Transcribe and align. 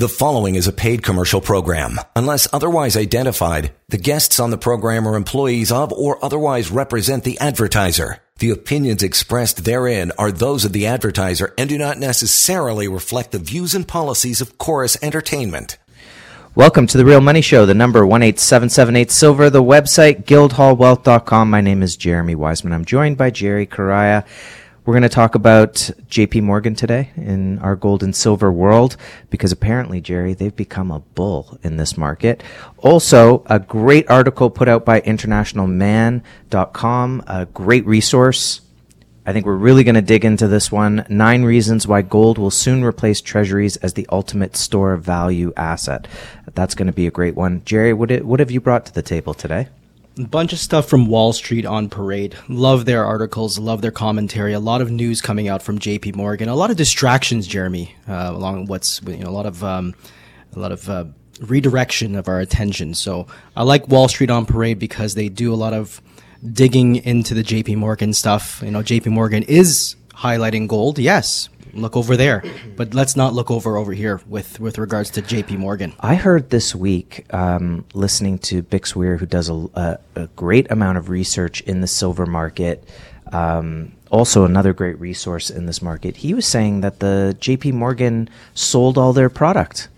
The 0.00 0.08
following 0.08 0.54
is 0.54 0.66
a 0.66 0.72
paid 0.72 1.02
commercial 1.02 1.42
program. 1.42 2.00
Unless 2.16 2.48
otherwise 2.54 2.96
identified, 2.96 3.74
the 3.90 3.98
guests 3.98 4.40
on 4.40 4.48
the 4.48 4.56
program 4.56 5.06
are 5.06 5.14
employees 5.14 5.70
of 5.70 5.92
or 5.92 6.24
otherwise 6.24 6.70
represent 6.70 7.22
the 7.22 7.38
advertiser. 7.38 8.16
The 8.38 8.48
opinions 8.48 9.02
expressed 9.02 9.66
therein 9.66 10.10
are 10.16 10.32
those 10.32 10.64
of 10.64 10.72
the 10.72 10.86
advertiser 10.86 11.52
and 11.58 11.68
do 11.68 11.76
not 11.76 11.98
necessarily 11.98 12.88
reflect 12.88 13.32
the 13.32 13.38
views 13.38 13.74
and 13.74 13.86
policies 13.86 14.40
of 14.40 14.56
Corus 14.56 14.96
Entertainment. 15.02 15.76
Welcome 16.54 16.86
to 16.86 16.96
the 16.96 17.04
Real 17.04 17.20
Money 17.20 17.42
Show, 17.42 17.66
the 17.66 17.74
number 17.74 18.02
18778 18.02 19.10
Silver, 19.10 19.50
the 19.50 19.62
website 19.62 20.24
guildhallwealth.com. 20.24 21.50
My 21.50 21.60
name 21.60 21.82
is 21.82 21.94
Jeremy 21.94 22.36
Wiseman. 22.36 22.72
I'm 22.72 22.86
joined 22.86 23.18
by 23.18 23.28
Jerry 23.28 23.66
Correia. 23.66 24.24
We're 24.90 24.94
going 24.94 25.02
to 25.04 25.08
talk 25.08 25.36
about 25.36 25.74
JP 26.08 26.42
Morgan 26.42 26.74
today 26.74 27.10
in 27.14 27.60
our 27.60 27.76
gold 27.76 28.02
and 28.02 28.12
silver 28.12 28.50
world 28.50 28.96
because 29.30 29.52
apparently, 29.52 30.00
Jerry, 30.00 30.34
they've 30.34 30.56
become 30.56 30.90
a 30.90 30.98
bull 30.98 31.60
in 31.62 31.76
this 31.76 31.96
market. 31.96 32.42
Also, 32.78 33.44
a 33.46 33.60
great 33.60 34.10
article 34.10 34.50
put 34.50 34.66
out 34.66 34.84
by 34.84 35.00
internationalman.com, 35.02 37.22
a 37.28 37.46
great 37.46 37.86
resource. 37.86 38.62
I 39.24 39.32
think 39.32 39.46
we're 39.46 39.54
really 39.54 39.84
going 39.84 39.94
to 39.94 40.02
dig 40.02 40.24
into 40.24 40.48
this 40.48 40.72
one. 40.72 41.06
Nine 41.08 41.44
reasons 41.44 41.86
why 41.86 42.02
gold 42.02 42.36
will 42.36 42.50
soon 42.50 42.82
replace 42.82 43.20
treasuries 43.20 43.76
as 43.76 43.92
the 43.92 44.08
ultimate 44.10 44.56
store 44.56 44.92
of 44.92 45.04
value 45.04 45.52
asset. 45.56 46.08
That's 46.52 46.74
going 46.74 46.88
to 46.88 46.92
be 46.92 47.06
a 47.06 47.12
great 47.12 47.36
one. 47.36 47.62
Jerry, 47.64 47.92
what, 47.92 48.24
what 48.24 48.40
have 48.40 48.50
you 48.50 48.60
brought 48.60 48.86
to 48.86 48.92
the 48.92 49.02
table 49.02 49.34
today? 49.34 49.68
Bunch 50.16 50.52
of 50.52 50.58
stuff 50.58 50.88
from 50.88 51.06
Wall 51.06 51.32
Street 51.32 51.64
on 51.64 51.88
parade. 51.88 52.36
Love 52.48 52.84
their 52.84 53.04
articles, 53.04 53.58
love 53.58 53.82
their 53.82 53.90
commentary. 53.90 54.52
A 54.52 54.60
lot 54.60 54.80
of 54.80 54.90
news 54.90 55.20
coming 55.20 55.48
out 55.48 55.62
from 55.62 55.78
J.P. 55.78 56.12
Morgan. 56.12 56.48
A 56.48 56.54
lot 56.54 56.70
of 56.70 56.76
distractions, 56.76 57.46
Jeremy, 57.46 57.94
uh, 58.08 58.32
along 58.34 58.66
what's 58.66 59.00
you 59.02 59.18
know 59.18 59.28
a 59.28 59.32
lot 59.32 59.46
of 59.46 59.62
um, 59.64 59.94
a 60.54 60.58
lot 60.58 60.72
of 60.72 60.88
uh, 60.88 61.04
redirection 61.40 62.14
of 62.16 62.28
our 62.28 62.40
attention. 62.40 62.94
So 62.94 63.26
I 63.56 63.62
like 63.62 63.88
Wall 63.88 64.08
Street 64.08 64.30
on 64.30 64.46
parade 64.46 64.78
because 64.78 65.14
they 65.14 65.28
do 65.28 65.52
a 65.52 65.56
lot 65.56 65.72
of 65.72 66.00
digging 66.52 66.96
into 66.96 67.34
the 67.34 67.42
J.P. 67.42 67.76
Morgan 67.76 68.12
stuff. 68.12 68.62
You 68.64 68.70
know, 68.70 68.82
J.P. 68.82 69.10
Morgan 69.10 69.42
is 69.44 69.96
highlighting 70.14 70.68
gold, 70.68 70.98
yes, 70.98 71.48
look 71.74 71.96
over 71.96 72.16
there, 72.16 72.42
but 72.76 72.94
let's 72.94 73.16
not 73.16 73.34
look 73.34 73.50
over 73.50 73.76
over 73.76 73.92
here 73.92 74.20
with 74.26 74.60
with 74.60 74.78
regards 74.78 75.10
to 75.10 75.22
J.P. 75.22 75.56
Morgan. 75.56 75.92
I 76.00 76.14
heard 76.14 76.50
this 76.50 76.74
week, 76.74 77.26
um, 77.32 77.84
listening 77.94 78.38
to 78.40 78.62
Bix 78.62 78.94
Weir, 78.94 79.16
who 79.16 79.26
does 79.26 79.48
a, 79.48 79.54
a, 79.74 79.98
a, 80.16 80.26
great 80.36 80.70
amount 80.70 80.98
of 80.98 81.08
research 81.08 81.60
in 81.62 81.80
the 81.80 81.86
silver 81.86 82.26
market. 82.26 82.88
Um, 83.32 83.92
also, 84.10 84.44
another 84.44 84.72
great 84.72 84.98
resource 84.98 85.50
in 85.50 85.66
this 85.66 85.80
market. 85.80 86.16
He 86.18 86.34
was 86.34 86.46
saying 86.46 86.80
that 86.80 87.00
the 87.00 87.36
J.P. 87.38 87.72
Morgan 87.72 88.28
sold 88.54 88.98
all 88.98 89.12
their 89.12 89.30
product. 89.30 89.88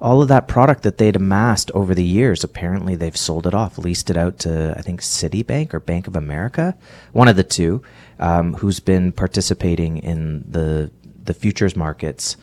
All 0.00 0.22
of 0.22 0.28
that 0.28 0.48
product 0.48 0.82
that 0.84 0.96
they'd 0.96 1.14
amassed 1.14 1.70
over 1.72 1.94
the 1.94 2.04
years, 2.04 2.42
apparently 2.42 2.94
they've 2.94 3.16
sold 3.16 3.46
it 3.46 3.52
off, 3.52 3.76
leased 3.76 4.08
it 4.08 4.16
out 4.16 4.38
to, 4.40 4.74
I 4.76 4.80
think, 4.80 5.02
Citibank 5.02 5.74
or 5.74 5.80
Bank 5.80 6.06
of 6.06 6.16
America, 6.16 6.74
one 7.12 7.28
of 7.28 7.36
the 7.36 7.44
two, 7.44 7.82
um, 8.18 8.54
who's 8.54 8.80
been 8.80 9.12
participating 9.12 9.98
in 9.98 10.44
the 10.50 10.90
the 11.24 11.34
futures 11.34 11.76
markets, 11.76 12.36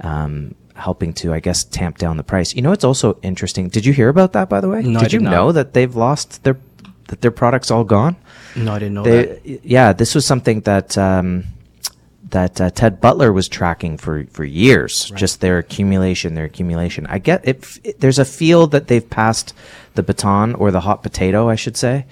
um, 0.00 0.54
helping 0.74 1.12
to, 1.12 1.34
I 1.34 1.40
guess, 1.40 1.64
tamp 1.64 1.98
down 1.98 2.16
the 2.16 2.22
price. 2.22 2.54
You 2.54 2.62
know, 2.62 2.72
it's 2.72 2.84
also 2.84 3.18
interesting. 3.22 3.68
Did 3.68 3.84
you 3.84 3.92
hear 3.92 4.08
about 4.08 4.32
that, 4.32 4.48
by 4.48 4.60
the 4.60 4.68
way? 4.68 4.82
No, 4.82 5.00
did 5.00 5.12
you 5.12 5.18
did 5.18 5.30
know 5.30 5.52
that 5.52 5.72
they've 5.74 5.94
lost 5.94 6.44
their 6.44 6.58
that 7.08 7.20
their 7.20 7.30
products 7.30 7.70
all 7.70 7.84
gone? 7.84 8.16
No, 8.54 8.74
I 8.74 8.78
didn't 8.78 8.94
know 8.94 9.02
they, 9.02 9.26
that. 9.26 9.64
Yeah, 9.64 9.92
this 9.92 10.14
was 10.14 10.24
something 10.26 10.60
that. 10.62 10.96
Um, 10.96 11.44
that 12.30 12.60
uh, 12.60 12.68
Ted 12.68 13.00
Butler 13.00 13.32
was 13.32 13.48
tracking 13.48 13.96
for 13.96 14.26
for 14.26 14.44
years, 14.44 15.10
right. 15.10 15.18
just 15.18 15.40
their 15.40 15.56
accumulation, 15.56 16.34
their 16.34 16.44
accumulation. 16.44 17.06
I 17.06 17.18
get 17.18 17.46
it, 17.48 17.78
it, 17.82 18.00
There's 18.00 18.18
a 18.18 18.24
feel 18.26 18.66
that 18.66 18.88
they've 18.88 19.08
passed 19.08 19.54
the 19.94 20.02
baton 20.02 20.54
or 20.54 20.70
the 20.70 20.80
hot 20.80 21.02
potato, 21.02 21.48
I 21.48 21.54
should 21.54 21.78
say, 21.78 22.04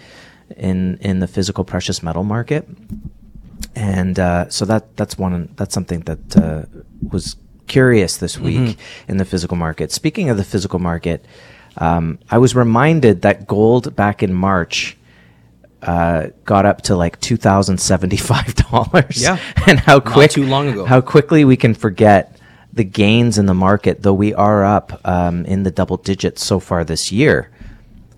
in 0.56 0.96
in 1.02 1.20
the 1.20 1.26
physical 1.26 1.64
precious 1.64 2.02
metal 2.02 2.24
market 2.24 2.66
and 3.74 4.18
uh, 4.18 4.48
so 4.48 4.64
that 4.64 4.96
that's 4.96 5.18
one 5.18 5.52
that's 5.56 5.74
something 5.74 6.00
that 6.00 6.36
uh, 6.36 6.62
was 7.10 7.36
curious 7.66 8.16
this 8.16 8.38
week 8.38 8.58
mm-hmm. 8.58 9.10
in 9.10 9.16
the 9.16 9.24
physical 9.24 9.56
market. 9.56 9.92
Speaking 9.92 10.30
of 10.30 10.36
the 10.36 10.44
physical 10.44 10.78
market, 10.78 11.24
um, 11.78 12.18
I 12.30 12.38
was 12.38 12.54
reminded 12.54 13.22
that 13.22 13.46
gold 13.46 13.94
back 13.96 14.22
in 14.22 14.32
March 14.32 14.96
uh, 15.82 16.28
got 16.44 16.66
up 16.66 16.82
to 16.82 16.96
like 16.96 17.20
two 17.20 17.36
thousand 17.36 17.78
seventy 17.78 18.16
five 18.16 18.54
dollars. 18.54 19.22
Yeah, 19.22 19.38
and 19.66 19.78
how 19.78 20.00
quick 20.00 20.30
Not 20.30 20.42
too 20.42 20.46
long 20.46 20.68
ago 20.68 20.84
how 20.84 21.00
quickly 21.00 21.44
we 21.44 21.56
can 21.56 21.74
forget 21.74 22.36
the 22.72 22.84
gains 22.84 23.38
in 23.38 23.46
the 23.46 23.54
market, 23.54 24.02
though 24.02 24.14
we 24.14 24.34
are 24.34 24.62
up 24.64 25.00
um, 25.04 25.46
in 25.46 25.62
the 25.62 25.70
double 25.70 25.96
digits 25.96 26.44
so 26.44 26.60
far 26.60 26.84
this 26.84 27.10
year. 27.10 27.50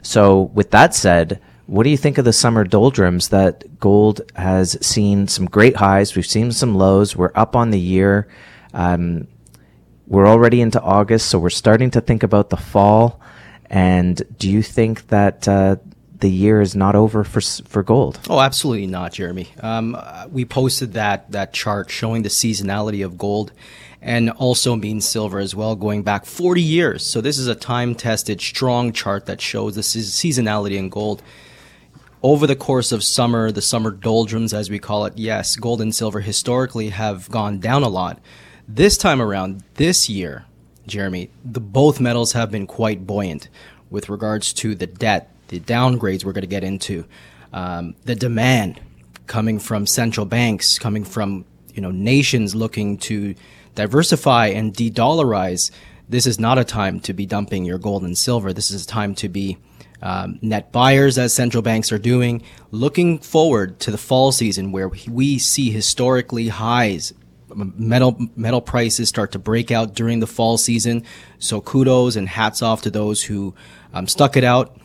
So, 0.02 0.42
with 0.54 0.72
that 0.72 0.94
said, 0.94 1.40
what 1.68 1.84
do 1.84 1.90
you 1.90 1.98
think 1.98 2.16
of 2.16 2.24
the 2.24 2.32
summer 2.32 2.64
doldrums 2.64 3.28
that 3.28 3.78
gold 3.78 4.22
has 4.36 4.78
seen 4.84 5.28
some 5.28 5.44
great 5.44 5.76
highs? 5.76 6.16
We've 6.16 6.26
seen 6.26 6.50
some 6.50 6.74
lows. 6.74 7.14
We're 7.14 7.30
up 7.34 7.54
on 7.54 7.72
the 7.72 7.78
year. 7.78 8.26
Um, 8.72 9.28
we're 10.06 10.26
already 10.26 10.62
into 10.62 10.80
August, 10.80 11.28
so 11.28 11.38
we're 11.38 11.50
starting 11.50 11.90
to 11.90 12.00
think 12.00 12.22
about 12.22 12.48
the 12.48 12.56
fall. 12.56 13.20
And 13.68 14.22
do 14.38 14.48
you 14.48 14.62
think 14.62 15.08
that 15.08 15.46
uh, 15.46 15.76
the 16.20 16.30
year 16.30 16.62
is 16.62 16.74
not 16.74 16.94
over 16.94 17.22
for 17.22 17.42
for 17.42 17.82
gold? 17.82 18.18
Oh, 18.30 18.40
absolutely 18.40 18.86
not, 18.86 19.12
Jeremy. 19.12 19.48
Um, 19.60 19.94
we 20.30 20.46
posted 20.46 20.94
that 20.94 21.30
that 21.32 21.52
chart 21.52 21.90
showing 21.90 22.22
the 22.22 22.30
seasonality 22.30 23.04
of 23.04 23.18
gold 23.18 23.52
and 24.00 24.30
also 24.30 24.74
mean 24.74 25.02
silver 25.02 25.38
as 25.38 25.54
well, 25.54 25.76
going 25.76 26.02
back 26.02 26.24
40 26.24 26.62
years. 26.62 27.06
So 27.06 27.20
this 27.20 27.36
is 27.36 27.46
a 27.46 27.54
time 27.54 27.94
tested, 27.94 28.40
strong 28.40 28.94
chart 28.94 29.26
that 29.26 29.42
shows 29.42 29.74
the 29.74 29.82
seasonality 29.82 30.78
in 30.78 30.88
gold 30.88 31.22
over 32.22 32.46
the 32.46 32.56
course 32.56 32.92
of 32.92 33.04
summer, 33.04 33.52
the 33.52 33.62
summer 33.62 33.90
doldrums, 33.90 34.52
as 34.52 34.70
we 34.70 34.78
call 34.78 35.04
it, 35.04 35.16
yes, 35.16 35.56
gold 35.56 35.80
and 35.80 35.94
silver 35.94 36.20
historically 36.20 36.90
have 36.90 37.30
gone 37.30 37.58
down 37.58 37.82
a 37.82 37.88
lot. 37.88 38.20
This 38.66 38.98
time 38.98 39.22
around, 39.22 39.62
this 39.74 40.08
year, 40.08 40.44
Jeremy, 40.86 41.30
the 41.44 41.60
both 41.60 42.00
metals 42.00 42.32
have 42.32 42.50
been 42.50 42.66
quite 42.66 43.06
buoyant 43.06 43.48
with 43.90 44.08
regards 44.08 44.52
to 44.54 44.74
the 44.74 44.86
debt, 44.86 45.30
the 45.48 45.60
downgrades 45.60 46.24
we're 46.24 46.32
going 46.32 46.42
to 46.42 46.48
get 46.48 46.64
into, 46.64 47.04
um, 47.52 47.94
the 48.04 48.14
demand 48.14 48.80
coming 49.26 49.58
from 49.58 49.86
central 49.86 50.26
banks, 50.26 50.78
coming 50.78 51.04
from 51.04 51.44
you 51.74 51.80
know 51.80 51.90
nations 51.90 52.54
looking 52.54 52.98
to 52.98 53.34
diversify 53.74 54.48
and 54.48 54.74
de-dollarize. 54.74 55.70
This 56.08 56.26
is 56.26 56.40
not 56.40 56.58
a 56.58 56.64
time 56.64 57.00
to 57.00 57.12
be 57.12 57.26
dumping 57.26 57.64
your 57.64 57.78
gold 57.78 58.02
and 58.02 58.18
silver. 58.18 58.52
This 58.52 58.70
is 58.70 58.84
a 58.84 58.86
time 58.86 59.14
to 59.16 59.28
be 59.28 59.58
um, 60.02 60.38
net 60.42 60.70
buyers, 60.72 61.18
as 61.18 61.32
central 61.34 61.62
banks 61.62 61.90
are 61.92 61.98
doing, 61.98 62.42
looking 62.70 63.18
forward 63.18 63.80
to 63.80 63.90
the 63.90 63.98
fall 63.98 64.32
season 64.32 64.72
where 64.72 64.88
we 65.10 65.38
see 65.38 65.70
historically 65.70 66.48
highs. 66.48 67.12
Metal 67.54 68.16
metal 68.36 68.60
prices 68.60 69.08
start 69.08 69.32
to 69.32 69.38
break 69.38 69.70
out 69.70 69.94
during 69.94 70.20
the 70.20 70.26
fall 70.26 70.58
season. 70.58 71.04
So 71.38 71.60
kudos 71.60 72.14
and 72.14 72.28
hats 72.28 72.62
off 72.62 72.82
to 72.82 72.90
those 72.90 73.22
who 73.22 73.54
um, 73.94 74.06
stuck 74.06 74.36
it 74.36 74.44
out, 74.44 74.78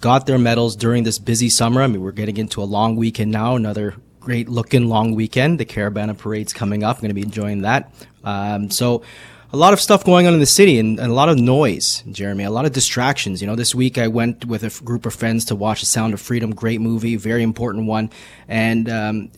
got 0.00 0.26
their 0.26 0.38
metals 0.38 0.74
during 0.76 1.04
this 1.04 1.18
busy 1.18 1.48
summer. 1.48 1.80
I 1.80 1.86
mean, 1.86 2.02
we're 2.02 2.12
getting 2.12 2.36
into 2.36 2.60
a 2.60 2.64
long 2.64 2.96
weekend 2.96 3.30
now. 3.30 3.54
Another 3.54 3.94
great 4.20 4.48
looking 4.48 4.88
long 4.88 5.14
weekend. 5.14 5.60
The 5.60 5.64
Caribana 5.64 6.18
Parade's 6.18 6.52
coming 6.52 6.82
up. 6.82 6.96
I'm 6.96 7.02
going 7.02 7.10
to 7.10 7.14
be 7.14 7.22
enjoying 7.22 7.62
that. 7.62 7.90
Um, 8.24 8.70
so 8.70 9.02
a 9.50 9.56
lot 9.56 9.72
of 9.72 9.80
stuff 9.80 10.04
going 10.04 10.26
on 10.26 10.34
in 10.34 10.40
the 10.40 10.46
city 10.46 10.78
and, 10.78 11.00
and, 11.00 11.10
a 11.10 11.14
lot 11.14 11.30
of 11.30 11.38
noise, 11.38 12.02
Jeremy, 12.10 12.44
a 12.44 12.50
lot 12.50 12.66
of 12.66 12.72
distractions. 12.72 13.40
You 13.40 13.46
know, 13.46 13.56
this 13.56 13.74
week 13.74 13.96
I 13.96 14.08
went 14.08 14.44
with 14.44 14.62
a 14.62 14.66
f- 14.66 14.84
group 14.84 15.06
of 15.06 15.14
friends 15.14 15.46
to 15.46 15.54
watch 15.54 15.80
The 15.80 15.86
Sound 15.86 16.12
of 16.12 16.20
Freedom, 16.20 16.54
great 16.54 16.82
movie, 16.82 17.16
very 17.16 17.42
important 17.42 17.86
one. 17.86 18.10
And 18.46 18.90
um, 18.90 19.30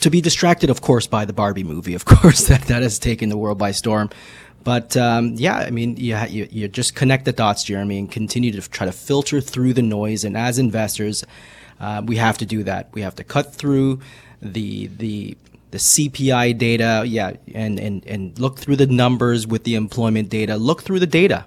to 0.00 0.08
be 0.08 0.22
distracted, 0.22 0.70
of 0.70 0.80
course, 0.80 1.06
by 1.06 1.26
the 1.26 1.34
Barbie 1.34 1.64
movie, 1.64 1.94
of 1.94 2.04
course, 2.06 2.46
that, 2.48 2.62
that 2.62 2.82
has 2.82 2.98
taken 2.98 3.28
the 3.28 3.36
world 3.36 3.58
by 3.58 3.72
storm. 3.72 4.08
But 4.64 4.96
um, 4.96 5.34
yeah, 5.36 5.56
I 5.56 5.70
mean, 5.70 5.96
you, 5.98 6.16
you, 6.28 6.48
you 6.50 6.68
just 6.68 6.94
connect 6.94 7.26
the 7.26 7.32
dots, 7.32 7.64
Jeremy, 7.64 7.98
and 7.98 8.10
continue 8.10 8.52
to 8.52 8.66
try 8.68 8.86
to 8.86 8.92
filter 8.92 9.42
through 9.42 9.74
the 9.74 9.82
noise. 9.82 10.24
And 10.24 10.36
as 10.36 10.58
investors, 10.58 11.24
uh, 11.80 12.02
we 12.04 12.16
have 12.16 12.38
to 12.38 12.46
do 12.46 12.62
that. 12.64 12.88
We 12.92 13.02
have 13.02 13.14
to 13.16 13.24
cut 13.24 13.54
through 13.54 14.00
the 14.42 14.86
the 14.86 15.36
the 15.70 15.78
CPI 15.78 16.58
data, 16.58 17.04
yeah, 17.06 17.34
and, 17.54 17.78
and, 17.78 18.04
and 18.06 18.38
look 18.38 18.58
through 18.58 18.76
the 18.76 18.86
numbers 18.86 19.46
with 19.46 19.64
the 19.64 19.74
employment 19.74 20.28
data. 20.28 20.56
Look 20.56 20.82
through 20.82 21.00
the 21.00 21.06
data 21.06 21.46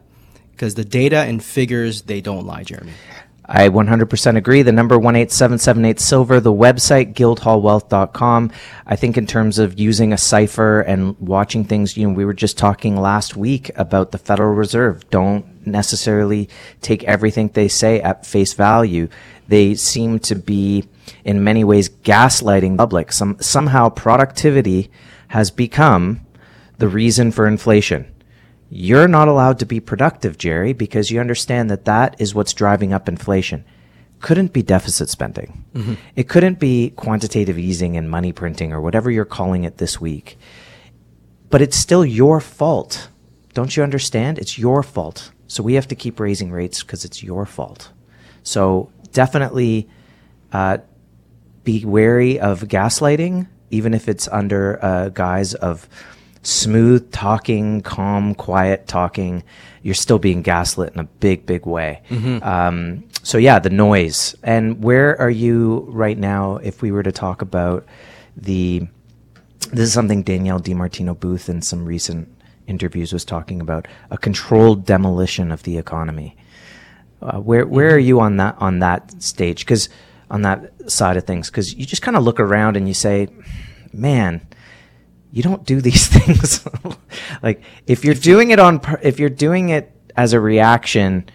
because 0.52 0.75
the 0.75 0.86
data 0.86 1.18
and 1.18 1.44
figures, 1.44 2.04
they 2.04 2.22
don't 2.22 2.46
lie, 2.46 2.64
Jeremy. 2.64 2.94
I 3.46 3.68
100% 3.68 4.38
agree. 4.38 4.62
The 4.62 4.72
number 4.72 4.96
18778 4.96 6.00
silver, 6.00 6.40
the 6.40 6.54
website 6.54 7.14
guildhallwealth.com. 7.14 8.52
I 8.86 8.96
think 8.96 9.18
in 9.18 9.28
terms 9.28 9.60
of 9.60 9.78
using 9.78 10.14
a 10.14 10.18
cipher 10.18 10.80
and 10.81 11.20
watching 11.20 11.66
things, 11.66 11.98
you 11.98 12.08
know, 12.08 12.14
we 12.14 12.24
were 12.24 12.34
just 12.34 12.58
talking 12.58 12.96
last 12.96 13.36
week 13.36 13.70
about 13.75 14.12
the 14.12 14.18
Federal 14.18 14.54
Reserve. 14.54 15.10
Don't 15.10 15.52
necessarily 15.65 16.50
take 16.81 17.04
everything 17.04 17.50
they 17.50 17.68
say 17.68 18.01
at 18.01 18.25
face 18.25 18.54
value. 18.54 19.07
They 19.48 19.75
seem 19.75 20.19
to 20.19 20.36
be 20.36 20.86
in 21.24 21.44
many 21.44 21.63
ways 21.63 21.89
gaslighting 21.89 22.74
the 22.74 22.77
public. 22.77 23.12
Some, 23.12 23.38
somehow 23.39 23.89
productivity 23.89 24.89
has 25.30 25.51
become 25.51 26.21
the 26.77 26.88
reason 26.88 27.31
for 27.31 27.48
inflation. 27.48 28.13
You're 28.69 29.07
not 29.07 29.27
allowed 29.27 29.60
to 29.60 29.65
be 29.65 29.80
productive, 29.80 30.38
Jerry, 30.38 30.74
because 30.74 31.12
you 31.12 31.19
understand 31.19 31.69
that 31.69 31.86
that 31.86 32.15
is 32.19 32.33
what's 32.33 32.54
driving 32.54 32.92
up 32.92 33.07
inflation. 33.07 33.65
Couldn't 34.19 34.54
be 34.54 34.63
deficit 34.63 35.10
spending. 35.10 35.65
Mm-hmm. 35.75 35.94
It 36.15 36.30
couldn't 36.30 36.60
be 36.60 36.92
quantitative 36.92 37.60
easing 37.60 37.98
and 37.98 38.10
money 38.10 38.31
printing 38.31 38.71
or 38.74 38.81
whatever 38.81 39.12
you're 39.12 39.25
calling 39.25 39.63
it 39.63 39.77
this 39.77 40.01
week. 40.01 40.38
But 41.50 41.62
it's 41.62 41.77
still 41.77 42.04
your 42.04 42.39
fault. 42.39 43.10
Don't 43.54 43.77
you 43.77 43.83
understand? 43.83 44.39
It's 44.39 44.57
your 44.57 44.81
fault. 44.81 45.31
So 45.48 45.63
we 45.63 45.74
have 45.74 45.88
to 45.90 45.95
keep 45.95 46.19
raising 46.19 46.51
rates 46.51 46.81
because 46.81 47.06
it's 47.06 47.22
your 47.22 47.45
fault. 47.45 47.90
So 48.44 48.92
definitely 49.12 49.90
uh, 50.51 50.80
be 51.63 51.86
wary 51.86 52.40
of 52.40 52.62
gaslighting, 52.62 53.48
even 53.72 53.94
if 53.94 54.10
it's 54.10 54.28
under 54.28 54.75
a 54.75 55.12
guise 55.13 55.54
of 55.54 55.88
smooth 56.42 57.12
talking, 57.12 57.81
calm, 57.81 58.36
quiet 58.36 58.88
talking. 58.88 59.44
You're 59.81 59.95
still 59.95 60.19
being 60.19 60.42
gaslit 60.42 60.94
in 60.94 61.00
a 61.00 61.06
big, 61.06 61.46
big 61.46 61.66
way. 61.66 62.01
Mm-hmm. 62.10 62.44
Um, 62.44 63.04
so 63.24 63.38
yeah, 63.38 63.60
the 63.60 63.69
noise. 63.69 64.36
And 64.44 64.84
where 64.84 65.19
are 65.19 65.30
you 65.30 65.86
right 65.89 66.18
now? 66.18 66.57
If 66.57 66.81
we 66.81 66.92
were 66.92 67.04
to 67.04 67.12
talk 67.12 67.42
about 67.42 67.86
the, 68.36 68.88
this 69.72 69.88
is 69.88 69.94
something 69.94 70.24
Danielle 70.24 70.60
DiMartino 70.60 71.18
Booth 71.19 71.50
in 71.50 71.62
some 71.62 71.86
recent 71.86 72.30
interviews 72.68 73.13
was 73.13 73.25
talking 73.25 73.62
about 73.62 73.88
a 74.10 74.18
controlled 74.18 74.86
demolition 74.86 75.51
of 75.51 75.63
the 75.63 75.77
economy. 75.77 76.36
Uh, 77.21 77.39
where 77.39 77.65
where 77.65 77.94
are 77.94 78.00
you 78.00 78.19
on 78.19 78.38
that 78.38 78.56
on 78.60 78.80
that 78.80 79.21
stage? 79.21 79.60
Because 79.60 79.89
on 80.30 80.42
that 80.42 80.92
side 80.92 81.15
of 81.15 81.25
things, 81.25 81.50
because 81.50 81.74
you 81.74 81.86
just 81.86 82.01
kind 82.01 82.18
of 82.18 82.24
look 82.24 82.39
around 82.39 82.75
and 82.75 82.88
you 82.88 82.94
say, 82.94 83.27
"Man, 83.94 84.45
you 85.31 85.42
don't 85.44 85.65
do 85.65 85.80
these 85.89 86.07
things." 86.07 86.68
like 87.44 87.63
if 87.88 88.04
you're 88.04 88.13
doing 88.13 88.51
it 88.51 88.60
on 88.60 88.81
if 89.01 89.19
you're 89.19 89.30
doing 89.30 89.69
it 89.69 89.92
as 90.18 90.33
a 90.33 90.39
reaction, 90.39 91.30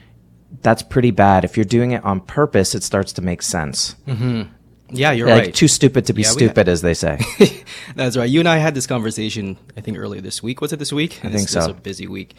that's 0.62 0.82
pretty 0.82 1.10
bad. 1.10 1.44
If 1.44 1.56
you're 1.56 1.64
doing 1.64 1.92
it 1.92 2.04
on 2.04 2.20
purpose, 2.20 2.74
it 2.74 2.82
starts 2.82 3.12
to 3.14 3.22
make 3.22 3.42
sense. 3.42 3.96
Mm-hmm. 4.06 4.42
Yeah, 4.90 5.12
you're 5.12 5.28
like, 5.28 5.42
right. 5.44 5.54
Too 5.54 5.68
stupid 5.68 6.06
to 6.06 6.12
be 6.12 6.22
yeah, 6.22 6.28
stupid, 6.28 6.68
as 6.68 6.80
they 6.80 6.94
say. 6.94 7.20
That's 7.94 8.16
right. 8.16 8.28
You 8.28 8.40
and 8.40 8.48
I 8.48 8.56
had 8.56 8.74
this 8.74 8.86
conversation, 8.86 9.58
I 9.76 9.80
think 9.80 9.98
earlier 9.98 10.20
this 10.20 10.42
week. 10.42 10.60
Was 10.60 10.72
it 10.72 10.78
this 10.78 10.92
week? 10.92 11.20
I 11.22 11.28
this, 11.28 11.40
think 11.40 11.48
so. 11.48 11.58
It's 11.60 11.68
a 11.68 11.74
busy 11.74 12.06
week 12.06 12.34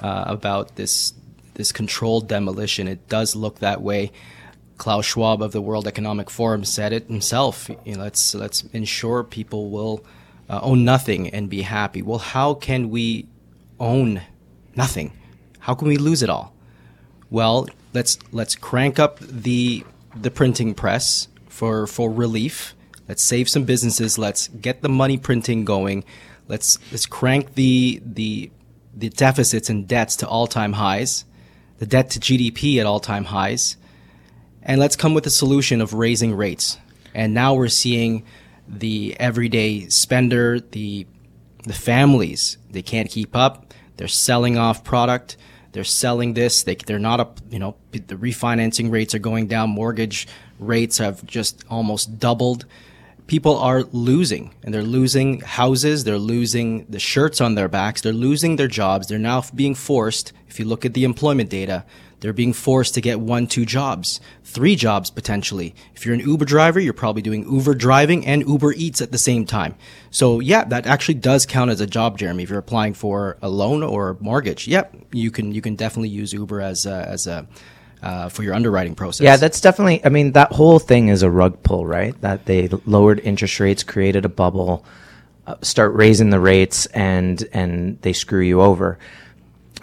uh, 0.00 0.24
about 0.26 0.76
this 0.76 1.14
this 1.54 1.72
controlled 1.72 2.28
demolition. 2.28 2.86
It 2.86 3.08
does 3.08 3.34
look 3.34 3.58
that 3.58 3.82
way. 3.82 4.12
Klaus 4.76 5.06
Schwab 5.06 5.42
of 5.42 5.50
the 5.50 5.60
World 5.60 5.88
Economic 5.88 6.30
Forum 6.30 6.64
said 6.64 6.92
it 6.92 7.08
himself. 7.08 7.68
You 7.84 7.96
know, 7.96 8.04
let's 8.04 8.34
let's 8.34 8.62
ensure 8.72 9.24
people 9.24 9.70
will 9.70 10.04
uh, 10.48 10.60
own 10.62 10.84
nothing 10.84 11.28
and 11.28 11.50
be 11.50 11.62
happy. 11.62 12.00
Well, 12.00 12.20
how 12.20 12.54
can 12.54 12.90
we 12.90 13.26
own 13.80 14.22
nothing? 14.76 15.12
How 15.58 15.74
can 15.74 15.88
we 15.88 15.96
lose 15.96 16.22
it 16.22 16.30
all? 16.30 16.54
Well, 17.28 17.68
let's 17.92 18.18
let's 18.30 18.54
crank 18.54 19.00
up 19.00 19.18
the 19.18 19.84
the 20.14 20.30
printing 20.30 20.74
press 20.74 21.26
for 21.58 21.88
for 21.88 22.10
relief. 22.10 22.74
Let's 23.08 23.22
save 23.22 23.48
some 23.48 23.64
businesses. 23.64 24.16
Let's 24.16 24.46
get 24.48 24.80
the 24.80 24.88
money 24.88 25.18
printing 25.18 25.64
going. 25.64 26.04
Let's 26.46 26.78
let's 26.92 27.04
crank 27.04 27.54
the 27.54 28.00
the 28.04 28.50
the 28.94 29.08
deficits 29.08 29.68
and 29.68 29.88
debts 29.88 30.16
to 30.16 30.28
all 30.28 30.46
time 30.46 30.74
highs, 30.74 31.24
the 31.78 31.86
debt 31.86 32.10
to 32.10 32.20
GDP 32.20 32.78
at 32.78 32.86
all 32.86 33.00
time 33.00 33.24
highs, 33.24 33.76
and 34.62 34.80
let's 34.80 34.94
come 34.94 35.14
with 35.14 35.26
a 35.26 35.30
solution 35.30 35.80
of 35.80 35.92
raising 35.92 36.34
rates. 36.34 36.78
And 37.12 37.34
now 37.34 37.54
we're 37.54 37.68
seeing 37.68 38.24
the 38.68 39.16
everyday 39.18 39.88
spender, 39.88 40.60
the 40.60 41.06
the 41.64 41.74
families, 41.74 42.56
they 42.70 42.82
can't 42.82 43.10
keep 43.10 43.34
up. 43.34 43.74
They're 43.96 44.06
selling 44.06 44.56
off 44.56 44.84
product. 44.84 45.36
They're 45.72 45.84
selling 45.84 46.34
this. 46.34 46.62
They, 46.62 46.76
they're 46.76 46.98
not 46.98 47.20
a, 47.20 47.28
you 47.50 47.58
know, 47.58 47.76
the 47.90 48.14
refinancing 48.14 48.90
rates 48.90 49.14
are 49.14 49.18
going 49.18 49.48
down. 49.48 49.70
Mortgage 49.70 50.28
rates 50.58 50.98
have 50.98 51.24
just 51.26 51.64
almost 51.68 52.18
doubled. 52.18 52.64
People 53.26 53.58
are 53.58 53.82
losing, 53.92 54.54
and 54.62 54.72
they're 54.72 54.82
losing 54.82 55.40
houses, 55.40 56.04
they're 56.04 56.18
losing 56.18 56.86
the 56.88 56.98
shirts 56.98 57.40
on 57.40 57.54
their 57.54 57.68
backs, 57.68 58.00
they're 58.00 58.12
losing 58.12 58.56
their 58.56 58.68
jobs. 58.68 59.06
They're 59.06 59.18
now 59.18 59.44
being 59.54 59.74
forced, 59.74 60.32
if 60.48 60.58
you 60.58 60.64
look 60.64 60.86
at 60.86 60.94
the 60.94 61.04
employment 61.04 61.50
data, 61.50 61.84
they're 62.20 62.32
being 62.32 62.52
forced 62.52 62.94
to 62.94 63.00
get 63.00 63.20
one, 63.20 63.46
two 63.46 63.64
jobs, 63.64 64.20
three 64.42 64.74
jobs 64.74 65.10
potentially. 65.10 65.74
If 65.94 66.04
you're 66.04 66.14
an 66.14 66.20
Uber 66.20 66.44
driver, 66.44 66.80
you're 66.80 66.92
probably 66.92 67.22
doing 67.22 67.50
Uber 67.50 67.74
driving 67.74 68.26
and 68.26 68.42
Uber 68.48 68.72
Eats 68.72 69.00
at 69.00 69.12
the 69.12 69.18
same 69.18 69.46
time. 69.46 69.76
So 70.10 70.40
yeah, 70.40 70.64
that 70.64 70.86
actually 70.86 71.14
does 71.14 71.46
count 71.46 71.70
as 71.70 71.80
a 71.80 71.86
job, 71.86 72.18
Jeremy. 72.18 72.42
If 72.42 72.50
you're 72.50 72.58
applying 72.58 72.94
for 72.94 73.38
a 73.40 73.48
loan 73.48 73.82
or 73.82 74.10
a 74.10 74.16
mortgage, 74.20 74.66
yep, 74.66 74.96
you 75.12 75.30
can 75.30 75.52
you 75.52 75.60
can 75.60 75.76
definitely 75.76 76.08
use 76.08 76.32
Uber 76.32 76.60
as 76.60 76.86
a, 76.86 77.06
as 77.08 77.26
a 77.26 77.46
uh, 78.02 78.28
for 78.28 78.42
your 78.42 78.54
underwriting 78.54 78.94
process. 78.94 79.24
Yeah, 79.24 79.36
that's 79.36 79.60
definitely. 79.60 80.04
I 80.04 80.08
mean, 80.08 80.32
that 80.32 80.52
whole 80.52 80.78
thing 80.78 81.08
is 81.08 81.22
a 81.22 81.30
rug 81.30 81.62
pull, 81.62 81.86
right? 81.86 82.18
That 82.20 82.46
they 82.46 82.68
lowered 82.86 83.20
interest 83.20 83.58
rates, 83.60 83.82
created 83.82 84.24
a 84.24 84.28
bubble, 84.28 84.84
uh, 85.46 85.56
start 85.62 85.94
raising 85.94 86.30
the 86.30 86.40
rates, 86.40 86.86
and 86.86 87.42
and 87.52 88.00
they 88.02 88.12
screw 88.12 88.40
you 88.40 88.60
over. 88.60 88.98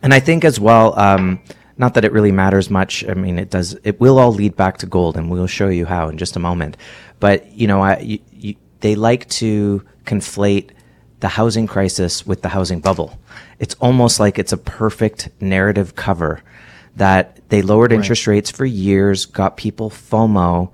And 0.01 0.13
I 0.13 0.19
think 0.19 0.45
as 0.45 0.59
well, 0.59 0.97
um, 0.99 1.39
not 1.77 1.95
that 1.95 2.05
it 2.05 2.11
really 2.11 2.31
matters 2.31 2.69
much. 2.69 3.03
I 3.07 3.13
mean, 3.13 3.39
it 3.39 3.49
does. 3.49 3.77
It 3.83 3.99
will 3.99 4.19
all 4.19 4.31
lead 4.31 4.55
back 4.55 4.77
to 4.79 4.85
gold, 4.85 5.17
and 5.17 5.29
we'll 5.29 5.47
show 5.47 5.67
you 5.67 5.85
how 5.85 6.09
in 6.09 6.17
just 6.17 6.35
a 6.35 6.39
moment. 6.39 6.77
But 7.19 7.51
you 7.51 7.67
know, 7.67 7.81
I, 7.81 7.99
you, 7.99 8.19
you, 8.31 8.55
they 8.79 8.95
like 8.95 9.27
to 9.29 9.83
conflate 10.05 10.69
the 11.19 11.29
housing 11.29 11.65
crisis 11.65 12.25
with 12.25 12.41
the 12.41 12.49
housing 12.49 12.79
bubble. 12.79 13.19
It's 13.59 13.75
almost 13.75 14.19
like 14.19 14.37
it's 14.37 14.51
a 14.51 14.57
perfect 14.57 15.29
narrative 15.39 15.95
cover 15.95 16.43
that 16.95 17.47
they 17.49 17.61
lowered 17.61 17.91
right. 17.91 17.97
interest 17.97 18.27
rates 18.27 18.51
for 18.51 18.65
years, 18.65 19.25
got 19.25 19.57
people 19.57 19.89
FOMO. 19.89 20.71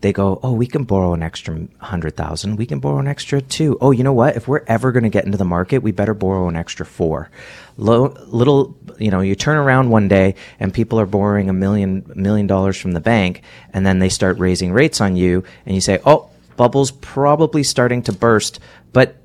They 0.00 0.12
go, 0.12 0.38
oh, 0.42 0.52
we 0.52 0.66
can 0.66 0.84
borrow 0.84 1.14
an 1.14 1.22
extra 1.22 1.66
hundred 1.78 2.14
thousand. 2.14 2.56
We 2.56 2.66
can 2.66 2.78
borrow 2.78 2.98
an 2.98 3.08
extra 3.08 3.40
two. 3.40 3.78
Oh, 3.80 3.90
you 3.90 4.04
know 4.04 4.12
what? 4.12 4.36
If 4.36 4.46
we're 4.46 4.62
ever 4.66 4.92
going 4.92 5.04
to 5.04 5.08
get 5.08 5.24
into 5.24 5.38
the 5.38 5.46
market, 5.46 5.78
we 5.78 5.92
better 5.92 6.12
borrow 6.12 6.46
an 6.46 6.56
extra 6.56 6.84
four. 6.84 7.30
Low, 7.78 8.14
little, 8.26 8.76
you 8.98 9.10
know, 9.10 9.20
you 9.20 9.34
turn 9.34 9.56
around 9.56 9.88
one 9.88 10.08
day 10.08 10.34
and 10.60 10.74
people 10.74 11.00
are 11.00 11.06
borrowing 11.06 11.48
a 11.48 11.54
million 11.54 12.04
million 12.14 12.46
dollars 12.46 12.76
from 12.76 12.92
the 12.92 13.00
bank, 13.00 13.42
and 13.72 13.86
then 13.86 13.98
they 13.98 14.10
start 14.10 14.38
raising 14.38 14.72
rates 14.72 15.00
on 15.00 15.16
you, 15.16 15.42
and 15.64 15.74
you 15.74 15.80
say, 15.80 15.98
oh, 16.04 16.28
bubble's 16.56 16.90
probably 16.90 17.62
starting 17.62 18.02
to 18.02 18.12
burst, 18.12 18.60
but 18.92 19.16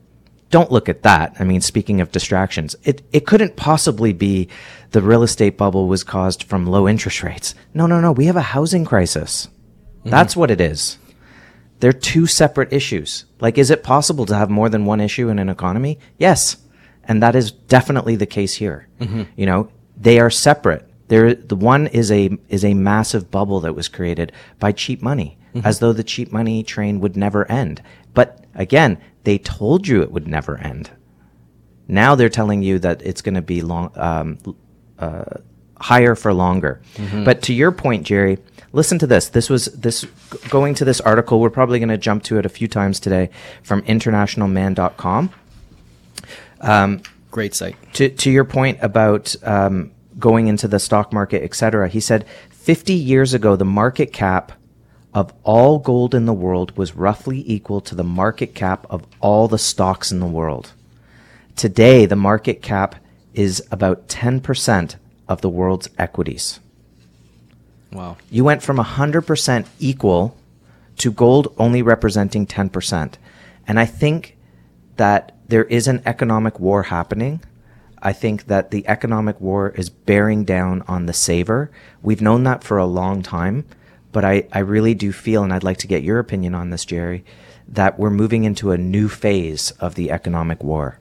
don't 0.50 0.72
look 0.72 0.90
at 0.90 1.04
that. 1.04 1.36
I 1.40 1.44
mean, 1.44 1.62
speaking 1.62 2.02
of 2.02 2.12
distractions, 2.12 2.76
it, 2.84 3.02
it 3.12 3.28
couldn't 3.28 3.56
possibly 3.56 4.14
be 4.14 4.50
the 4.92 5.02
real 5.02 5.24
estate 5.24 5.58
bubble 5.58 5.88
was 5.88 6.04
caused 6.04 6.44
from 6.44 6.66
low 6.66 6.88
interest 6.88 7.24
rates. 7.24 7.54
No, 7.74 7.86
no, 7.86 8.02
no. 8.02 8.12
We 8.12 8.26
have 8.26 8.36
a 8.36 8.42
housing 8.42 8.86
crisis. 8.86 9.48
Mm-hmm. 10.00 10.10
That's 10.10 10.36
what 10.36 10.52
it 10.52 10.60
is. 10.60 10.98
They're 11.80 11.94
two 11.94 12.26
separate 12.26 12.74
issues. 12.74 13.26
Like, 13.40 13.58
is 13.58 13.70
it 13.70 13.84
possible 13.84 14.26
to 14.26 14.36
have 14.36 14.50
more 14.50 14.70
than 14.70 14.86
one 14.86 15.00
issue 15.00 15.30
in 15.30 15.40
an 15.40 15.50
economy? 15.50 16.00
Yes. 16.18 16.58
And 17.04 17.24
that 17.24 17.36
is 17.36 17.52
definitely 17.52 18.16
the 18.16 18.26
case 18.26 18.56
here. 18.56 18.88
Mm-hmm. 19.00 19.24
You 19.36 19.46
know, 19.46 19.72
they 19.96 20.20
are 20.20 20.30
separate. 20.30 20.86
There, 21.08 21.34
the 21.34 21.56
one 21.56 21.88
is 21.88 22.12
a, 22.12 22.38
is 22.50 22.66
a 22.66 22.74
massive 22.74 23.32
bubble 23.32 23.62
that 23.62 23.76
was 23.76 23.88
created 23.88 24.32
by 24.60 24.72
cheap 24.72 25.02
money, 25.02 25.38
mm-hmm. 25.54 25.66
as 25.66 25.80
though 25.80 25.94
the 25.94 26.04
cheap 26.04 26.32
money 26.32 26.64
train 26.64 27.00
would 27.00 27.16
never 27.16 27.50
end. 27.52 27.82
But 28.14 28.46
again, 28.56 29.00
they 29.24 29.38
told 29.38 29.88
you 29.88 30.02
it 30.02 30.12
would 30.12 30.28
never 30.28 30.58
end. 30.58 30.92
Now 31.88 32.16
they're 32.16 32.30
telling 32.30 32.62
you 32.62 32.80
that 32.80 33.02
it's 33.02 33.22
going 33.22 33.36
to 33.36 33.42
be 33.42 33.62
long, 33.62 33.92
um, 33.96 34.38
uh, 35.00 35.26
higher 35.80 36.16
for 36.16 36.34
longer. 36.34 36.82
Mm-hmm. 36.96 37.24
But 37.24 37.42
to 37.44 37.54
your 37.54 37.72
point, 37.72 38.06
Jerry, 38.06 38.38
listen 38.72 39.00
to 39.00 39.08
this. 39.08 39.30
This 39.30 39.50
was 39.50 39.66
this 39.66 40.06
going 40.50 40.76
to 40.76 40.86
this 40.86 41.02
article. 41.02 41.40
We're 41.40 41.50
probably 41.50 41.80
going 41.80 41.90
to 41.90 41.98
jump 41.98 42.24
to 42.24 42.38
it 42.38 42.46
a 42.46 42.50
few 42.50 42.68
times 42.68 43.00
today 43.00 43.30
from 43.64 43.82
internationalman.com. 43.84 45.32
Um, 46.62 47.02
Great 47.32 47.56
site. 47.56 47.76
To 47.94 48.10
to 48.10 48.32
your 48.32 48.46
point 48.46 48.80
about 48.82 49.36
um, 49.44 49.92
going 50.18 50.48
into 50.48 50.68
the 50.68 50.80
stock 50.80 51.14
market, 51.14 51.44
etc. 51.44 51.88
He 51.88 52.00
said 52.00 52.26
50 52.50 52.94
years 52.94 53.34
ago, 53.34 53.56
the 53.56 53.66
market 53.66 54.12
cap 54.12 54.52
of 55.14 55.34
all 55.44 55.80
gold 55.80 56.14
in 56.14 56.26
the 56.26 56.34
world 56.34 56.78
was 56.78 56.96
roughly 56.96 57.44
equal 57.52 57.82
to 57.82 57.96
the 57.96 58.04
market 58.04 58.54
cap 58.54 58.86
of 58.90 59.06
all 59.20 59.48
the 59.48 59.58
stocks 59.58 60.12
in 60.12 60.20
the 60.20 60.28
world. 60.28 60.74
Today, 61.56 62.06
the 62.06 62.16
market 62.16 62.62
cap 62.62 62.96
is 63.34 63.64
about 63.72 64.08
10% 64.08 64.96
of 65.28 65.42
the 65.42 65.50
world's 65.50 65.90
equities. 65.98 66.60
Wow. 67.92 68.18
You 68.30 68.44
went 68.44 68.62
from 68.62 68.78
100% 68.78 69.68
equal 69.80 70.38
to 70.98 71.12
gold 71.12 71.54
only 71.58 71.82
representing 71.82 72.46
10%. 72.46 73.14
And 73.68 73.80
I 73.80 73.86
think 73.86 74.38
that 74.98 75.36
there 75.48 75.64
is 75.66 75.88
an 75.88 76.02
economic 76.06 76.60
war 76.60 76.84
happening. 76.84 77.42
I 78.02 78.14
think 78.14 78.46
that 78.46 78.72
the 78.72 78.88
economic 78.88 79.42
war 79.42 79.70
is 79.72 79.90
bearing 79.90 80.44
down 80.44 80.84
on 80.88 81.06
the 81.06 81.14
saver. 81.14 81.72
We've 82.02 82.22
known 82.22 82.44
that 82.44 82.64
for 82.64 82.78
a 82.78 82.86
long 82.86 83.24
time, 83.24 83.66
but 84.12 84.26
I, 84.26 84.48
I 84.52 84.60
really 84.60 84.94
do 84.94 85.12
feel, 85.12 85.44
and 85.44 85.54
I'd 85.54 85.64
like 85.64 85.78
to 85.78 85.88
get 85.88 86.04
your 86.04 86.20
opinion 86.20 86.56
on 86.56 86.70
this, 86.70 86.86
Jerry, 86.86 87.24
that 87.68 88.00
we're 88.00 88.10
moving 88.10 88.44
into 88.44 88.72
a 88.72 88.78
new 88.78 89.08
phase 89.08 89.72
of 89.72 89.96
the 89.96 90.12
economic 90.12 90.64
war 90.64 90.98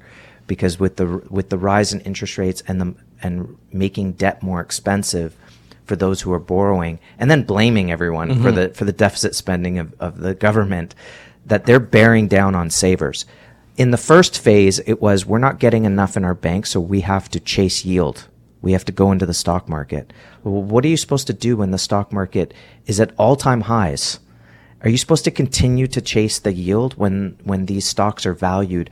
because 0.47 0.81
with 0.81 0.97
the 0.97 1.07
with 1.31 1.51
the 1.51 1.59
rise 1.59 1.93
in 1.93 2.01
interest 2.01 2.37
rates 2.37 2.63
and 2.67 2.81
the 2.81 2.95
and 3.23 3.57
making 3.73 4.13
debt 4.13 4.43
more 4.43 4.61
expensive 4.61 5.37
for 5.85 5.95
those 5.95 6.23
who 6.23 6.33
are 6.33 6.41
borrowing 6.41 6.99
and 7.19 7.31
then 7.31 7.45
blaming 7.45 7.91
everyone 7.93 8.31
mm-hmm. 8.31 8.43
for 8.43 8.51
the 8.51 8.71
for 8.71 8.85
the 8.85 8.93
deficit 8.93 9.35
spending 9.35 9.79
of, 9.79 9.95
of 10.01 10.19
the 10.19 10.35
government 10.35 10.95
that 11.47 11.65
they're 11.67 11.81
bearing 11.81 12.27
down 12.29 12.55
on 12.55 12.69
savers. 12.71 13.25
In 13.77 13.93
the 13.93 13.97
first 13.97 14.41
phase, 14.41 14.81
it 14.81 15.01
was 15.01 15.25
we're 15.25 15.39
not 15.39 15.61
getting 15.61 15.85
enough 15.85 16.17
in 16.17 16.25
our 16.25 16.35
bank, 16.35 16.67
so 16.67 16.81
we 16.81 17.03
have 17.03 17.29
to 17.31 17.41
chase 17.41 17.85
yield. 17.85 18.27
We 18.61 18.73
have 18.73 18.85
to 18.87 18.93
go 18.93 19.13
into 19.13 19.27
the 19.27 19.35
stock 19.35 19.69
market. 19.69 20.13
Well, 20.43 20.63
what 20.63 20.85
are 20.85 20.89
you 20.89 20.97
supposed 20.97 21.27
to 21.29 21.33
do 21.33 21.57
when 21.57 21.71
the 21.71 21.79
stock 21.79 22.13
market 22.13 22.53
is 22.87 23.01
at 23.01 23.13
all 23.17 23.37
time 23.37 23.63
highs? 23.63 24.19
Are 24.83 24.89
you 24.89 24.97
supposed 24.97 25.25
to 25.25 25.31
continue 25.31 25.87
to 25.89 26.01
chase 26.01 26.39
the 26.39 26.53
yield 26.53 26.95
when, 26.95 27.37
when 27.45 27.67
these 27.67 27.87
stocks 27.87 28.27
are 28.27 28.35
valued 28.35 28.91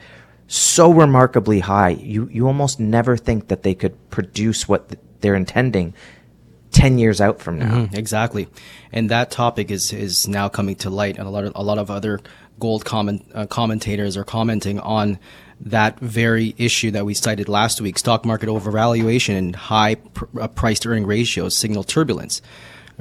so 0.49 0.93
remarkably 0.93 1.61
high? 1.61 1.91
You, 1.91 2.29
you 2.33 2.47
almost 2.47 2.81
never 2.81 3.17
think 3.17 3.49
that 3.49 3.63
they 3.63 3.75
could 3.75 4.11
produce 4.11 4.69
what 4.69 4.97
they're 5.21 5.35
intending 5.35 5.95
10 6.73 6.99
years 6.99 7.21
out 7.21 7.41
from 7.41 7.59
now. 7.59 7.79
Mm-hmm, 7.79 7.95
exactly. 7.95 8.49
And 8.93 9.11
that 9.11 9.31
topic 9.31 9.71
is, 9.71 9.93
is 9.93 10.29
now 10.29 10.49
coming 10.49 10.77
to 10.77 10.91
light 10.91 11.19
and 11.19 11.27
a 11.27 11.31
lot 11.31 11.45
of, 11.45 11.53
a 11.55 11.63
lot 11.63 11.79
of 11.79 11.91
other 11.91 12.21
gold 12.59 12.85
comment, 12.85 13.27
uh, 13.35 13.47
commentators 13.47 14.17
are 14.17 14.25
commenting 14.25 14.81
on 14.81 15.19
that 15.61 15.99
very 16.01 16.55
issue 16.59 16.91
that 16.91 17.05
we 17.07 17.15
cited 17.15 17.49
last 17.49 17.81
week. 17.81 17.99
Stock 17.99 18.25
market 18.25 18.49
overvaluation 18.49 19.37
and 19.37 19.57
high 19.57 19.95
pr- 19.97 20.25
uh, 20.41 20.49
price 20.49 20.79
to 20.81 20.89
earning 20.91 21.07
ratios 21.07 21.57
signal 21.57 21.85
turbulence. 21.85 22.43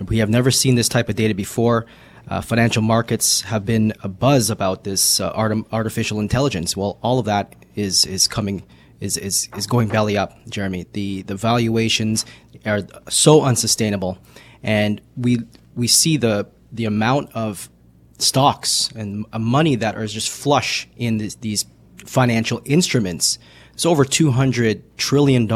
We 0.07 0.17
have 0.19 0.29
never 0.29 0.51
seen 0.51 0.75
this 0.75 0.89
type 0.89 1.09
of 1.09 1.15
data 1.15 1.33
before. 1.33 1.85
Uh, 2.27 2.41
financial 2.41 2.81
markets 2.81 3.41
have 3.41 3.65
been 3.65 3.93
a 4.01 4.07
buzz 4.07 4.49
about 4.49 4.83
this 4.83 5.19
uh, 5.19 5.29
art- 5.29 5.65
artificial 5.71 6.19
intelligence. 6.19 6.75
Well, 6.75 6.97
all 7.03 7.19
of 7.19 7.25
that 7.25 7.55
is 7.75 8.05
is 8.05 8.27
coming 8.27 8.63
is, 8.99 9.17
is 9.17 9.49
is 9.55 9.67
going 9.67 9.89
belly 9.89 10.17
up, 10.17 10.33
Jeremy. 10.49 10.87
The 10.93 11.21
the 11.23 11.35
valuations 11.35 12.25
are 12.65 12.81
so 13.09 13.43
unsustainable, 13.43 14.17
and 14.63 15.01
we 15.15 15.39
we 15.75 15.87
see 15.87 16.17
the 16.17 16.47
the 16.71 16.85
amount 16.85 17.31
of 17.33 17.69
stocks 18.17 18.89
and 18.95 19.25
money 19.37 19.75
that 19.75 19.95
are 19.95 20.07
just 20.07 20.29
flush 20.29 20.87
in 20.97 21.17
this, 21.17 21.35
these 21.35 21.65
financial 22.05 22.61
instruments. 22.65 23.39
It's 23.73 23.85
over 23.85 24.05
$200 24.05 24.81
trillion 24.97 25.49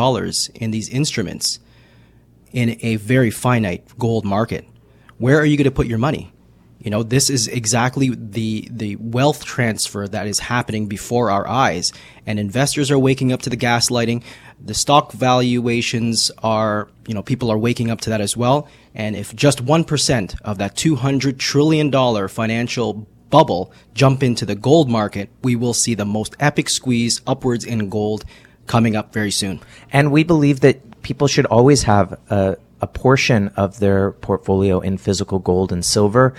in 0.56 0.72
these 0.72 0.90
instruments 0.90 1.60
in 2.52 2.78
a 2.82 2.98
very 2.98 3.32
finite 3.32 3.86
gold 3.98 4.26
market. 4.26 4.66
Where 5.18 5.40
are 5.40 5.46
you 5.46 5.58
going 5.58 5.66
to 5.66 5.72
put 5.72 5.88
your 5.88 5.98
money? 5.98 6.34
You 6.80 6.92
know, 6.92 7.04
this 7.04 7.30
is 7.30 7.48
exactly 7.50 8.10
the, 8.16 8.68
the 8.72 8.96
wealth 8.96 9.44
transfer 9.44 10.08
that 10.08 10.28
is 10.28 10.40
happening 10.40 10.88
before 10.88 11.30
our 11.30 11.46
eyes. 11.46 11.92
And 12.26 12.40
investors 12.40 12.90
are 12.90 12.98
waking 12.98 13.34
up 13.34 13.42
to 13.44 13.50
the 13.50 13.58
gaslighting. 13.58 14.24
The 14.64 14.74
stock 14.74 15.12
valuations 15.12 16.32
are, 16.42 16.90
you 17.06 17.14
know, 17.14 17.22
people 17.22 17.52
are 17.52 17.58
waking 17.58 17.92
up 17.92 18.00
to 18.02 18.10
that 18.12 18.22
as 18.22 18.38
well. 18.38 18.70
And 18.96 19.18
if 19.18 19.36
just 19.36 19.66
1% 19.66 20.42
of 20.42 20.58
that 20.60 20.76
$200 20.76 21.38
trillion 21.38 22.28
financial 22.30 23.08
bubble 23.30 23.72
jump 23.94 24.24
into 24.24 24.46
the 24.46 24.56
gold 24.56 24.90
market, 24.90 25.30
we 25.44 25.56
will 25.56 25.74
see 25.74 25.94
the 25.94 26.06
most 26.06 26.36
epic 26.40 26.70
squeeze 26.70 27.22
upwards 27.28 27.66
in 27.66 27.90
gold 27.90 28.26
coming 28.68 28.96
up 28.96 29.14
very 29.14 29.32
soon. 29.32 29.60
And 29.92 30.12
we 30.12 30.24
believe 30.24 30.60
that 30.62 31.02
people 31.02 31.28
should 31.28 31.46
always 31.48 31.84
have 31.84 32.20
a, 32.30 32.58
a 32.82 32.88
portion 32.88 33.50
of 33.50 33.80
their 33.80 34.12
portfolio 34.12 34.80
in 34.80 34.98
physical 34.98 35.40
gold 35.40 35.72
and 35.72 35.84
silver 35.84 36.34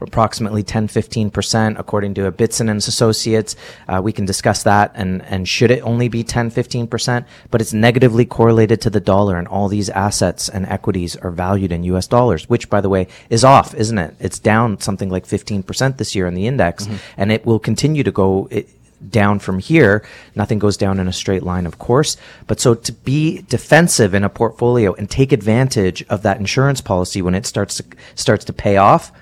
approximately 0.00 0.62
10 0.62 0.88
15% 0.88 1.78
according 1.78 2.14
to 2.14 2.30
Ibbotson 2.30 2.70
and 2.70 2.78
Associates. 2.78 3.56
Uh, 3.88 4.00
we 4.02 4.12
can 4.12 4.24
discuss 4.24 4.62
that 4.62 4.92
and, 4.94 5.22
and 5.22 5.48
should 5.48 5.70
it 5.70 5.80
only 5.82 6.08
be 6.08 6.22
10 6.22 6.50
15%, 6.50 7.24
but 7.50 7.60
it's 7.60 7.72
negatively 7.72 8.24
correlated 8.24 8.80
to 8.82 8.90
the 8.90 9.00
dollar 9.00 9.36
and 9.36 9.48
all 9.48 9.68
these 9.68 9.88
assets 9.90 10.48
and 10.48 10.66
equities 10.66 11.16
are 11.16 11.30
valued 11.30 11.72
in 11.72 11.84
US 11.84 12.06
dollars, 12.06 12.48
which 12.48 12.68
by 12.68 12.80
the 12.80 12.88
way 12.88 13.08
is 13.30 13.44
off, 13.44 13.74
isn't 13.74 13.98
it? 13.98 14.14
It's 14.20 14.38
down 14.38 14.80
something 14.80 15.08
like 15.08 15.24
15% 15.24 15.96
this 15.96 16.14
year 16.14 16.26
in 16.26 16.34
the 16.34 16.46
index 16.46 16.86
mm-hmm. 16.86 16.96
and 17.16 17.32
it 17.32 17.46
will 17.46 17.58
continue 17.58 18.02
to 18.02 18.12
go. 18.12 18.48
It, 18.50 18.68
down 19.10 19.38
from 19.38 19.58
here. 19.58 20.02
Nothing 20.34 20.58
goes 20.58 20.76
down 20.76 20.98
in 20.98 21.06
a 21.08 21.12
straight 21.12 21.42
line, 21.42 21.66
of 21.66 21.78
course. 21.78 22.16
But 22.46 22.60
so 22.60 22.74
to 22.74 22.92
be 22.92 23.42
defensive 23.42 24.14
in 24.14 24.24
a 24.24 24.28
portfolio 24.28 24.94
and 24.94 25.08
take 25.08 25.32
advantage 25.32 26.02
of 26.08 26.22
that 26.22 26.38
insurance 26.38 26.80
policy 26.80 27.22
when 27.22 27.34
it 27.34 27.46
starts 27.46 27.76
to, 27.76 27.84
starts 28.14 28.44
to 28.46 28.52
pay 28.52 28.78
off, 28.78 29.12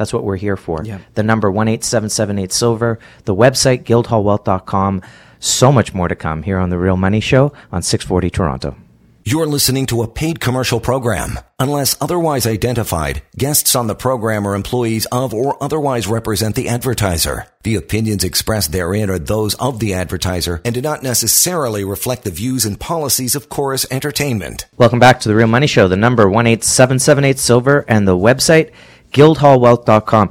that's 0.00 0.14
what 0.14 0.24
we're 0.24 0.36
here 0.36 0.56
for. 0.56 0.82
Yeah. 0.82 0.98
The 1.12 1.22
number 1.22 1.50
18778 1.50 2.52
Silver, 2.52 2.98
the 3.26 3.34
website, 3.34 3.84
guildhallwealth.com. 3.84 5.02
So 5.40 5.70
much 5.70 5.92
more 5.92 6.08
to 6.08 6.16
come 6.16 6.42
here 6.42 6.56
on 6.56 6.70
The 6.70 6.78
Real 6.78 6.96
Money 6.96 7.20
Show 7.20 7.52
on 7.70 7.82
640 7.82 8.30
Toronto. 8.30 8.76
You're 9.22 9.46
listening 9.46 9.84
to 9.86 10.00
a 10.00 10.08
paid 10.08 10.40
commercial 10.40 10.80
program. 10.80 11.38
Unless 11.58 11.98
otherwise 12.00 12.46
identified, 12.46 13.20
guests 13.36 13.76
on 13.76 13.88
the 13.88 13.94
program 13.94 14.48
are 14.48 14.54
employees 14.54 15.04
of 15.12 15.34
or 15.34 15.62
otherwise 15.62 16.06
represent 16.06 16.56
the 16.56 16.70
advertiser. 16.70 17.46
The 17.62 17.74
opinions 17.74 18.24
expressed 18.24 18.72
therein 18.72 19.10
are 19.10 19.18
those 19.18 19.54
of 19.56 19.80
the 19.80 19.92
advertiser 19.92 20.62
and 20.64 20.74
do 20.74 20.80
not 20.80 21.02
necessarily 21.02 21.84
reflect 21.84 22.24
the 22.24 22.30
views 22.30 22.64
and 22.64 22.80
policies 22.80 23.34
of 23.34 23.50
Corus 23.50 23.84
Entertainment. 23.90 24.64
Welcome 24.78 24.98
back 24.98 25.20
to 25.20 25.28
The 25.28 25.36
Real 25.36 25.46
Money 25.46 25.66
Show. 25.66 25.88
The 25.88 25.96
number 25.98 26.22
18778 26.22 27.38
Silver 27.38 27.84
and 27.86 28.08
the 28.08 28.16
website 28.16 28.72
guildhallwealth.com. 29.12 30.30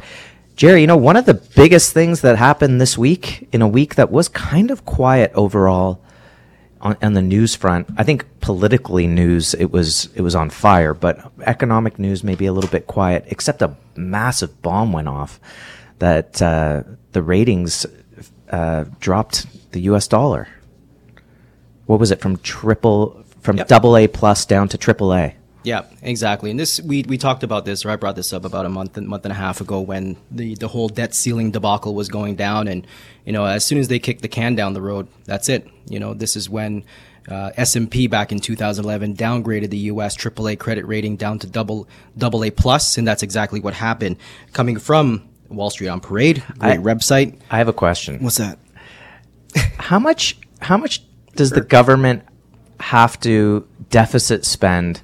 Jerry, 0.55 0.81
you 0.81 0.88
know, 0.88 0.98
one 0.98 1.15
of 1.15 1.25
the 1.25 1.36
biggest 1.36 1.93
things 1.93 2.21
that 2.21 2.36
happened 2.36 2.81
this 2.81 2.98
week, 2.98 3.48
in 3.53 3.62
a 3.62 3.67
week 3.67 3.95
that 3.95 4.12
was 4.12 4.27
kind 4.27 4.71
of 4.71 4.86
quiet 4.86 5.31
overall 5.33 6.01
on, 6.81 6.98
on, 7.01 7.13
the 7.13 7.21
news 7.21 7.55
front, 7.55 7.88
I 7.98 8.03
think 8.03 8.25
politically 8.41 9.07
news 9.07 9.53
it 9.53 9.71
was 9.71 10.09
it 10.15 10.21
was 10.21 10.36
on 10.36 10.50
fire, 10.50 10.93
but 10.93 11.31
economic 11.45 11.98
news 11.98 12.24
maybe 12.24 12.45
a 12.45 12.53
little 12.53 12.69
bit 12.69 12.88
quiet. 12.88 13.25
Except 13.27 13.62
a 13.62 13.75
massive 13.95 14.62
bomb 14.62 14.91
went 14.91 15.07
off 15.07 15.39
that 16.00 16.41
uh, 16.41 16.83
the 17.12 17.21
ratings 17.21 17.86
uh, 18.50 18.86
dropped 19.00 19.71
the 19.71 19.81
U.S. 19.81 20.07
dollar. 20.07 20.48
What 21.86 22.00
was 22.00 22.12
it 22.12 22.21
from 22.21 22.38
triple 22.38 23.24
from 23.41 23.57
yep. 23.57 23.67
double 23.67 23.95
A 23.95 24.07
plus 24.07 24.45
down 24.45 24.67
to 24.69 24.77
triple 24.77 25.13
A? 25.13 25.36
Yeah, 25.63 25.85
exactly. 26.01 26.51
And 26.51 26.59
this 26.59 26.79
we 26.81 27.03
we 27.03 27.17
talked 27.17 27.43
about 27.43 27.65
this, 27.65 27.85
or 27.85 27.89
I 27.89 27.95
brought 27.97 28.15
this 28.15 28.31
up 28.31 28.45
about 28.45 28.65
a 28.65 28.69
month 28.69 28.97
month 28.97 29.25
and 29.25 29.31
a 29.31 29.35
half 29.35 29.59
ago 29.59 29.81
when 29.81 30.15
the 30.31 30.55
the 30.55 30.69
whole 30.69 30.87
debt 30.87 31.13
ceiling 31.13 31.51
debacle 31.51 31.93
was 31.93 32.07
going 32.07 32.35
down, 32.35 32.67
and 32.67 32.87
you 33.25 33.33
know 33.33 33.45
as 33.45 33.65
soon 33.65 33.77
as 33.77 33.89
they 33.89 33.99
kicked 33.99 34.21
the 34.21 34.27
can 34.27 34.55
down 34.55 34.73
the 34.73 34.81
road, 34.81 35.07
that's 35.25 35.49
it. 35.49 35.67
You 35.87 35.99
know 35.99 36.13
this 36.13 36.35
is 36.35 36.49
when. 36.49 36.83
Uh, 37.29 37.51
S&P 37.57 38.07
back 38.07 38.31
in 38.31 38.39
2011 38.39 39.15
downgraded 39.15 39.69
the 39.69 39.77
U.S. 39.77 40.17
AAA 40.17 40.57
credit 40.57 40.87
rating 40.87 41.15
down 41.15 41.37
to 41.37 41.45
double 41.45 41.87
double 42.17 42.43
A 42.43 42.49
plus, 42.49 42.97
and 42.97 43.07
that's 43.07 43.21
exactly 43.21 43.59
what 43.59 43.75
happened. 43.75 44.15
Coming 44.51 44.79
from 44.79 45.29
Wall 45.47 45.69
Street 45.69 45.89
on 45.89 45.99
Parade, 45.99 46.41
great 46.57 46.71
I, 46.71 46.77
website. 46.77 47.37
I 47.51 47.59
have 47.59 47.67
a 47.67 47.73
question. 47.73 48.23
What's 48.23 48.37
that? 48.37 48.57
how 49.77 49.99
much 49.99 50.37
how 50.61 50.77
much 50.77 51.03
does 51.35 51.51
the 51.51 51.61
government 51.61 52.23
have 52.79 53.19
to 53.19 53.67
deficit 53.89 54.43
spend 54.43 55.01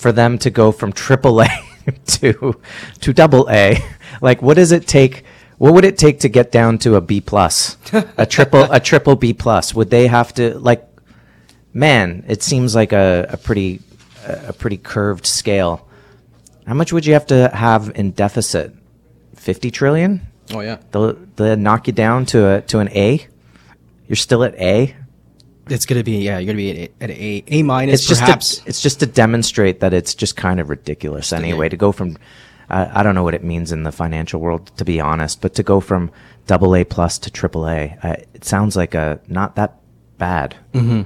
for 0.00 0.12
them 0.12 0.38
to 0.38 0.50
go 0.50 0.72
from 0.72 0.92
triple 0.92 1.42
A 1.42 1.48
to 2.06 2.60
to 3.00 3.12
double 3.12 3.48
A? 3.50 3.78
Like, 4.20 4.42
what 4.42 4.54
does 4.54 4.72
it 4.72 4.86
take? 4.86 5.24
What 5.58 5.74
would 5.74 5.84
it 5.84 5.98
take 5.98 6.20
to 6.20 6.28
get 6.28 6.50
down 6.50 6.78
to 6.78 6.96
a 6.96 7.00
B 7.00 7.20
plus, 7.20 7.76
a 8.16 8.24
triple 8.24 8.70
a 8.72 8.80
triple 8.80 9.14
B 9.14 9.32
plus? 9.32 9.74
Would 9.74 9.90
they 9.90 10.06
have 10.06 10.32
to 10.34 10.58
like? 10.58 10.86
Man, 11.72 12.24
it 12.26 12.42
seems 12.42 12.74
like 12.74 12.92
a, 12.92 13.26
a 13.30 13.36
pretty 13.36 13.80
a 14.24 14.52
pretty 14.52 14.76
curved 14.78 15.26
scale. 15.26 15.86
How 16.66 16.74
much 16.74 16.92
would 16.92 17.06
you 17.06 17.12
have 17.12 17.26
to 17.26 17.48
have 17.54 17.92
in 17.94 18.12
deficit? 18.12 18.74
Fifty 19.36 19.70
trillion. 19.70 20.26
Oh 20.52 20.60
yeah. 20.60 20.78
They'll 20.90 21.12
they'll 21.36 21.56
knock 21.56 21.86
you 21.86 21.92
down 21.92 22.26
to 22.26 22.48
a 22.48 22.60
to 22.62 22.78
an 22.78 22.88
A. 22.90 23.26
You're 24.08 24.16
still 24.16 24.42
at 24.42 24.54
A 24.56 24.96
it's 25.70 25.86
going 25.86 25.98
to 25.98 26.04
be 26.04 26.18
yeah, 26.18 26.38
you're 26.38 26.52
going 26.52 26.56
to 26.56 26.74
be 26.74 26.90
at 27.00 27.10
a 27.10 27.44
A 27.48 27.62
minus. 27.62 28.10
It's 28.10 28.20
perhaps. 28.20 28.48
just 28.48 28.62
to, 28.62 28.68
it's 28.68 28.82
just 28.82 29.00
to 29.00 29.06
demonstrate 29.06 29.80
that 29.80 29.94
it's 29.94 30.14
just 30.14 30.36
kind 30.36 30.60
of 30.60 30.68
ridiculous 30.68 31.32
anyway 31.32 31.68
to 31.68 31.76
go 31.76 31.92
from. 31.92 32.18
Uh, 32.68 32.88
I 32.92 33.02
don't 33.02 33.14
know 33.14 33.24
what 33.24 33.34
it 33.34 33.42
means 33.42 33.72
in 33.72 33.82
the 33.82 33.92
financial 33.92 34.40
world 34.40 34.76
to 34.76 34.84
be 34.84 35.00
honest, 35.00 35.40
but 35.40 35.54
to 35.54 35.62
go 35.62 35.80
from 35.80 36.10
double 36.46 36.74
A 36.76 36.84
plus 36.84 37.18
to 37.20 37.30
triple 37.30 37.68
A, 37.68 37.96
uh, 38.02 38.16
it 38.34 38.44
sounds 38.44 38.76
like 38.76 38.94
a 38.94 39.20
not 39.28 39.56
that 39.56 39.80
bad. 40.18 40.56
Mm-hmm. 40.72 41.02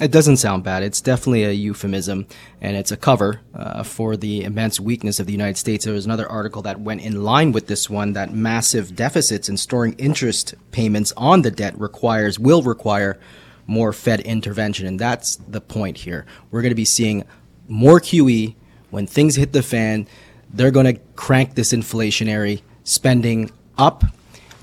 It 0.00 0.10
doesn't 0.10 0.38
sound 0.38 0.64
bad. 0.64 0.82
It's 0.82 1.02
definitely 1.02 1.44
a 1.44 1.50
euphemism, 1.50 2.26
and 2.62 2.74
it's 2.74 2.90
a 2.90 2.96
cover 2.96 3.42
uh, 3.52 3.82
for 3.82 4.16
the 4.16 4.44
immense 4.44 4.80
weakness 4.80 5.20
of 5.20 5.26
the 5.26 5.32
United 5.32 5.58
States. 5.58 5.84
There 5.84 5.92
was 5.92 6.06
another 6.06 6.26
article 6.26 6.62
that 6.62 6.80
went 6.80 7.02
in 7.02 7.22
line 7.22 7.52
with 7.52 7.66
this 7.66 7.90
one 7.90 8.14
that 8.14 8.32
massive 8.32 8.96
deficits 8.96 9.50
and 9.50 9.60
storing 9.60 9.92
interest 9.98 10.54
payments 10.70 11.12
on 11.18 11.42
the 11.42 11.50
debt 11.50 11.78
requires 11.78 12.38
will 12.38 12.62
require 12.62 13.20
more 13.70 13.92
Fed 13.92 14.20
intervention. 14.20 14.86
And 14.86 14.98
that's 14.98 15.36
the 15.36 15.60
point 15.60 15.96
here. 15.98 16.26
We're 16.50 16.60
going 16.60 16.72
to 16.72 16.76
be 16.76 16.84
seeing 16.84 17.24
more 17.68 18.00
QE 18.00 18.54
when 18.90 19.06
things 19.06 19.36
hit 19.36 19.52
the 19.52 19.62
fan. 19.62 20.06
They're 20.52 20.72
going 20.72 20.92
to 20.92 21.00
crank 21.14 21.54
this 21.54 21.72
inflationary 21.72 22.62
spending 22.84 23.50
up. 23.78 24.04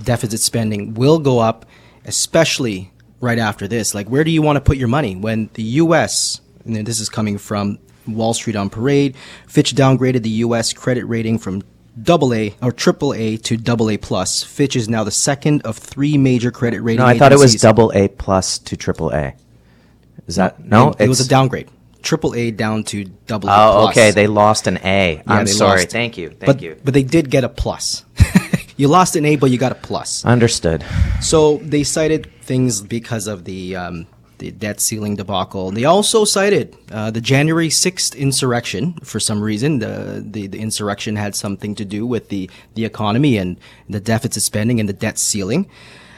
Deficit 0.03 0.41
spending 0.41 0.93
will 0.93 1.17
go 1.17 1.39
up, 1.39 1.65
especially 2.05 2.91
right 3.19 3.39
after 3.39 3.67
this. 3.67 3.95
Like, 3.95 4.09
where 4.09 4.23
do 4.23 4.29
you 4.29 4.41
want 4.43 4.57
to 4.57 4.61
put 4.61 4.77
your 4.77 4.89
money 4.89 5.15
when 5.15 5.49
the 5.53 5.63
U.S. 5.63 6.41
and 6.65 6.85
this 6.85 6.99
is 6.99 7.09
coming 7.09 7.37
from 7.37 7.79
Wall 8.07 8.33
Street 8.33 8.55
on 8.55 8.69
Parade. 8.69 9.15
Fitch 9.47 9.73
downgraded 9.73 10.23
the 10.23 10.29
U.S. 10.29 10.73
credit 10.73 11.05
rating 11.05 11.37
from 11.39 11.63
double 12.01 12.33
A 12.33 12.55
or 12.61 12.71
triple 12.71 13.13
A 13.13 13.37
to 13.37 13.57
double 13.57 13.89
A 13.89 13.97
plus. 13.97 14.43
Fitch 14.43 14.75
is 14.75 14.87
now 14.89 15.03
the 15.03 15.11
second 15.11 15.61
of 15.63 15.77
three 15.77 16.17
major 16.17 16.51
credit 16.51 16.81
rating. 16.81 16.99
No, 16.99 17.05
I 17.05 17.17
thought 17.17 17.31
it 17.31 17.35
was 17.35 17.51
agencies. 17.51 17.61
double 17.61 17.91
A 17.95 18.07
plus 18.07 18.57
to 18.59 18.77
triple 18.77 19.11
A. 19.11 19.33
Is 20.27 20.35
that 20.35 20.63
no? 20.63 20.89
It, 20.91 21.01
it 21.01 21.07
was 21.09 21.19
a 21.19 21.23
it's- 21.23 21.27
downgrade. 21.27 21.69
Triple 22.03 22.35
A 22.35 22.51
down 22.51 22.83
to 22.85 23.03
double 23.25 23.49
A 23.49 23.51
Oh, 23.51 23.81
plus. 23.81 23.97
okay. 23.97 24.11
They 24.11 24.27
lost 24.27 24.67
an 24.67 24.77
A. 24.77 25.21
They 25.25 25.45
sorry. 25.47 25.81
lost. 25.81 25.89
Thank 25.91 26.17
you. 26.17 26.29
Thank 26.29 26.45
but, 26.45 26.61
you. 26.61 26.77
But 26.81 26.93
they 26.93 27.03
did 27.03 27.29
get 27.29 27.43
a 27.43 27.49
plus. 27.49 28.05
you 28.77 28.87
lost 28.87 29.15
an 29.17 29.25
A, 29.25 29.35
but 29.35 29.49
you 29.51 29.57
got 29.57 29.71
a 29.73 29.75
plus. 29.75 30.23
Understood. 30.23 30.85
So 31.21 31.57
they 31.57 31.83
cited 31.83 32.31
things 32.43 32.81
because 32.81 33.27
of 33.27 33.43
the 33.43 33.75
um, 33.75 34.07
the 34.39 34.51
debt 34.51 34.79
ceiling 34.79 35.15
debacle. 35.15 35.71
They 35.71 35.85
also 35.85 36.25
cited 36.25 36.75
uh, 36.91 37.11
the 37.11 37.21
January 37.21 37.69
sixth 37.69 38.15
insurrection 38.15 38.93
for 39.03 39.19
some 39.19 39.41
reason. 39.41 39.79
The, 39.79 40.23
the 40.25 40.47
the 40.47 40.59
insurrection 40.59 41.15
had 41.15 41.35
something 41.35 41.75
to 41.75 41.85
do 41.85 42.05
with 42.05 42.29
the 42.29 42.49
the 42.75 42.85
economy 42.85 43.37
and 43.37 43.57
the 43.89 43.99
deficit 43.99 44.43
spending 44.43 44.79
and 44.79 44.87
the 44.87 44.93
debt 44.93 45.17
ceiling. 45.17 45.69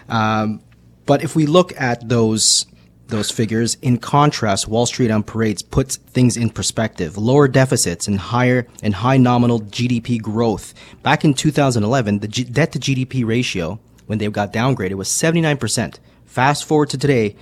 Um, 0.10 0.62
but 1.06 1.24
if 1.24 1.36
we 1.36 1.46
look 1.46 1.80
at 1.80 2.08
those 2.08 2.66
those 3.10 3.32
figures 3.32 3.76
in 3.82 3.98
contrast, 3.98 4.68
Wall 4.68 4.86
Street 4.86 5.12
on 5.12 5.24
parades 5.24 5.62
puts 5.62 5.98
things 5.98 6.38
in 6.38 6.50
perspective. 6.50 7.18
Lower 7.18 7.48
deficits 7.48 8.08
and 8.08 8.20
higher 8.20 8.68
and 8.84 8.94
high 8.94 9.18
nominal 9.18 9.62
GDP 9.62 10.22
growth. 10.22 10.74
Back 11.04 11.26
in 11.26 11.34
2011, 11.34 12.20
the 12.20 12.28
G- 12.28 12.44
debt 12.44 12.72
to 12.74 12.80
GDP 12.80 13.26
ratio 13.26 13.80
when 14.06 14.20
they 14.20 14.28
got 14.28 14.54
downgraded 14.54 14.94
was 14.94 15.10
79%. 15.10 15.98
Fast 16.26 16.66
forward 16.66 16.90
to 16.92 16.98
today, 16.98 17.36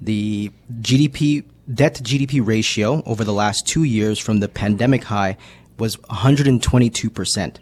the 0.00 0.50
GDP 0.80 1.44
debt 1.72 1.94
to 1.96 2.02
GDP 2.02 2.46
ratio 2.46 3.02
over 3.06 3.24
the 3.24 3.32
last 3.32 3.66
2 3.66 3.84
years 3.84 4.18
from 4.18 4.40
the 4.40 4.48
pandemic 4.48 5.04
high 5.04 5.36
was 5.78 5.96
122% 5.96 7.56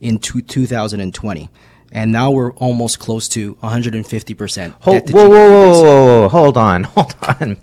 in 0.00 0.18
two, 0.18 0.42
2020. 0.42 1.50
And 1.90 2.12
now 2.12 2.30
we're 2.30 2.52
almost 2.52 2.98
close 2.98 3.28
to 3.30 3.54
150%. 3.56 4.74
Hold, 4.80 5.10
whoa, 5.10 5.28
whoa, 5.28 5.28
GDP 5.28 5.30
whoa, 5.30 5.82
whoa, 5.82 6.20
whoa, 6.22 6.28
hold 6.28 6.56
on, 6.56 6.84
hold 6.94 7.14
on. 7.22 7.56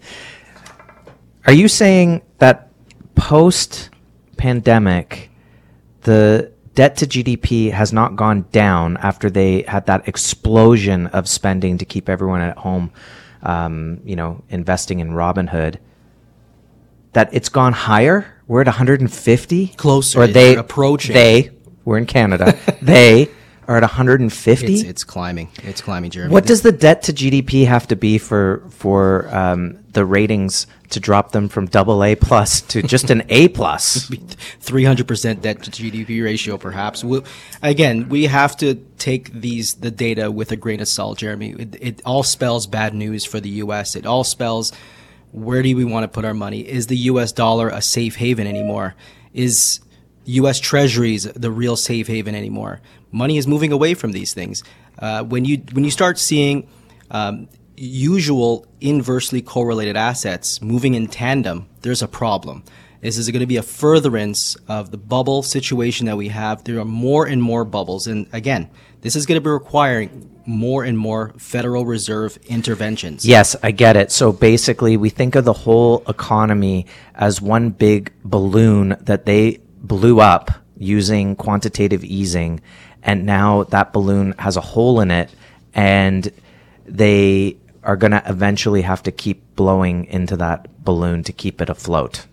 Are 1.46 1.54
you 1.54 1.68
saying 1.68 2.24
that 2.40 2.72
post 3.14 3.92
pandemic, 4.38 5.30
the 6.02 6.52
debt 6.74 6.98
to 6.98 7.06
GDP 7.06 7.72
has 7.72 7.94
not 7.94 8.16
gone 8.16 8.46
down 8.52 8.98
after 8.98 9.30
they 9.30 9.62
had 9.64 9.86
that 9.86 10.08
explosion 10.08 11.08
of 11.08 11.28
spending 11.28 11.78
to 11.78 11.86
keep 11.86 12.10
everyone 12.10 12.42
at 12.42 12.58
home, 12.58 12.92
um, 13.44 14.02
you 14.06 14.16
know, 14.16 14.44
investing 14.50 15.00
in 15.00 15.12
Robinhood? 15.12 15.78
That 17.14 17.30
it's 17.32 17.50
gone 17.50 17.74
higher? 17.74 18.26
We're 18.48 18.62
at 18.62 18.68
150? 18.68 19.68
Closer. 19.70 20.22
Or 20.22 20.28
they 20.28 20.56
approaching. 20.56 21.14
They, 21.14 21.52
we're 21.84 21.98
in 21.98 22.06
Canada, 22.06 22.58
they 22.82 23.30
are 23.68 23.78
at 23.78 23.84
150? 23.84 24.74
It's, 24.74 24.84
it's 24.84 25.04
climbing. 25.04 25.50
It's 25.64 25.82
climbing, 25.82 26.12
Jeremy. 26.12 26.34
What 26.34 26.46
does 26.46 26.62
the 26.62 26.72
debt 26.72 27.04
to 27.04 27.14
GDP 27.14 27.66
have 27.68 27.88
to 27.88 27.96
be 27.96 28.18
for 28.18 28.64
for 28.70 29.34
um, 29.36 29.80
the 29.92 30.06
ratings 30.06 30.68
to 30.90 31.00
drop 31.00 31.32
them 31.32 31.50
from 31.50 31.66
double 31.66 32.04
A 32.04 32.16
plus 32.16 32.62
to 32.62 32.82
just 32.82 33.10
an 33.10 33.24
A 33.30 33.48
plus? 33.50 34.10
300% 34.10 35.42
debt 35.42 35.64
to 35.64 35.72
GDP 35.72 36.24
ratio, 36.24 36.58
perhaps. 36.58 37.04
we 37.04 37.22
again, 37.62 38.10
we 38.10 38.26
have 38.26 38.56
to 38.58 38.76
take 38.98 39.32
these 39.32 39.76
the 39.76 39.92
data 39.92 40.32
with 40.32 40.52
a 40.52 40.56
grain 40.56 40.80
of 40.80 40.88
salt, 40.88 41.18
Jeremy. 41.18 41.56
It, 41.58 41.76
it 41.82 42.02
all 42.06 42.24
spells 42.24 42.68
bad 42.68 42.94
news 42.94 43.26
for 43.26 43.40
the 43.40 43.50
U.S. 43.50 43.96
It 43.96 44.06
all 44.06 44.24
spells 44.24 44.72
where 45.36 45.62
do 45.62 45.76
we 45.76 45.84
want 45.84 46.06
to 46.06 46.08
put 46.08 46.24
our 46.24 46.34
money? 46.34 46.62
Is 46.62 46.88
the 46.88 46.96
U.S. 46.98 47.34
dollar 47.34 47.68
a 47.68 47.82
safe 47.82 48.16
haven 48.16 48.48
anymore? 48.48 48.96
Is 49.34 49.82
U.S. 50.26 50.62
Treasuries 50.62 51.26
the 51.26 51.52
real 51.52 51.76
safe 51.76 52.08
haven 52.08 52.36
anymore? 52.36 52.80
Money 53.16 53.38
is 53.38 53.48
moving 53.48 53.72
away 53.72 53.94
from 53.94 54.12
these 54.12 54.34
things. 54.34 54.62
Uh, 55.00 55.24
when 55.24 55.46
you 55.46 55.58
when 55.72 55.86
you 55.86 55.92
start 55.92 56.20
seeing 56.20 56.68
um, 57.10 57.48
usual 57.78 58.68
inversely 58.82 59.42
correlated 59.42 59.96
assets 59.96 60.62
moving 60.62 60.96
in 60.96 61.08
tandem, 61.08 61.68
there's 61.82 62.02
a 62.02 62.10
problem. 62.10 62.64
Is 63.02 63.18
is 63.18 63.30
going 63.30 63.40
to 63.40 63.48
be 63.48 63.58
a 63.58 63.64
furtherance 63.64 64.58
of 64.68 64.92
the 64.92 64.98
bubble 64.98 65.44
situation 65.44 66.08
that 66.08 66.18
we 66.18 66.28
have? 66.28 66.66
There 66.66 66.80
are 66.80 66.86
more 66.86 67.26
and 67.26 67.42
more 67.42 67.64
bubbles, 67.64 68.06
and 68.08 68.28
again, 68.34 68.70
this 69.00 69.16
is 69.16 69.26
going 69.26 69.38
to 69.38 69.42
be 69.42 69.50
requiring 69.50 70.10
more 70.46 70.84
and 70.84 70.98
more 70.98 71.34
Federal 71.38 71.86
Reserve 71.86 72.38
interventions. 72.48 73.26
Yes, 73.26 73.56
I 73.64 73.72
get 73.72 73.96
it. 73.96 74.12
So 74.12 74.34
basically, 74.34 74.98
we 74.98 75.10
think 75.10 75.36
of 75.36 75.46
the 75.46 75.54
whole 75.54 76.04
economy 76.08 76.86
as 77.14 77.42
one 77.42 77.70
big 77.70 78.12
balloon 78.24 78.98
that 79.02 79.26
they 79.26 79.60
blew 79.78 80.20
up 80.20 80.52
using 80.78 81.36
quantitative 81.36 82.04
easing, 82.04 82.62
and 83.06 83.26
now 83.26 83.64
that 83.66 83.94
balloon 83.94 84.34
has 84.40 84.58
a 84.58 84.62
hole 84.62 85.00
in 85.00 85.12
it, 85.12 85.30
and 85.74 86.30
they 86.86 87.58
are 87.84 87.96
going 87.96 88.12
to 88.12 88.24
eventually 88.26 88.82
have 88.82 89.04
to 89.04 89.12
keep 89.12 89.56
blowing 89.56 90.06
into 90.06 90.36
that 90.38 90.84
balloon 90.84 91.24
to 91.24 91.32
keep 91.32 91.62
it 91.62 91.70
afloat. 91.70 92.26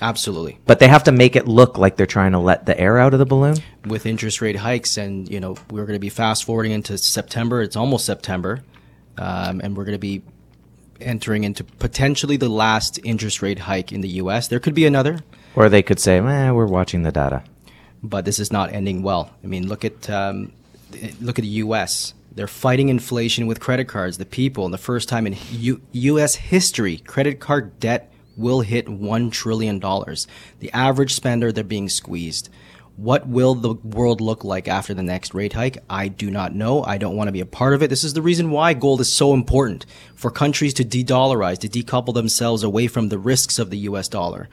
Absolutely. 0.00 0.58
But 0.64 0.78
they 0.78 0.88
have 0.88 1.04
to 1.04 1.12
make 1.12 1.36
it 1.36 1.46
look 1.46 1.76
like 1.76 1.96
they're 1.96 2.06
trying 2.06 2.32
to 2.32 2.38
let 2.38 2.64
the 2.64 2.78
air 2.80 2.96
out 2.96 3.12
of 3.12 3.18
the 3.18 3.26
balloon. 3.26 3.56
with 3.84 4.06
interest 4.06 4.40
rate 4.40 4.56
hikes, 4.56 4.96
and 4.96 5.28
you 5.28 5.40
know 5.40 5.56
we're 5.70 5.84
going 5.84 5.96
to 5.96 6.00
be 6.00 6.08
fast 6.08 6.44
forwarding 6.44 6.72
into 6.72 6.96
September. 6.96 7.60
It's 7.60 7.76
almost 7.76 8.06
September, 8.06 8.62
um, 9.18 9.60
and 9.62 9.76
we're 9.76 9.84
going 9.84 9.96
to 9.96 9.98
be 9.98 10.22
entering 11.00 11.44
into 11.44 11.64
potentially 11.64 12.36
the 12.36 12.48
last 12.48 12.98
interest 13.04 13.42
rate 13.42 13.58
hike 13.58 13.90
in 13.92 14.00
the 14.00 14.08
U.S. 14.22 14.48
There 14.48 14.60
could 14.60 14.74
be 14.74 14.86
another, 14.86 15.20
Or 15.54 15.68
they 15.68 15.82
could 15.82 15.98
say, 15.98 16.18
eh, 16.18 16.50
we're 16.50 16.66
watching 16.66 17.02
the 17.02 17.12
data. 17.12 17.42
But 18.02 18.24
this 18.24 18.38
is 18.38 18.52
not 18.52 18.72
ending 18.72 19.02
well. 19.02 19.30
I 19.42 19.46
mean, 19.46 19.68
look 19.68 19.84
at 19.84 20.08
um, 20.10 20.52
look 21.20 21.38
at 21.38 21.42
the 21.42 21.48
U.S. 21.48 22.14
They're 22.32 22.46
fighting 22.46 22.88
inflation 22.88 23.46
with 23.46 23.60
credit 23.60 23.88
cards. 23.88 24.18
The 24.18 24.26
people, 24.26 24.64
in 24.64 24.70
the 24.70 24.78
first 24.78 25.08
time 25.08 25.26
in 25.26 25.36
U- 25.50 25.82
U.S. 25.92 26.36
history, 26.36 26.98
credit 26.98 27.40
card 27.40 27.78
debt 27.80 28.12
will 28.36 28.60
hit 28.60 28.88
one 28.88 29.30
trillion 29.30 29.78
dollars. 29.78 30.26
The 30.60 30.72
average 30.72 31.14
spender, 31.14 31.52
they're 31.52 31.64
being 31.64 31.88
squeezed. 31.88 32.48
What 32.96 33.26
will 33.26 33.54
the 33.54 33.74
world 33.74 34.20
look 34.20 34.44
like 34.44 34.68
after 34.68 34.92
the 34.92 35.02
next 35.02 35.32
rate 35.32 35.54
hike? 35.54 35.78
I 35.88 36.08
do 36.08 36.30
not 36.30 36.54
know. 36.54 36.84
I 36.84 36.98
don't 36.98 37.16
want 37.16 37.28
to 37.28 37.32
be 37.32 37.40
a 37.40 37.46
part 37.46 37.72
of 37.72 37.82
it. 37.82 37.88
This 37.88 38.04
is 38.04 38.12
the 38.12 38.20
reason 38.20 38.50
why 38.50 38.74
gold 38.74 39.00
is 39.00 39.10
so 39.10 39.32
important 39.32 39.86
for 40.14 40.30
countries 40.30 40.74
to 40.74 40.84
de-dollarize, 40.84 41.58
to 41.58 41.68
decouple 41.68 42.12
themselves 42.12 42.62
away 42.62 42.88
from 42.88 43.08
the 43.08 43.18
risks 43.18 43.58
of 43.58 43.70
the 43.70 43.78
U.S. 43.78 44.06
dollar 44.08 44.50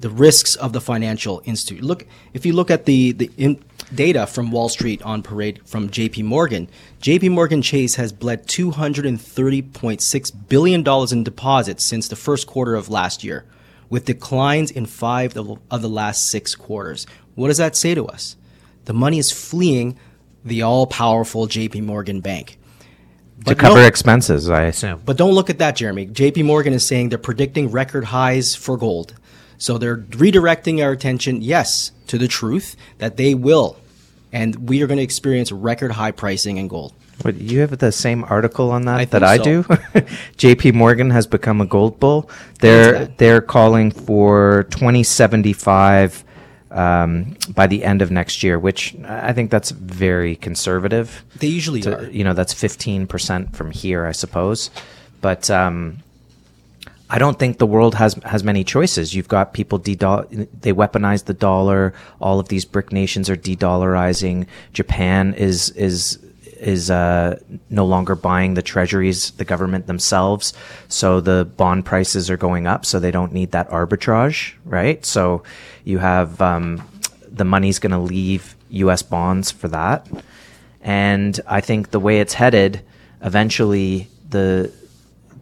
the 0.00 0.10
risks 0.10 0.54
of 0.56 0.72
the 0.72 0.80
financial 0.80 1.42
institute. 1.44 1.84
Look, 1.84 2.06
if 2.32 2.46
you 2.46 2.52
look 2.52 2.70
at 2.70 2.86
the 2.86 3.12
the 3.12 3.30
in, 3.36 3.62
data 3.94 4.26
from 4.26 4.50
Wall 4.50 4.68
Street 4.68 5.02
on 5.02 5.22
parade 5.22 5.60
from 5.66 5.90
J.P. 5.90 6.22
Morgan, 6.22 6.68
J.P. 7.00 7.28
Morgan 7.28 7.62
Chase 7.62 7.96
has 7.96 8.12
bled 8.12 8.46
230.6 8.46 10.48
billion 10.48 10.82
dollars 10.82 11.12
in 11.12 11.24
deposits 11.24 11.84
since 11.84 12.08
the 12.08 12.16
first 12.16 12.46
quarter 12.46 12.74
of 12.74 12.88
last 12.88 13.22
year, 13.24 13.44
with 13.88 14.04
declines 14.06 14.70
in 14.70 14.86
five 14.86 15.36
of, 15.36 15.58
the 15.82 15.88
last 15.88 16.30
six 16.30 16.54
quarters. 16.54 17.06
What 17.34 17.48
does 17.48 17.58
that 17.58 17.76
say 17.76 17.94
to 17.94 18.06
us? 18.06 18.36
The 18.86 18.92
money 18.94 19.18
is 19.18 19.30
fleeing 19.30 19.98
the 20.44 20.62
all-powerful 20.62 21.46
J.P. 21.46 21.82
Morgan 21.82 22.20
Bank. 22.20 22.58
To 23.46 23.54
cover 23.54 23.80
no- 23.80 23.86
expenses, 23.86 24.50
I 24.50 24.64
assume. 24.64 25.00
but 25.04 25.16
don't 25.16 25.32
look 25.32 25.48
at 25.50 25.58
that, 25.58 25.76
Jeremy. 25.76 26.06
JP 26.06 26.44
Morgan 26.44 26.74
is 26.74 26.86
saying 26.86 27.08
they're 27.08 27.18
predicting 27.18 27.70
record 27.70 28.04
highs 28.04 28.54
for 28.54 28.76
gold. 28.76 29.14
So 29.60 29.78
they're 29.78 29.98
redirecting 29.98 30.82
our 30.82 30.90
attention, 30.90 31.42
yes, 31.42 31.92
to 32.08 32.18
the 32.18 32.26
truth 32.26 32.74
that 32.98 33.16
they 33.18 33.34
will. 33.34 33.76
And 34.32 34.68
we 34.68 34.82
are 34.82 34.86
going 34.86 34.96
to 34.96 35.02
experience 35.04 35.52
record 35.52 35.92
high 35.92 36.12
pricing 36.12 36.56
in 36.56 36.66
gold. 36.66 36.94
What, 37.22 37.36
you 37.36 37.60
have 37.60 37.76
the 37.78 37.92
same 37.92 38.24
article 38.24 38.70
on 38.70 38.86
that 38.86 39.00
I 39.00 39.04
that 39.04 39.22
I 39.22 39.36
so. 39.36 39.44
do. 39.62 39.64
J.P. 40.38 40.72
Morgan 40.72 41.10
has 41.10 41.26
become 41.26 41.60
a 41.60 41.66
gold 41.66 42.00
bull. 42.00 42.30
They're 42.60 43.06
they're 43.18 43.42
calling 43.42 43.90
for 43.90 44.64
twenty 44.70 45.02
seventy 45.02 45.52
five 45.52 46.24
um, 46.70 47.36
by 47.54 47.66
the 47.66 47.84
end 47.84 48.00
of 48.00 48.10
next 48.10 48.42
year, 48.42 48.58
which 48.58 48.96
I 49.04 49.34
think 49.34 49.50
that's 49.50 49.70
very 49.72 50.36
conservative. 50.36 51.22
They 51.36 51.48
usually 51.48 51.82
To- 51.82 51.98
are. 51.98 52.10
you 52.10 52.24
know, 52.24 52.32
that's 52.32 52.54
fifteen 52.54 53.06
percent 53.06 53.54
from 53.54 53.70
here, 53.70 54.06
I 54.06 54.12
suppose. 54.12 54.70
But 55.20 55.50
um, 55.50 55.98
I 57.12 57.18
don't 57.18 57.38
think 57.38 57.58
the 57.58 57.66
world 57.66 57.96
has 57.96 58.14
has 58.24 58.44
many 58.44 58.62
choices. 58.62 59.14
You've 59.14 59.28
got 59.28 59.52
people 59.52 59.78
de 59.78 59.96
they 59.96 60.72
weaponize 60.72 61.24
the 61.24 61.34
dollar. 61.34 61.92
All 62.20 62.38
of 62.38 62.48
these 62.48 62.64
BRIC 62.64 62.92
nations 62.92 63.28
are 63.28 63.36
de-dollarizing. 63.36 64.46
Japan 64.72 65.34
is 65.34 65.70
is 65.70 66.20
is 66.60 66.90
uh, 66.90 67.40
no 67.68 67.84
longer 67.84 68.14
buying 68.14 68.54
the 68.54 68.62
treasuries, 68.62 69.32
the 69.32 69.44
government 69.44 69.86
themselves. 69.86 70.52
So 70.88 71.20
the 71.20 71.46
bond 71.56 71.84
prices 71.84 72.30
are 72.30 72.36
going 72.36 72.66
up. 72.66 72.86
So 72.86 73.00
they 73.00 73.10
don't 73.10 73.32
need 73.32 73.50
that 73.52 73.68
arbitrage, 73.70 74.52
right? 74.64 75.04
So 75.04 75.42
you 75.84 75.98
have 75.98 76.40
um, 76.40 76.86
the 77.26 77.44
money's 77.44 77.78
going 77.78 77.92
to 77.92 77.98
leave 77.98 78.54
U.S. 78.68 79.02
bonds 79.02 79.50
for 79.50 79.68
that. 79.68 80.06
And 80.82 81.40
I 81.46 81.60
think 81.60 81.90
the 81.90 82.00
way 82.00 82.20
it's 82.20 82.34
headed, 82.34 82.82
eventually 83.22 84.08
the 84.28 84.70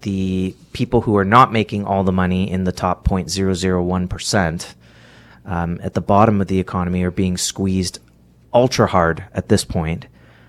the 0.02 0.54
people 0.72 1.02
who 1.02 1.16
are 1.16 1.24
not 1.24 1.52
making 1.52 1.84
all 1.84 2.04
the 2.04 2.12
money 2.12 2.50
in 2.50 2.64
the 2.64 2.72
top 2.72 3.06
0.001% 3.06 4.74
um, 5.44 5.80
at 5.82 5.94
the 5.94 6.00
bottom 6.00 6.40
of 6.40 6.46
the 6.46 6.60
economy 6.60 7.02
are 7.02 7.10
being 7.10 7.36
squeezed 7.36 7.98
ultra 8.52 8.86
hard 8.86 9.24
at 9.32 9.48
this 9.48 9.64
point. 9.64 10.06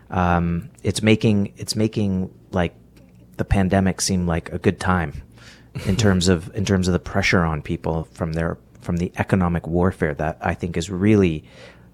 Um, 0.10 0.70
it's 0.84 1.02
making 1.02 1.54
it's 1.58 1.76
making 1.76 2.34
like 2.52 2.74
the 3.38 3.46
pandemic 3.46 4.02
seem 4.02 4.26
like 4.26 4.52
a 4.52 4.58
good 4.58 4.80
time 4.80 5.22
in 5.86 5.96
terms 6.06 6.28
of 6.28 6.54
in 6.56 6.66
terms 6.66 6.88
of 6.88 6.94
the 6.94 7.00
pressure 7.00 7.44
on 7.44 7.62
people 7.62 8.06
from 8.12 8.34
their 8.34 8.58
from 8.82 8.98
the 8.98 9.12
economic 9.18 9.68
warfare 9.68 10.14
that 10.16 10.38
I 10.42 10.54
think 10.54 10.78
is 10.78 10.90
really 10.90 11.44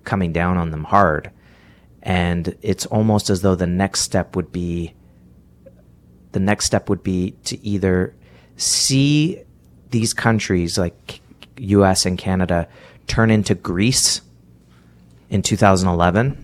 coming 0.04 0.32
down 0.32 0.58
on 0.58 0.72
them 0.72 0.86
hard. 0.86 1.32
And 2.02 2.56
it's 2.62 2.86
almost 2.86 3.30
as 3.30 3.42
though 3.42 3.56
the 3.56 3.68
next 3.68 4.02
step 4.02 4.36
would 4.36 4.52
be 4.52 4.94
the 6.36 6.40
next 6.42 6.66
step 6.66 6.90
would 6.90 7.02
be 7.02 7.32
to 7.46 7.66
either 7.66 8.14
see 8.58 9.42
these 9.92 10.14
countries 10.14 10.78
like 10.78 11.22
US 11.58 12.06
and 12.06 12.18
Canada 12.18 12.68
turn 13.08 13.32
into 13.32 13.56
Greece 13.56 14.20
in 15.30 15.42
2011 15.42 16.42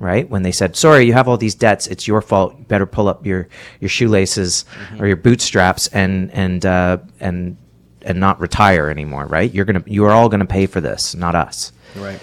right? 0.00 0.28
When 0.28 0.42
they 0.42 0.52
said, 0.52 0.76
"Sorry, 0.76 1.06
you 1.06 1.14
have 1.14 1.28
all 1.28 1.38
these 1.38 1.54
debts. 1.54 1.86
It's 1.86 2.06
your 2.06 2.20
fault. 2.20 2.56
You 2.58 2.64
better 2.64 2.84
pull 2.84 3.08
up 3.08 3.24
your 3.24 3.48
your 3.80 3.88
shoelaces 3.88 4.64
mm-hmm. 4.64 5.02
or 5.02 5.06
your 5.06 5.16
bootstraps 5.16 5.86
and 5.88 6.30
and 6.32 6.66
uh, 6.66 6.98
and 7.20 7.56
and 8.02 8.20
not 8.20 8.38
retire 8.40 8.90
anymore." 8.90 9.24
Right? 9.26 9.54
You're 9.54 9.64
gonna 9.64 9.84
you 9.86 10.04
are 10.04 10.10
all 10.10 10.28
gonna 10.28 10.46
pay 10.46 10.66
for 10.66 10.80
this, 10.80 11.14
not 11.14 11.34
us. 11.34 11.72
Right. 11.96 12.20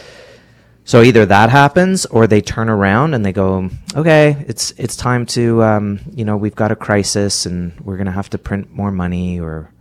So 0.92 1.02
either 1.02 1.26
that 1.26 1.50
happens, 1.50 2.06
or 2.08 2.28
they 2.28 2.42
turn 2.42 2.68
around 2.68 3.14
and 3.14 3.26
they 3.26 3.32
go, 3.32 3.70
"Okay, 3.96 4.44
it's 4.50 4.72
it's 4.72 4.98
time 4.98 5.26
to 5.28 5.64
um, 5.64 6.02
you 6.14 6.26
know 6.26 6.36
we've 6.36 6.54
got 6.54 6.70
a 6.70 6.76
crisis 6.76 7.46
and 7.46 7.72
we're 7.80 7.96
gonna 7.96 8.12
have 8.12 8.30
to 8.32 8.38
print 8.38 8.74
more 8.74 8.92
money," 8.92 9.40
or 9.40 9.72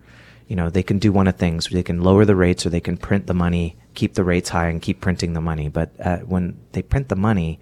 you 0.47 0.55
know 0.55 0.71
they 0.71 0.85
can 0.85 1.01
do 1.01 1.11
one 1.11 1.27
of 1.27 1.35
things: 1.35 1.67
they 1.67 1.83
can 1.83 2.01
lower 2.01 2.25
the 2.25 2.37
rates 2.37 2.65
or 2.65 2.71
they 2.71 2.79
can 2.79 2.97
print 2.97 3.27
the 3.27 3.35
money, 3.35 3.77
keep 3.95 4.15
the 4.15 4.23
rates 4.23 4.51
high, 4.51 4.69
and 4.69 4.81
keep 4.81 5.01
printing 5.01 5.33
the 5.33 5.41
money. 5.41 5.69
But 5.69 5.91
uh, 5.99 6.19
when 6.19 6.57
they 6.75 6.83
print 6.83 7.09
the 7.09 7.17
money, 7.17 7.59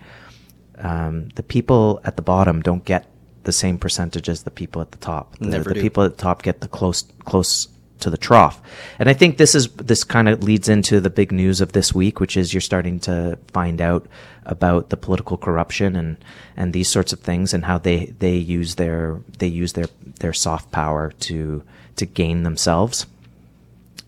um, 0.76 1.30
the 1.34 1.42
people 1.42 2.02
at 2.04 2.16
the 2.16 2.22
bottom 2.22 2.60
don't 2.60 2.84
get 2.84 3.06
the 3.44 3.52
same 3.52 3.78
percentage 3.78 4.28
as 4.28 4.42
the 4.42 4.50
people 4.50 4.82
at 4.82 4.90
the 4.90 4.98
top. 4.98 5.38
The, 5.38 5.46
Never 5.46 5.72
the 5.72 5.80
people 5.80 6.02
at 6.02 6.18
the 6.18 6.22
top 6.22 6.42
get 6.42 6.60
the 6.60 6.68
close 6.68 7.02
close 7.24 7.68
to 8.00 8.10
the 8.10 8.16
trough. 8.16 8.60
And 8.98 9.08
I 9.08 9.12
think 9.12 9.36
this 9.36 9.54
is 9.54 9.68
this 9.68 10.04
kind 10.04 10.28
of 10.28 10.42
leads 10.42 10.68
into 10.68 11.00
the 11.00 11.10
big 11.10 11.32
news 11.32 11.60
of 11.60 11.72
this 11.72 11.94
week, 11.94 12.20
which 12.20 12.36
is 12.36 12.54
you're 12.54 12.60
starting 12.60 13.00
to 13.00 13.38
find 13.52 13.80
out 13.80 14.06
about 14.44 14.90
the 14.90 14.96
political 14.96 15.36
corruption 15.36 15.96
and 15.96 16.16
and 16.56 16.72
these 16.72 16.88
sorts 16.88 17.12
of 17.12 17.20
things 17.20 17.52
and 17.52 17.64
how 17.64 17.78
they 17.78 18.06
they 18.18 18.36
use 18.36 18.76
their 18.76 19.20
they 19.38 19.48
use 19.48 19.74
their 19.74 19.88
their 20.20 20.32
soft 20.32 20.70
power 20.70 21.12
to 21.20 21.62
to 21.96 22.06
gain 22.06 22.42
themselves. 22.42 23.06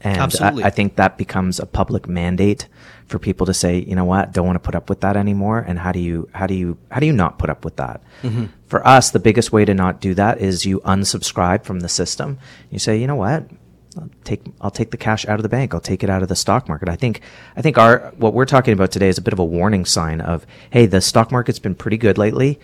And 0.02 0.34
I, 0.40 0.68
I, 0.68 0.70
think 0.70 0.96
that 0.96 1.18
becomes 1.18 1.60
a 1.60 1.66
public 1.66 2.08
mandate 2.08 2.68
for 3.04 3.18
people 3.18 3.44
to 3.46 3.52
say, 3.52 3.80
you 3.80 3.94
know 3.94 4.04
what, 4.04 4.32
don't 4.32 4.46
want 4.46 4.56
to 4.56 4.60
put 4.60 4.74
up 4.74 4.88
with 4.88 5.00
that 5.00 5.16
anymore. 5.16 5.58
And 5.58 5.78
how 5.78 5.92
do 5.92 5.98
you, 5.98 6.28
how 6.32 6.46
do 6.46 6.54
you, 6.54 6.78
how 6.90 7.00
do 7.00 7.06
you 7.06 7.12
not 7.12 7.38
put 7.38 7.50
up 7.50 7.66
with 7.66 7.76
that? 7.76 8.00
Mm-hmm. 8.22 8.46
For 8.66 8.86
us, 8.86 9.10
the 9.10 9.18
biggest 9.18 9.52
way 9.52 9.66
to 9.66 9.74
not 9.74 10.00
do 10.00 10.14
that 10.14 10.40
is 10.40 10.64
you 10.64 10.80
unsubscribe 10.80 11.64
from 11.64 11.80
the 11.80 11.88
system. 11.88 12.38
You 12.70 12.78
say, 12.78 12.96
you 12.96 13.06
know 13.06 13.16
what, 13.16 13.44
I'll 13.96 14.10
take, 14.24 14.42
I'll 14.60 14.70
take 14.70 14.90
the 14.90 14.96
cash 14.96 15.26
out 15.26 15.38
of 15.38 15.42
the 15.42 15.48
bank. 15.48 15.74
I'll 15.74 15.80
take 15.80 16.04
it 16.04 16.10
out 16.10 16.22
of 16.22 16.28
the 16.28 16.36
stock 16.36 16.68
market. 16.68 16.88
I 16.88 16.96
think, 16.96 17.20
I 17.56 17.62
think 17.62 17.78
our, 17.78 18.12
what 18.16 18.34
we're 18.34 18.46
talking 18.46 18.72
about 18.72 18.92
today 18.92 19.08
is 19.08 19.18
a 19.18 19.22
bit 19.22 19.32
of 19.32 19.38
a 19.38 19.44
warning 19.44 19.84
sign 19.84 20.20
of, 20.20 20.46
hey, 20.70 20.86
the 20.86 21.00
stock 21.00 21.32
market's 21.32 21.58
been 21.58 21.74
pretty 21.74 21.96
good 21.96 22.16
lately. 22.18 22.60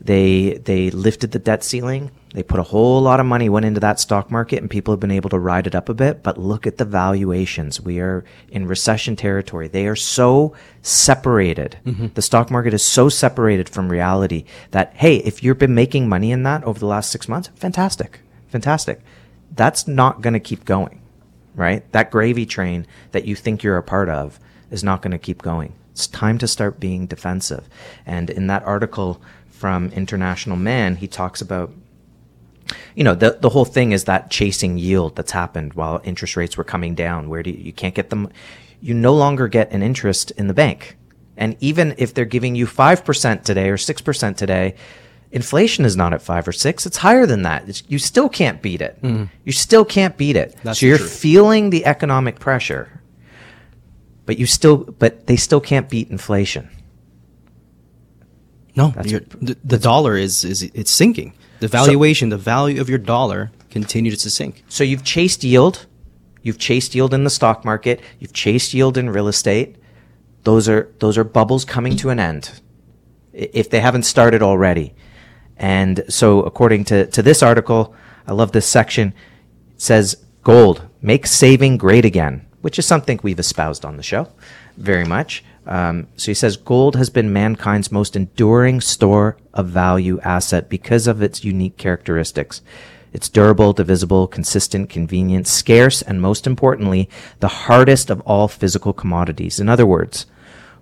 They, 0.00 0.54
they 0.54 0.90
lifted 0.90 1.32
the 1.32 1.38
debt 1.38 1.64
ceiling 1.64 2.10
they 2.36 2.42
put 2.42 2.60
a 2.60 2.64
whole 2.64 3.00
lot 3.00 3.18
of 3.18 3.24
money 3.24 3.48
went 3.48 3.64
into 3.64 3.80
that 3.80 3.98
stock 3.98 4.30
market 4.30 4.58
and 4.58 4.68
people 4.68 4.92
have 4.92 5.00
been 5.00 5.10
able 5.10 5.30
to 5.30 5.38
ride 5.38 5.66
it 5.66 5.74
up 5.74 5.88
a 5.88 5.94
bit, 5.94 6.22
but 6.22 6.36
look 6.36 6.66
at 6.66 6.76
the 6.76 6.84
valuations. 6.84 7.80
We 7.80 7.98
are 7.98 8.26
in 8.50 8.66
recession 8.66 9.16
territory. 9.16 9.68
They 9.68 9.86
are 9.86 9.96
so 9.96 10.54
separated. 10.82 11.78
Mm-hmm. 11.86 12.08
The 12.12 12.20
stock 12.20 12.50
market 12.50 12.74
is 12.74 12.84
so 12.84 13.08
separated 13.08 13.70
from 13.70 13.88
reality 13.88 14.44
that, 14.72 14.92
hey, 14.96 15.16
if 15.16 15.42
you've 15.42 15.58
been 15.58 15.74
making 15.74 16.10
money 16.10 16.30
in 16.30 16.42
that 16.42 16.62
over 16.64 16.78
the 16.78 16.84
last 16.84 17.10
six 17.10 17.26
months, 17.26 17.48
fantastic. 17.54 18.20
Fantastic. 18.48 19.00
That's 19.54 19.86
not 19.88 20.20
going 20.20 20.34
to 20.34 20.40
keep 20.40 20.64
going, 20.64 21.02
right? 21.54 21.90
That 21.92 22.10
gravy 22.10 22.46
train 22.46 22.86
that 23.12 23.26
you 23.26 23.34
think 23.34 23.62
you're 23.62 23.78
a 23.78 23.82
part 23.82 24.08
of 24.08 24.38
is 24.70 24.84
not 24.84 25.02
going 25.02 25.12
to 25.12 25.18
keep 25.18 25.42
going. 25.42 25.74
It's 25.92 26.06
time 26.06 26.38
to 26.38 26.48
start 26.48 26.80
being 26.80 27.06
defensive. 27.06 27.68
And 28.04 28.28
in 28.28 28.48
that 28.48 28.64
article 28.64 29.20
from 29.48 29.90
International 29.92 30.56
Man, 30.56 30.96
he 30.96 31.08
talks 31.08 31.40
about 31.40 31.72
you 32.94 33.04
know, 33.04 33.14
the 33.14 33.38
the 33.40 33.50
whole 33.50 33.64
thing 33.64 33.92
is 33.92 34.04
that 34.04 34.30
chasing 34.30 34.78
yield 34.78 35.16
that's 35.16 35.32
happened 35.32 35.74
while 35.74 36.00
interest 36.04 36.36
rates 36.36 36.56
were 36.56 36.64
coming 36.64 36.94
down. 36.94 37.28
Where 37.28 37.42
do 37.42 37.50
you, 37.50 37.58
you 37.58 37.72
can't 37.72 37.94
get 37.94 38.10
them? 38.10 38.30
You 38.80 38.94
no 38.94 39.14
longer 39.14 39.48
get 39.48 39.70
an 39.72 39.82
interest 39.82 40.30
in 40.32 40.48
the 40.48 40.54
bank, 40.54 40.96
and 41.36 41.56
even 41.60 41.94
if 41.98 42.12
they're 42.12 42.24
giving 42.24 42.54
you 42.54 42.66
five 42.66 43.04
percent 43.04 43.44
today 43.44 43.70
or 43.70 43.76
six 43.76 44.00
percent 44.00 44.36
today, 44.36 44.74
inflation 45.32 45.84
is 45.84 45.96
not 45.96 46.12
at 46.12 46.22
five 46.22 46.46
or 46.46 46.52
six; 46.52 46.86
it's 46.86 46.98
higher 46.98 47.26
than 47.26 47.42
that. 47.42 47.68
It's, 47.68 47.82
you 47.88 47.98
still 47.98 48.28
can't 48.28 48.62
beat 48.62 48.80
it. 48.80 49.00
Mm. 49.02 49.28
You 49.44 49.52
still 49.52 49.84
can't 49.84 50.16
beat 50.16 50.36
it. 50.36 50.56
That's 50.62 50.80
so 50.80 50.86
you're 50.86 50.98
feeling 50.98 51.70
the 51.70 51.84
economic 51.86 52.38
pressure, 52.38 53.00
but 54.24 54.38
you 54.38 54.46
still, 54.46 54.78
but 54.78 55.26
they 55.26 55.36
still 55.36 55.60
can't 55.60 55.88
beat 55.88 56.10
inflation. 56.10 56.68
No, 58.74 58.90
the, 58.90 59.56
the 59.64 59.78
dollar 59.78 60.16
is 60.16 60.44
is 60.44 60.62
it's 60.62 60.90
sinking. 60.90 61.32
The 61.60 61.68
valuation, 61.68 62.30
so, 62.30 62.36
the 62.36 62.42
value 62.42 62.80
of 62.80 62.88
your 62.90 62.98
dollar 62.98 63.50
continues 63.70 64.22
to 64.22 64.30
sink. 64.30 64.62
So 64.68 64.84
you've 64.84 65.04
chased 65.04 65.42
yield. 65.42 65.86
You've 66.42 66.58
chased 66.58 66.94
yield 66.94 67.14
in 67.14 67.24
the 67.24 67.30
stock 67.30 67.64
market. 67.64 68.00
You've 68.18 68.32
chased 68.32 68.74
yield 68.74 68.96
in 68.98 69.10
real 69.10 69.28
estate. 69.28 69.76
Those 70.44 70.68
are, 70.68 70.92
those 71.00 71.18
are 71.18 71.24
bubbles 71.24 71.64
coming 71.64 71.96
to 71.96 72.10
an 72.10 72.20
end 72.20 72.60
if 73.32 73.68
they 73.68 73.80
haven't 73.80 74.04
started 74.04 74.42
already. 74.42 74.94
And 75.56 76.04
so 76.08 76.42
according 76.42 76.84
to, 76.86 77.06
to 77.06 77.22
this 77.22 77.42
article, 77.42 77.94
I 78.26 78.32
love 78.32 78.52
this 78.52 78.66
section. 78.68 79.14
It 79.74 79.80
says 79.80 80.16
gold, 80.42 80.82
make 81.00 81.26
saving 81.26 81.78
great 81.78 82.04
again, 82.04 82.46
which 82.60 82.78
is 82.78 82.86
something 82.86 83.20
we've 83.22 83.38
espoused 83.38 83.84
on 83.84 83.96
the 83.96 84.02
show 84.02 84.28
very 84.76 85.04
much. 85.04 85.44
Um, 85.66 86.06
so 86.16 86.30
he 86.30 86.34
says 86.34 86.56
gold 86.56 86.94
has 86.96 87.10
been 87.10 87.32
mankind's 87.32 87.90
most 87.90 88.14
enduring 88.14 88.80
store 88.80 89.36
of 89.52 89.68
value 89.68 90.20
asset 90.20 90.68
because 90.68 91.06
of 91.06 91.22
its 91.22 91.44
unique 91.44 91.76
characteristics. 91.76 92.62
It's 93.12 93.28
durable, 93.28 93.72
divisible, 93.72 94.26
consistent, 94.26 94.90
convenient, 94.90 95.46
scarce, 95.46 96.02
and 96.02 96.20
most 96.20 96.46
importantly, 96.46 97.08
the 97.40 97.48
hardest 97.48 98.10
of 98.10 98.20
all 98.20 98.46
physical 98.46 98.92
commodities. 98.92 99.58
In 99.58 99.68
other 99.68 99.86
words, 99.86 100.26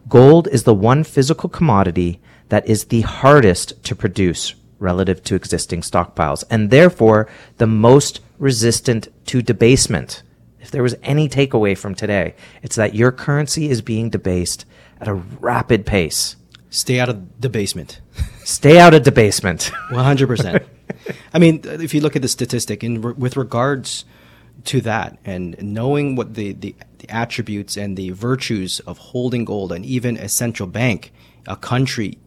gold 0.09 0.49
is 0.49 0.65
the 0.65 0.75
one 0.75 1.05
physical 1.05 1.49
commodity 1.49 2.21
that 2.49 2.67
is 2.67 2.87
the 2.87 3.03
hardest 3.03 3.83
to 3.85 3.95
produce 3.95 4.55
relative 4.85 5.25
to 5.25 5.35
existing 5.35 5.81
stockpiles, 5.81 6.45
and 6.51 6.71
therefore 6.71 7.29
the 7.57 7.67
most 7.67 8.21
resistant 8.39 9.09
to 9.27 9.43
debasement. 9.43 10.23
If 10.61 10.71
there 10.71 10.83
was 10.83 10.95
any 11.03 11.29
takeaway 11.29 11.77
from 11.77 11.95
today, 11.95 12.35
it's 12.63 12.77
that 12.77 12.95
your 12.95 13.11
currency 13.11 13.69
is 13.69 13.83
being 13.83 14.11
debased 14.11 14.65
at 15.01 15.09
a 15.09 15.15
rapid 15.15 15.85
pace. 15.85 16.37
Stay 16.71 16.99
out 16.99 17.09
of 17.09 17.41
debasement. 17.41 18.01
Stay 18.45 18.79
out 18.79 18.95
of 18.95 19.03
debasement. 19.03 19.71
100%. 19.91 20.65
I 21.33 21.39
mean, 21.39 21.61
if 21.65 21.95
you 21.95 22.01
look 22.01 22.17
at 22.17 22.23
the 22.23 22.29
statistic 22.29 22.83
in 22.83 23.01
with 23.01 23.37
regards 23.37 24.05
to 24.65 24.81
that 24.81 25.19
and 25.25 25.57
knowing 25.61 26.17
what 26.17 26.35
the, 26.35 26.53
the, 26.53 26.75
the, 26.99 27.11
attributes 27.11 27.77
and 27.77 27.97
the 27.97 28.11
virtues 28.11 28.81
of 28.81 28.97
holding 28.99 29.45
gold 29.45 29.73
and 29.73 29.85
even 29.85 30.17
a 30.17 30.29
central 30.29 30.69
bank, 30.69 31.13
a 31.47 31.57
country 31.57 32.19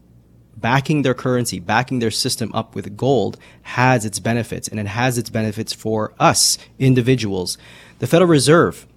backing 0.59 1.03
their 1.03 1.13
currency, 1.13 1.59
backing 1.59 1.99
their 1.99 2.11
system 2.11 2.51
up 2.53 2.75
with 2.75 2.97
gold 2.97 3.37
has 3.61 4.05
its 4.05 4.19
benefits 4.19 4.67
and 4.67 4.79
it 4.79 4.87
has 4.87 5.17
its 5.17 5.29
benefits 5.29 5.73
for 5.73 6.13
us 6.19 6.57
individuals. 6.79 7.57
The 7.99 8.07
Federal 8.07 8.29
Reserve, 8.29 8.87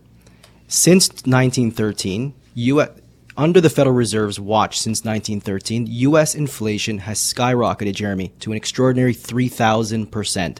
since 0.66 1.09
1913, 1.09 2.35
US, 2.55 2.90
under 3.37 3.61
the 3.61 3.70
Federal 3.70 3.94
Reserve's 3.94 4.40
watch 4.40 4.79
since 4.79 5.01
1913, 5.01 5.87
U.S. 5.87 6.35
inflation 6.35 6.99
has 6.99 7.18
skyrocketed, 7.18 7.94
Jeremy, 7.94 8.33
to 8.40 8.51
an 8.51 8.57
extraordinary 8.57 9.14
3,000% 9.14 10.59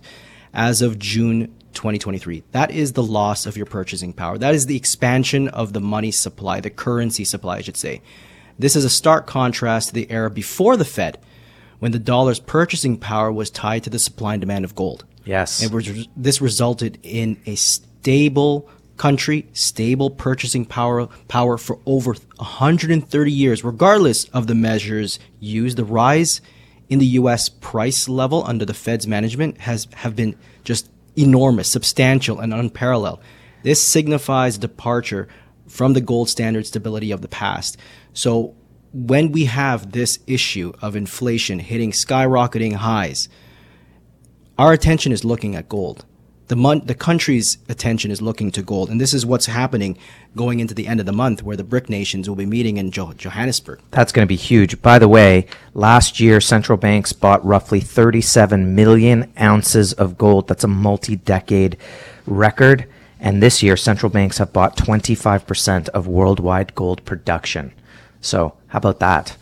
as 0.55 0.81
of 0.81 0.99
June 0.99 1.55
2023. 1.75 2.43
That 2.53 2.71
is 2.71 2.93
the 2.93 3.03
loss 3.03 3.45
of 3.45 3.57
your 3.57 3.67
purchasing 3.67 4.13
power. 4.13 4.39
That 4.39 4.55
is 4.55 4.67
the 4.67 4.77
expansion 4.77 5.49
of 5.49 5.73
the 5.73 5.81
money 5.81 6.11
supply, 6.11 6.61
the 6.61 6.71
currency 6.71 7.25
supply, 7.25 7.57
I 7.57 7.61
should 7.63 7.77
say. 7.77 8.03
This 8.61 8.77
is 8.77 8.85
a 8.85 8.91
stark 8.91 9.27
contrast 9.27 9.89
to 9.89 9.95
the 9.95 10.11
era 10.11 10.31
before 10.31 10.77
the 10.77 10.85
Fed, 10.85 11.19
when 11.79 11.93
the 11.93 11.99
dollar's 11.99 12.41
purchasing 12.41 12.99
power 12.99 13.33
was 13.33 13.51
tied 13.51 13.85
to 13.85 13.91
the 13.91 13.99
supply 13.99 14.35
and 14.35 14.41
demand 14.41 14.67
of 14.67 14.75
gold. 14.75 15.05
Yes. 15.25 15.63
And 15.63 16.09
this 16.15 16.43
resulted 16.43 16.99
in 17.03 17.41
a 17.47 17.55
stable 17.55 18.69
country 18.99 19.49
stable 19.55 20.11
purchasing 20.11 20.67
power 20.67 21.07
power 21.27 21.57
for 21.57 21.79
over 21.87 22.13
130 22.37 23.33
years 23.33 23.65
regardless 23.65 24.25
of 24.25 24.47
the 24.47 24.55
measures 24.55 25.19
used 25.39 25.79
the 25.79 25.85
rise 25.87 26.43
in 26.91 26.99
the 26.99 27.07
U.S. 27.07 27.49
price 27.49 28.11
level 28.11 28.45
under 28.47 28.67
the 28.67 28.75
Fed's 28.75 29.07
management 29.07 29.57
has 29.63 29.89
have 29.95 30.15
been 30.15 30.37
just 30.65 30.91
enormous, 31.17 31.69
substantial, 31.69 32.41
and 32.41 32.53
unparalleled. 32.53 33.21
This 33.63 33.83
signifies 33.83 34.59
departure 34.59 35.29
from 35.67 35.93
the 35.93 36.01
gold 36.01 36.29
standard 36.29 36.67
stability 36.67 37.11
of 37.13 37.23
the 37.23 37.29
past. 37.29 37.79
So 38.13 38.55
when 38.93 39.33
we 39.33 39.45
have 39.45 39.93
this 39.93 40.19
issue 40.27 40.73
of 40.83 40.97
inflation 40.97 41.61
hitting 41.61 41.93
skyrocketing 41.93 42.75
highs, 42.75 43.29
our 44.59 44.73
attention 44.73 45.13
is 45.13 45.25
looking 45.25 45.55
at 45.55 45.69
gold. 45.69 46.05
The, 46.49 46.57
mon- 46.57 46.85
the 46.85 46.97
country's 46.97 47.59
attention 47.69 48.11
is 48.11 48.21
looking 48.21 48.51
to 48.51 48.63
gold. 48.63 48.91
And 48.91 49.01
this 49.01 49.15
is 49.15 49.25
what's 49.25 49.47
happening 49.47 49.97
going 50.35 50.59
into 50.59 50.75
the 50.75 50.89
end 50.89 50.99
of 50.99 51.07
the 51.07 51.13
month, 51.13 51.45
where 51.45 51.57
the 51.57 51.63
BRIC 51.63 51.89
nations 51.89 52.29
will 52.29 52.35
be 52.35 52.45
meeting 52.45 52.77
in 52.77 52.91
jo- 52.91 53.13
Johannesburg. 53.13 53.81
That's 53.93 54.11
going 54.11 54.27
to 54.27 54.29
be 54.29 54.35
huge. 54.35 54.83
By 54.83 54.99
the 54.99 55.07
way, 55.07 55.47
last 55.75 56.19
year, 56.19 56.41
central 56.41 56.77
banks 56.77 57.13
bought 57.13 57.45
roughly 57.47 57.79
37 57.79 58.75
million 58.75 59.33
ounces 59.41 59.93
of 59.93 60.19
gold. 60.19 60.49
That's 60.49 60.65
a 60.65 60.69
multi 60.69 61.15
decade 61.15 61.77
record. 62.27 62.89
And 63.21 63.43
this 63.43 63.63
year, 63.63 63.77
central 63.77 64.11
banks 64.11 64.39
have 64.39 64.53
bought 64.53 64.77
25% 64.77 65.89
of 65.91 66.07
worldwide 66.07 66.75
gold 66.75 67.05
production. 67.05 67.73
So, 68.21 68.55
how 68.69 68.79
about 68.79 69.01
that? 69.01 69.37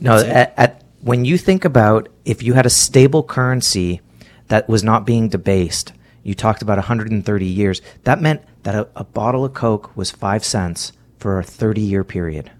No, 0.00 0.18
at, 0.18 0.54
at, 0.56 0.82
when 1.00 1.24
you 1.24 1.38
think 1.38 1.64
about 1.64 2.08
if 2.24 2.42
you 2.42 2.54
had 2.54 2.66
a 2.66 2.70
stable 2.70 3.22
currency 3.22 4.00
that 4.48 4.68
was 4.68 4.82
not 4.82 5.06
being 5.06 5.28
debased, 5.28 5.92
you 6.22 6.34
talked 6.34 6.62
about 6.62 6.78
130 6.78 7.46
years. 7.46 7.80
That 8.04 8.20
meant 8.20 8.42
that 8.64 8.74
a, 8.74 8.88
a 8.96 9.04
bottle 9.04 9.44
of 9.44 9.54
Coke 9.54 9.96
was 9.96 10.10
five 10.10 10.44
cents 10.44 10.92
for 11.18 11.38
a 11.38 11.44
30 11.44 11.80
year 11.80 12.04
period. 12.04 12.50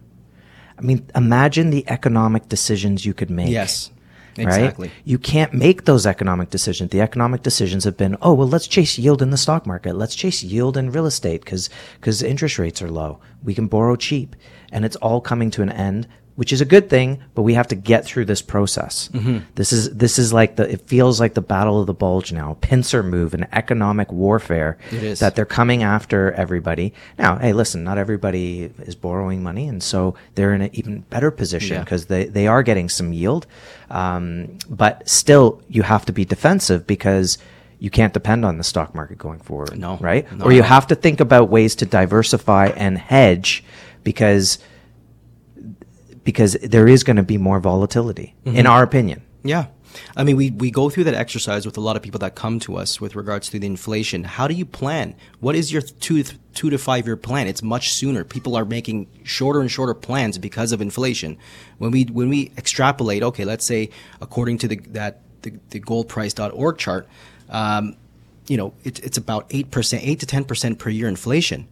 I 0.78 0.82
mean, 0.82 1.06
imagine 1.14 1.70
the 1.70 1.84
economic 1.88 2.48
decisions 2.48 3.04
you 3.04 3.12
could 3.12 3.30
make. 3.30 3.50
Yes. 3.50 3.90
Exactly. 4.36 4.88
Right? 4.88 4.96
You 5.04 5.18
can't 5.18 5.52
make 5.52 5.84
those 5.84 6.06
economic 6.06 6.50
decisions. 6.50 6.90
The 6.90 7.00
economic 7.00 7.42
decisions 7.42 7.84
have 7.84 7.96
been, 7.96 8.16
oh, 8.22 8.34
well, 8.34 8.48
let's 8.48 8.66
chase 8.66 8.98
yield 8.98 9.22
in 9.22 9.30
the 9.30 9.36
stock 9.36 9.66
market. 9.66 9.94
Let's 9.94 10.14
chase 10.14 10.42
yield 10.42 10.76
in 10.76 10.92
real 10.92 11.06
estate 11.06 11.44
because 11.44 11.70
because 11.94 12.22
interest 12.22 12.58
rates 12.58 12.80
are 12.82 12.90
low. 12.90 13.20
We 13.42 13.54
can 13.54 13.66
borrow 13.66 13.96
cheap. 13.96 14.36
And 14.72 14.84
it's 14.84 14.96
all 14.96 15.20
coming 15.20 15.50
to 15.52 15.62
an 15.62 15.70
end 15.70 16.06
which 16.36 16.52
is 16.52 16.60
a 16.60 16.64
good 16.64 16.88
thing, 16.88 17.22
but 17.34 17.42
we 17.42 17.54
have 17.54 17.68
to 17.68 17.74
get 17.74 18.04
through 18.04 18.24
this 18.24 18.40
process. 18.40 19.08
Mm-hmm. 19.12 19.38
This 19.56 19.72
is 19.72 19.90
this 19.90 20.18
is 20.18 20.32
like 20.32 20.56
the 20.56 20.70
it 20.70 20.82
feels 20.82 21.20
like 21.20 21.34
the 21.34 21.42
battle 21.42 21.80
of 21.80 21.86
the 21.86 21.94
bulge 21.94 22.32
now, 22.32 22.56
pincer 22.60 23.02
move, 23.02 23.34
an 23.34 23.46
economic 23.52 24.10
warfare 24.10 24.78
that 24.90 25.34
they're 25.36 25.44
coming 25.44 25.82
after 25.82 26.32
everybody. 26.32 26.94
Now, 27.18 27.36
hey, 27.36 27.52
listen, 27.52 27.84
not 27.84 27.98
everybody 27.98 28.72
is 28.78 28.94
borrowing 28.94 29.42
money, 29.42 29.68
and 29.68 29.82
so 29.82 30.14
they're 30.34 30.54
in 30.54 30.62
an 30.62 30.70
even 30.72 31.00
better 31.00 31.30
position 31.30 31.80
because 31.80 32.04
yeah. 32.04 32.08
they 32.08 32.24
they 32.24 32.46
are 32.46 32.62
getting 32.62 32.88
some 32.88 33.12
yield, 33.12 33.46
um, 33.90 34.58
but 34.68 35.08
still 35.08 35.62
you 35.68 35.82
have 35.82 36.06
to 36.06 36.12
be 36.12 36.24
defensive 36.24 36.86
because 36.86 37.38
you 37.80 37.90
can't 37.90 38.12
depend 38.12 38.44
on 38.44 38.58
the 38.58 38.64
stock 38.64 38.94
market 38.94 39.18
going 39.18 39.40
forward. 39.40 39.78
No, 39.78 39.96
right? 40.00 40.30
No, 40.32 40.44
or 40.44 40.52
you 40.52 40.62
have 40.62 40.86
to 40.88 40.94
think 40.94 41.18
about 41.18 41.48
ways 41.48 41.74
to 41.76 41.86
diversify 41.86 42.66
and 42.68 42.98
hedge 42.98 43.64
because 44.04 44.58
because 46.24 46.54
there 46.62 46.88
is 46.88 47.04
going 47.04 47.16
to 47.16 47.22
be 47.22 47.38
more 47.38 47.60
volatility, 47.60 48.34
mm-hmm. 48.44 48.56
in 48.56 48.66
our 48.66 48.82
opinion. 48.82 49.22
Yeah. 49.42 49.66
I 50.16 50.24
mean, 50.24 50.36
we, 50.36 50.50
we 50.50 50.70
go 50.70 50.88
through 50.88 51.04
that 51.04 51.14
exercise 51.14 51.66
with 51.66 51.76
a 51.76 51.80
lot 51.80 51.96
of 51.96 52.02
people 52.02 52.20
that 52.20 52.34
come 52.34 52.60
to 52.60 52.76
us 52.76 53.00
with 53.00 53.16
regards 53.16 53.48
to 53.50 53.58
the 53.58 53.66
inflation. 53.66 54.24
How 54.24 54.46
do 54.46 54.54
you 54.54 54.64
plan? 54.64 55.16
What 55.40 55.56
is 55.56 55.72
your 55.72 55.82
two, 55.82 56.22
two 56.54 56.70
to 56.70 56.78
five 56.78 57.06
year 57.06 57.16
plan? 57.16 57.48
It's 57.48 57.62
much 57.62 57.92
sooner. 57.92 58.22
People 58.22 58.54
are 58.56 58.64
making 58.64 59.08
shorter 59.24 59.60
and 59.60 59.70
shorter 59.70 59.94
plans 59.94 60.38
because 60.38 60.72
of 60.72 60.80
inflation. 60.80 61.38
When 61.78 61.90
we, 61.90 62.04
when 62.04 62.28
we 62.28 62.52
extrapolate, 62.56 63.22
okay, 63.22 63.44
let's 63.44 63.64
say 63.64 63.90
according 64.20 64.58
to 64.58 64.68
the, 64.68 64.76
that, 64.90 65.22
the, 65.42 65.54
the 65.70 65.80
goldprice.org 65.80 66.78
chart, 66.78 67.08
um, 67.48 67.96
you 68.46 68.56
know, 68.56 68.74
it, 68.84 69.00
it's 69.00 69.18
about 69.18 69.48
8%, 69.50 70.00
8 70.02 70.20
to 70.20 70.26
10% 70.26 70.78
per 70.78 70.90
year 70.90 71.08
inflation 71.08 71.66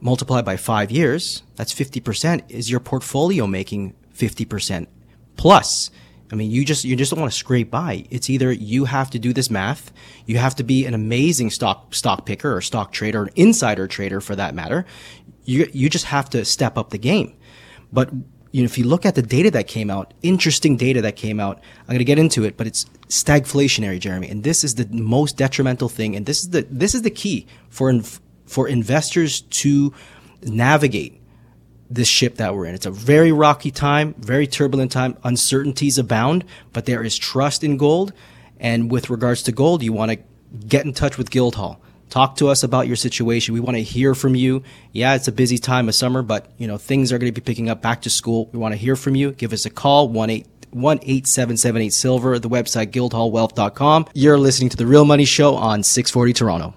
multiply 0.00 0.42
by 0.42 0.56
five 0.56 0.90
years, 0.90 1.42
that's 1.56 1.72
50%. 1.72 2.42
Is 2.48 2.70
your 2.70 2.80
portfolio 2.80 3.46
making 3.46 3.94
50% 4.14 4.86
plus? 5.36 5.90
I 6.32 6.36
mean, 6.36 6.50
you 6.50 6.64
just, 6.64 6.84
you 6.84 6.96
just 6.96 7.10
don't 7.10 7.20
want 7.20 7.32
to 7.32 7.38
scrape 7.38 7.70
by. 7.70 8.06
It's 8.10 8.30
either 8.30 8.52
you 8.52 8.84
have 8.84 9.10
to 9.10 9.18
do 9.18 9.32
this 9.32 9.50
math, 9.50 9.92
you 10.26 10.38
have 10.38 10.54
to 10.56 10.62
be 10.62 10.86
an 10.86 10.94
amazing 10.94 11.50
stock, 11.50 11.94
stock 11.94 12.24
picker 12.24 12.54
or 12.54 12.60
stock 12.60 12.92
trader, 12.92 13.24
an 13.24 13.30
insider 13.34 13.88
trader 13.88 14.20
for 14.20 14.36
that 14.36 14.54
matter. 14.54 14.86
You, 15.44 15.68
you 15.72 15.88
just 15.90 16.04
have 16.06 16.30
to 16.30 16.44
step 16.44 16.78
up 16.78 16.90
the 16.90 16.98
game. 16.98 17.36
But, 17.92 18.12
you 18.52 18.62
know, 18.62 18.66
if 18.66 18.78
you 18.78 18.84
look 18.84 19.04
at 19.04 19.16
the 19.16 19.22
data 19.22 19.50
that 19.50 19.66
came 19.66 19.90
out, 19.90 20.14
interesting 20.22 20.76
data 20.76 21.02
that 21.02 21.16
came 21.16 21.40
out, 21.40 21.60
I'm 21.80 21.86
going 21.86 21.98
to 21.98 22.04
get 22.04 22.18
into 22.18 22.44
it, 22.44 22.56
but 22.56 22.68
it's 22.68 22.84
stagflationary, 23.08 23.98
Jeremy. 23.98 24.28
And 24.28 24.44
this 24.44 24.62
is 24.62 24.76
the 24.76 24.86
most 24.92 25.36
detrimental 25.36 25.88
thing. 25.88 26.14
And 26.14 26.26
this 26.26 26.42
is 26.42 26.50
the, 26.50 26.64
this 26.70 26.94
is 26.94 27.02
the 27.02 27.10
key 27.10 27.48
for, 27.68 27.90
inf- 27.90 28.20
for 28.50 28.68
investors 28.68 29.42
to 29.42 29.94
navigate 30.42 31.20
this 31.88 32.08
ship 32.08 32.36
that 32.36 32.54
we're 32.54 32.66
in. 32.66 32.74
It's 32.74 32.86
a 32.86 32.90
very 32.90 33.32
rocky 33.32 33.70
time, 33.70 34.14
very 34.18 34.46
turbulent 34.46 34.92
time. 34.92 35.16
Uncertainties 35.24 35.98
abound, 35.98 36.44
but 36.72 36.86
there 36.86 37.02
is 37.02 37.18
trust 37.18 37.64
in 37.64 37.76
gold. 37.76 38.12
And 38.58 38.90
with 38.90 39.10
regards 39.10 39.42
to 39.44 39.52
gold, 39.52 39.82
you 39.82 39.92
want 39.92 40.12
to 40.12 40.18
get 40.66 40.84
in 40.84 40.92
touch 40.92 41.18
with 41.18 41.30
Guildhall. 41.30 41.80
Talk 42.10 42.36
to 42.36 42.48
us 42.48 42.62
about 42.62 42.86
your 42.88 42.96
situation. 42.96 43.54
We 43.54 43.60
want 43.60 43.76
to 43.76 43.82
hear 43.82 44.14
from 44.14 44.34
you. 44.34 44.62
Yeah, 44.92 45.14
it's 45.14 45.28
a 45.28 45.32
busy 45.32 45.58
time 45.58 45.88
of 45.88 45.94
summer, 45.94 46.22
but 46.22 46.50
you 46.58 46.66
know 46.66 46.76
things 46.76 47.12
are 47.12 47.18
going 47.18 47.32
to 47.32 47.40
be 47.40 47.44
picking 47.44 47.70
up 47.70 47.80
back 47.80 48.02
to 48.02 48.10
school. 48.10 48.50
We 48.52 48.58
want 48.58 48.72
to 48.72 48.78
hear 48.78 48.96
from 48.96 49.14
you. 49.14 49.30
Give 49.30 49.52
us 49.52 49.64
a 49.64 49.70
call 49.70 50.08
one 50.08 50.28
eight 50.28 50.48
one 50.70 50.98
eight 51.02 51.28
seven 51.28 51.56
seven 51.56 51.82
eight 51.82 51.92
silver. 51.92 52.38
The 52.40 52.48
website 52.48 52.88
guildhallwealth.com. 52.88 54.06
You're 54.12 54.38
listening 54.38 54.70
to 54.70 54.76
the 54.76 54.86
Real 54.86 55.04
Money 55.04 55.24
Show 55.24 55.54
on 55.54 55.84
six 55.84 56.10
forty 56.10 56.32
Toronto. 56.32 56.74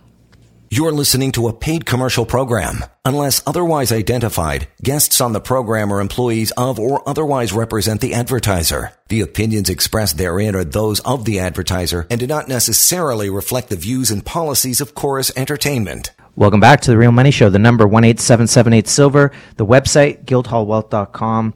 You're 0.76 0.92
listening 0.92 1.32
to 1.34 1.48
a 1.48 1.54
paid 1.54 1.86
commercial 1.86 2.26
program. 2.26 2.84
Unless 3.06 3.44
otherwise 3.46 3.92
identified, 3.92 4.68
guests 4.82 5.22
on 5.22 5.32
the 5.32 5.40
program 5.40 5.94
are 5.94 6.02
employees 6.02 6.50
of 6.58 6.80
or 6.80 7.08
otherwise 7.08 7.54
represent 7.54 8.02
the 8.02 8.16
advertiser. 8.16 8.92
The 9.08 9.22
opinions 9.22 9.70
expressed 9.70 10.18
therein 10.18 10.56
are 10.56 10.64
those 10.64 11.00
of 11.02 11.26
the 11.26 11.40
advertiser 11.40 12.08
and 12.10 12.20
do 12.20 12.26
not 12.26 12.48
necessarily 12.48 13.30
reflect 13.30 13.70
the 13.70 13.76
views 13.76 14.10
and 14.10 14.26
policies 14.26 14.82
of 14.82 14.96
Corus 14.96 15.32
Entertainment. 15.36 16.10
Welcome 16.36 16.60
back 16.60 16.82
to 16.82 16.90
the 16.90 16.98
Real 16.98 17.12
Money 17.12 17.30
Show. 17.30 17.52
The 17.52 17.60
number 17.60 17.88
one 17.88 18.04
eight 18.04 18.20
seven 18.20 18.48
seven 18.48 18.74
eight 18.74 18.88
silver. 18.88 19.32
The 19.58 19.68
website 19.68 20.26
guildhallwealth.com. 20.26 21.54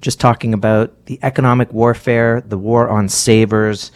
Just 0.00 0.18
talking 0.18 0.52
about 0.52 1.06
the 1.06 1.20
economic 1.22 1.72
warfare, 1.72 2.40
the 2.40 2.58
war 2.58 2.88
on 2.88 3.10
savers. 3.10 3.92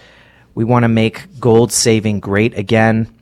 We 0.54 0.62
want 0.62 0.84
to 0.84 0.88
make 0.88 1.40
gold 1.40 1.72
saving 1.72 2.20
great 2.20 2.56
again 2.56 3.12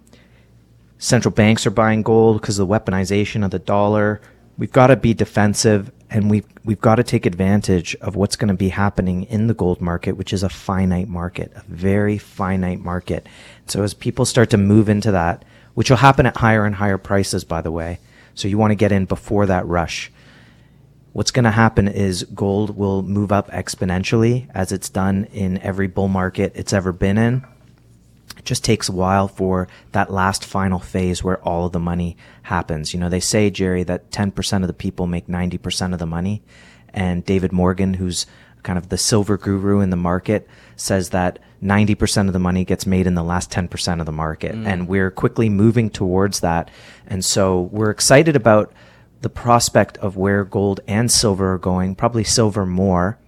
central 0.99 1.33
banks 1.33 1.67
are 1.67 1.71
buying 1.71 2.03
gold 2.03 2.41
because 2.41 2.59
of 2.59 2.69
the 2.69 2.75
weaponization 2.75 3.45
of 3.45 3.51
the 3.51 3.59
dollar. 3.59 4.21
We've 4.59 4.73
got 4.73 4.89
to 4.89 4.97
be 4.97 5.15
defensive 5.15 5.93
and 6.11 6.31
we've 6.31 6.47
we've 6.65 6.81
got 6.81 6.97
to 6.97 7.05
take 7.05 7.27
advantage 7.27 7.95
of 7.97 8.17
what's 8.17 8.37
going 8.37 8.49
to 8.49 8.55
be 8.55 8.71
happening 8.71 9.25
in 9.25 9.47
the 9.47 9.55
gold 9.55 9.81
market, 9.81 10.13
which 10.13 10.33
is 10.33 10.43
a 10.43 10.49
finite 10.49 11.09
market, 11.09 11.53
a 11.55 11.63
very 11.69 12.19
finite 12.19 12.81
market. 12.81 13.27
So 13.67 13.83
as 13.83 13.95
people 13.95 14.25
start 14.25 14.51
to 14.51 14.59
move 14.59 14.89
into 14.89 15.13
that, 15.13 15.45
which 15.75 15.91
will 15.91 15.99
happen 15.99 16.27
at 16.27 16.39
higher 16.39 16.65
and 16.65 16.75
higher 16.75 16.99
prices, 16.99 17.45
by 17.45 17.63
the 17.63 17.71
way. 17.71 18.01
So 18.35 18.49
you 18.49 18.59
want 18.59 18.73
to 18.73 18.77
get 18.77 18.93
in 18.93 19.05
before 19.05 19.47
that 19.47 19.67
rush. 19.67 20.11
What's 21.13 21.31
going 21.31 21.45
to 21.45 21.51
happen 21.51 21.89
is 21.89 22.25
gold 22.35 22.77
will 22.77 23.03
move 23.03 23.33
up 23.33 23.51
exponentially 23.51 24.49
as 24.55 24.73
it's 24.73 24.89
done 24.89 25.25
in 25.33 25.59
every 25.59 25.87
bull 25.87 26.09
market 26.09 26.53
it's 26.55 26.73
ever 26.73 26.93
been 26.93 27.19
in 27.19 27.45
it 28.39 28.45
just 28.45 28.65
takes 28.65 28.89
a 28.89 28.93
while 28.93 29.29
for 29.29 29.69
that 29.93 30.11
last 30.11 30.45
final 30.45 30.79
phase 30.79 31.23
where 31.23 31.43
all 31.43 31.67
of 31.67 31.73
the 31.73 31.81
money 31.81 32.17
happens. 32.43 32.95
You 32.95 33.01
know, 33.01 33.09
they 33.09 33.21
say, 33.21 33.51
Jerry, 33.51 33.83
that 33.85 34.11
10% 34.11 34.63
of 34.63 34.69
the 34.69 34.73
people 34.73 35.07
make 35.07 35.27
90% 35.27 35.93
of 35.93 35.99
the 35.99 36.07
money. 36.07 36.43
And 36.95 37.25
David 37.25 37.53
Morgan, 37.53 37.95
who's 37.95 38.27
kind 38.63 38.79
of 38.79 38.89
the 38.89 38.99
silver 38.99 39.37
guru 39.37 39.81
in 39.81 39.91
the 39.91 39.97
market, 39.97 40.49
says 40.77 41.11
that 41.11 41.39
90% 41.63 42.29
of 42.29 42.33
the 42.33 42.39
money 42.39 42.65
gets 42.65 42.87
made 42.87 43.07
in 43.07 43.15
the 43.15 43.23
last 43.23 43.51
10% 43.51 44.01
of 44.01 44.07
the 44.07 44.13
market. 44.13 44.55
Mm. 44.55 44.67
And 44.67 44.89
we're 44.89 45.11
quickly 45.11 45.49
moving 45.49 45.91
towards 45.91 46.41
that. 46.41 46.71
And 47.07 47.25
so 47.25 47.63
we're 47.73 47.91
excited 47.91 48.37
about 48.37 48.73
the 49.21 49.29
prospect 49.29 49.99
of 49.99 50.17
where 50.17 50.45
gold 50.45 50.81
and 50.87 51.11
silver 51.11 51.55
are 51.55 51.59
going, 51.59 51.97
probably 51.97 52.25
silver 52.25 52.65
more. 52.65 53.19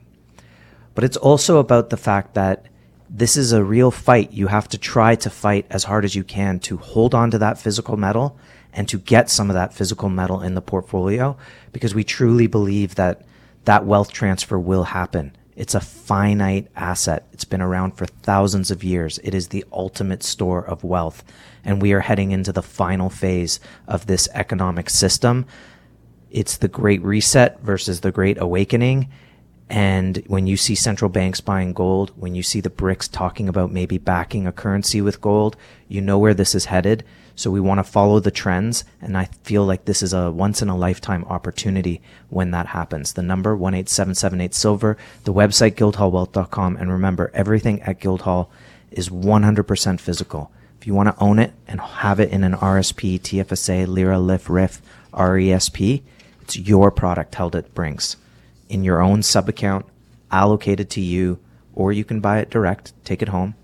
But 0.95 1.05
it's 1.05 1.17
also 1.17 1.59
about 1.59 1.91
the 1.91 1.97
fact 1.97 2.35
that 2.35 2.67
this 3.13 3.37
is 3.37 3.53
a 3.53 3.65
real 3.65 3.91
fight. 3.91 4.33
You 4.33 4.47
have 4.47 4.69
to 4.69 4.79
try 4.79 5.17
to 5.17 5.31
fight 5.31 5.67
as 5.69 5.85
hard 5.85 6.05
as 6.05 6.15
you 6.15 6.23
can 6.23 6.61
to 6.61 6.77
hold 6.77 7.13
on 7.13 7.33
to 7.33 7.39
that 7.39 7.59
physical 7.59 7.97
metal 7.97 8.39
and 8.73 8.89
to 8.89 8.99
get 8.99 9.29
some 9.29 9.51
of 9.51 9.55
that 9.55 9.75
physical 9.75 10.09
metal 10.09 10.41
in 10.43 10.55
the 10.55 10.63
portfolio 10.63 11.37
because 11.73 11.93
we 11.93 12.05
truly 12.05 12.47
believe 12.47 12.95
that 12.95 13.23
that 13.65 13.85
wealth 13.85 14.13
transfer 14.13 14.59
will 14.59 14.85
happen. 14.85 15.37
It's 15.57 15.75
a 15.75 15.81
finite 15.81 16.69
asset. 16.77 17.27
It's 17.33 17.45
been 17.45 17.61
around 17.61 17.97
for 17.97 18.07
thousands 18.07 18.71
of 18.71 18.85
years. 18.85 19.19
It 19.25 19.35
is 19.35 19.49
the 19.49 19.65
ultimate 19.73 20.23
store 20.23 20.65
of 20.65 20.85
wealth. 20.85 21.25
And 21.65 21.83
we 21.83 21.93
are 21.93 22.01
heading 22.01 22.31
into 22.31 22.53
the 22.53 22.63
final 22.63 23.11
phase 23.11 23.59
of 23.89 24.07
this 24.07 24.29
economic 24.33 24.89
system. 24.89 25.47
It's 26.31 26.57
the 26.57 26.69
great 26.69 27.03
reset 27.03 27.61
versus 27.61 28.01
the 28.01 28.13
great 28.13 28.41
awakening 28.41 29.09
And 29.71 30.25
when 30.27 30.49
you 30.49 30.57
see 30.57 30.75
central 30.75 31.09
banks 31.09 31.41
buying 31.41 31.73
gold, 31.73 32.11
when 32.17 32.35
you 32.35 32.43
see 32.43 32.61
the 32.61 32.69
BRICS 32.69 33.09
talking 33.13 33.49
about 33.49 33.71
maybe 33.71 33.99
backing 33.99 34.45
a 34.45 34.53
currency 34.53 35.01
with 35.01 35.21
gold, 35.21 35.57
you 35.87 36.01
know 36.01 36.19
where 36.19 36.35
this 36.35 36.57
is 36.57 36.65
headed. 36.65 37.05
So 37.37 37.53
we 37.53 37.61
want 37.61 37.79
to 37.79 37.85
follow 37.85 38.19
the 38.19 38.33
trends. 38.33 38.83
And 39.01 39.17
I 39.17 39.27
feel 39.45 39.65
like 39.65 39.85
this 39.85 40.03
is 40.03 40.13
a 40.13 40.33
once 40.33 40.61
in 40.61 40.69
a 40.69 40.77
lifetime 40.77 41.25
opportunity 41.27 42.03
when 42.31 42.51
that 42.51 42.67
happens. 42.67 43.13
The 43.13 43.23
number 43.23 43.53
18778 43.53 44.55
silver, 44.55 44.97
the 45.23 45.33
website 45.33 45.77
guildhallwealth.com. 45.77 46.77
And 46.77 46.91
remember, 46.91 47.31
everything 47.33 47.81
at 47.83 48.01
Guildhall 48.01 48.51
is 48.91 49.09
100% 49.09 50.01
physical. 50.01 50.51
If 50.81 50.89
you 50.89 50.95
want 50.95 51.17
to 51.17 51.23
own 51.23 51.39
it 51.39 51.53
and 51.69 51.81
have 51.81 52.19
it 52.19 52.31
in 52.31 52.43
an 52.43 52.55
RSP, 52.55 53.21
TFSA, 53.21 53.87
Lira, 53.87 54.19
LIF, 54.19 54.51
RIF, 54.51 54.83
RESP, 55.13 56.03
it's 56.43 56.57
your 56.57 56.91
product 56.91 57.37
held 57.37 57.55
at 57.55 57.73
Brinks 57.73 58.17
in 58.71 58.85
your 58.85 59.03
own 59.03 59.23
sub 59.23 59.49
account 59.49 59.85
allocated 60.31 60.89
to 60.91 61.01
you, 61.01 61.39
or 61.75 61.93
you 61.93 62.05
can 62.05 62.21
buy 62.21 62.39
it 62.39 62.51
direct, 62.51 62.93
take 63.05 63.21
it 63.21 63.29
home, 63.29 63.55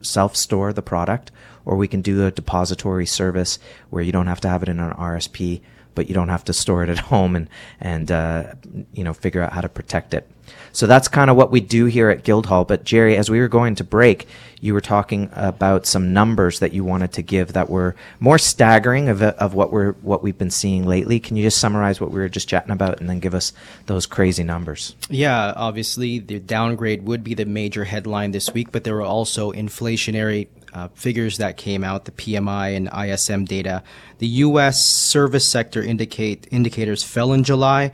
self 0.00 0.36
store 0.36 0.72
the 0.72 0.82
product, 0.82 1.30
or 1.64 1.76
we 1.76 1.88
can 1.88 2.00
do 2.00 2.24
a 2.24 2.30
depository 2.30 3.06
service 3.06 3.58
where 3.90 4.02
you 4.02 4.12
don't 4.12 4.28
have 4.28 4.40
to 4.40 4.48
have 4.48 4.62
it 4.62 4.68
in 4.68 4.78
an 4.78 4.92
RSP, 4.94 5.60
but 5.94 6.08
you 6.08 6.14
don't 6.14 6.28
have 6.28 6.44
to 6.44 6.52
store 6.52 6.82
it 6.82 6.88
at 6.88 6.98
home 7.12 7.36
and 7.36 7.48
and 7.80 8.10
uh, 8.10 8.54
you 8.92 9.04
know 9.04 9.12
figure 9.12 9.42
out 9.42 9.52
how 9.52 9.60
to 9.60 9.68
protect 9.68 10.14
it. 10.14 10.30
So 10.72 10.86
that's 10.86 11.08
kind 11.08 11.30
of 11.30 11.36
what 11.36 11.50
we 11.50 11.60
do 11.60 11.86
here 11.86 12.10
at 12.10 12.22
Guildhall. 12.22 12.64
But 12.64 12.84
Jerry, 12.84 13.16
as 13.16 13.30
we 13.30 13.40
were 13.40 13.48
going 13.48 13.74
to 13.76 13.84
break, 13.84 14.26
you 14.60 14.74
were 14.74 14.80
talking 14.80 15.30
about 15.32 15.86
some 15.86 16.12
numbers 16.12 16.58
that 16.60 16.72
you 16.72 16.84
wanted 16.84 17.12
to 17.12 17.22
give 17.22 17.54
that 17.54 17.70
were 17.70 17.96
more 18.20 18.38
staggering 18.38 19.08
of, 19.08 19.22
of 19.22 19.54
what 19.54 19.72
we're 19.72 19.92
what 19.94 20.22
we've 20.22 20.36
been 20.36 20.50
seeing 20.50 20.86
lately. 20.86 21.18
Can 21.18 21.36
you 21.36 21.42
just 21.42 21.58
summarize 21.58 22.00
what 22.00 22.10
we 22.10 22.20
were 22.20 22.28
just 22.28 22.48
chatting 22.48 22.70
about 22.70 23.00
and 23.00 23.08
then 23.08 23.20
give 23.20 23.34
us 23.34 23.52
those 23.86 24.06
crazy 24.06 24.44
numbers? 24.44 24.94
Yeah, 25.08 25.52
obviously 25.56 26.18
the 26.18 26.38
downgrade 26.38 27.04
would 27.04 27.24
be 27.24 27.34
the 27.34 27.46
major 27.46 27.84
headline 27.84 28.32
this 28.32 28.52
week, 28.52 28.70
but 28.70 28.84
there 28.84 28.94
were 28.94 29.02
also 29.02 29.52
inflationary 29.52 30.48
uh, 30.72 30.88
figures 30.94 31.38
that 31.38 31.56
came 31.56 31.82
out, 31.82 32.04
the 32.04 32.12
PMI 32.12 32.76
and 32.76 32.88
ISM 33.10 33.44
data. 33.44 33.82
The 34.18 34.26
U.S. 34.26 34.84
service 34.84 35.48
sector 35.48 35.82
indicate 35.82 36.46
indicators 36.50 37.02
fell 37.02 37.32
in 37.32 37.44
July. 37.44 37.92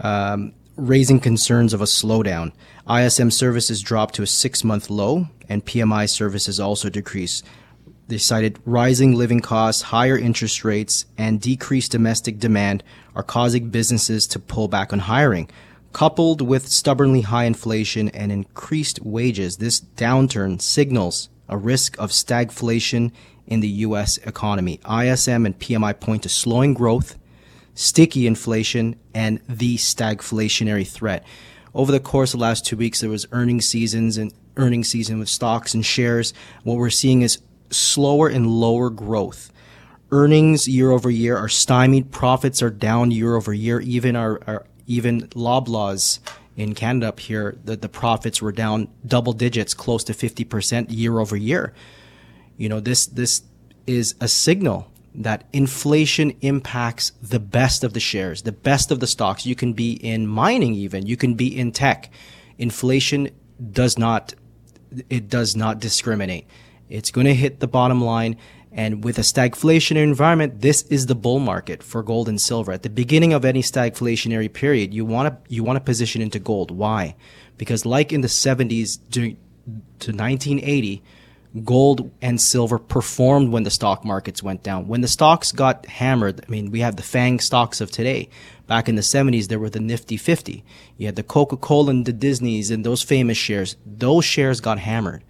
Um, 0.00 0.52
raising 0.76 1.20
concerns 1.20 1.72
of 1.72 1.80
a 1.80 1.84
slowdown. 1.84 2.52
ISM 2.88 3.30
services 3.30 3.80
dropped 3.80 4.14
to 4.14 4.22
a 4.22 4.26
six 4.26 4.62
month 4.62 4.90
low, 4.90 5.28
and 5.48 5.64
PMI 5.64 6.08
services 6.08 6.60
also 6.60 6.88
decreased. 6.88 7.44
They 8.08 8.18
cited 8.18 8.60
rising 8.64 9.14
living 9.14 9.40
costs, 9.40 9.82
higher 9.82 10.16
interest 10.16 10.64
rates, 10.64 11.06
and 11.18 11.40
decreased 11.40 11.92
domestic 11.92 12.38
demand 12.38 12.84
are 13.14 13.24
causing 13.24 13.70
businesses 13.70 14.26
to 14.28 14.38
pull 14.38 14.68
back 14.68 14.92
on 14.92 15.00
hiring. 15.00 15.50
Coupled 15.92 16.42
with 16.42 16.68
stubbornly 16.68 17.22
high 17.22 17.44
inflation 17.44 18.10
and 18.10 18.30
increased 18.30 19.00
wages, 19.02 19.56
this 19.56 19.80
downturn 19.80 20.60
signals 20.60 21.30
a 21.48 21.56
risk 21.56 21.98
of 21.98 22.10
stagflation 22.10 23.12
in 23.46 23.60
the 23.60 23.68
U.S. 23.68 24.18
economy. 24.18 24.80
ISM 24.88 25.46
and 25.46 25.58
PMI 25.58 25.98
point 25.98 26.24
to 26.24 26.28
slowing 26.28 26.74
growth 26.74 27.16
sticky 27.76 28.26
inflation, 28.26 28.96
and 29.14 29.40
the 29.48 29.76
stagflationary 29.76 30.86
threat. 30.86 31.24
Over 31.74 31.92
the 31.92 32.00
course 32.00 32.34
of 32.34 32.40
the 32.40 32.44
last 32.44 32.66
two 32.66 32.76
weeks, 32.76 33.00
there 33.00 33.10
was 33.10 33.26
earnings 33.30 33.68
seasons 33.68 34.16
and 34.16 34.32
earnings 34.56 34.88
season 34.88 35.18
with 35.18 35.28
stocks 35.28 35.74
and 35.74 35.84
shares. 35.84 36.32
What 36.64 36.78
we're 36.78 36.90
seeing 36.90 37.22
is 37.22 37.38
slower 37.70 38.28
and 38.28 38.46
lower 38.46 38.90
growth. 38.90 39.52
Earnings 40.10 40.66
year 40.66 40.90
over 40.90 41.10
year 41.10 41.36
are 41.36 41.48
stymied. 41.48 42.10
Profits 42.10 42.62
are 42.62 42.70
down 42.70 43.10
year 43.10 43.36
over 43.36 43.52
year. 43.52 43.80
Even 43.80 44.16
our, 44.16 44.40
our 44.46 44.66
even 44.86 45.28
Loblaws 45.28 46.20
in 46.56 46.74
Canada 46.74 47.08
up 47.08 47.20
here, 47.20 47.58
the, 47.62 47.76
the 47.76 47.88
profits 47.88 48.40
were 48.40 48.52
down 48.52 48.88
double 49.06 49.34
digits, 49.34 49.74
close 49.74 50.02
to 50.04 50.14
50% 50.14 50.86
year 50.88 51.18
over 51.18 51.36
year. 51.36 51.74
You 52.56 52.70
know, 52.70 52.80
this, 52.80 53.04
this 53.04 53.42
is 53.86 54.14
a 54.20 54.28
signal 54.28 54.90
that 55.16 55.44
inflation 55.52 56.32
impacts 56.40 57.12
the 57.22 57.40
best 57.40 57.82
of 57.82 57.92
the 57.94 58.00
shares, 58.00 58.42
the 58.42 58.52
best 58.52 58.90
of 58.90 59.00
the 59.00 59.06
stocks. 59.06 59.46
You 59.46 59.54
can 59.54 59.72
be 59.72 59.92
in 59.92 60.26
mining 60.26 60.74
even, 60.74 61.06
you 61.06 61.16
can 61.16 61.34
be 61.34 61.58
in 61.58 61.72
tech. 61.72 62.10
Inflation 62.58 63.30
does 63.72 63.98
not 63.98 64.34
it 65.10 65.28
does 65.28 65.56
not 65.56 65.80
discriminate. 65.80 66.46
It's 66.88 67.10
going 67.10 67.26
to 67.26 67.34
hit 67.34 67.58
the 67.60 67.66
bottom 67.66 68.00
line 68.02 68.36
and 68.76 69.02
with 69.02 69.16
a 69.16 69.22
stagflationary 69.22 70.02
environment, 70.02 70.60
this 70.60 70.82
is 70.82 71.06
the 71.06 71.14
bull 71.14 71.38
market 71.38 71.82
for 71.82 72.02
gold 72.02 72.28
and 72.28 72.38
silver. 72.38 72.72
At 72.72 72.82
the 72.82 72.90
beginning 72.90 73.32
of 73.32 73.46
any 73.46 73.62
stagflationary 73.62 74.52
period, 74.52 74.92
you 74.92 75.06
want 75.06 75.32
to 75.32 75.54
you 75.54 75.64
want 75.64 75.78
to 75.78 75.80
position 75.80 76.20
into 76.20 76.38
gold. 76.38 76.70
Why? 76.70 77.16
Because 77.56 77.86
like 77.86 78.12
in 78.12 78.20
the 78.20 78.28
70s 78.28 78.98
to 79.12 79.34
1980, 80.12 81.02
gold 81.64 82.10
and 82.20 82.40
silver 82.40 82.78
performed 82.78 83.50
when 83.50 83.62
the 83.62 83.70
stock 83.70 84.04
markets 84.04 84.42
went 84.42 84.62
down. 84.62 84.88
When 84.88 85.00
the 85.00 85.08
stocks 85.08 85.52
got 85.52 85.86
hammered, 85.86 86.44
I 86.46 86.50
mean, 86.50 86.70
we 86.70 86.80
have 86.80 86.96
the 86.96 87.02
FANG 87.02 87.40
stocks 87.40 87.80
of 87.80 87.90
today. 87.90 88.28
Back 88.66 88.88
in 88.88 88.96
the 88.96 89.02
70s, 89.02 89.48
there 89.48 89.58
were 89.58 89.70
the 89.70 89.80
Nifty 89.80 90.16
50. 90.16 90.64
You 90.96 91.06
had 91.06 91.16
the 91.16 91.22
Coca-Cola 91.22 91.90
and 91.90 92.04
the 92.04 92.12
Disneys 92.12 92.70
and 92.70 92.84
those 92.84 93.02
famous 93.02 93.38
shares. 93.38 93.76
Those 93.86 94.24
shares 94.24 94.60
got 94.60 94.78
hammered. 94.78 95.22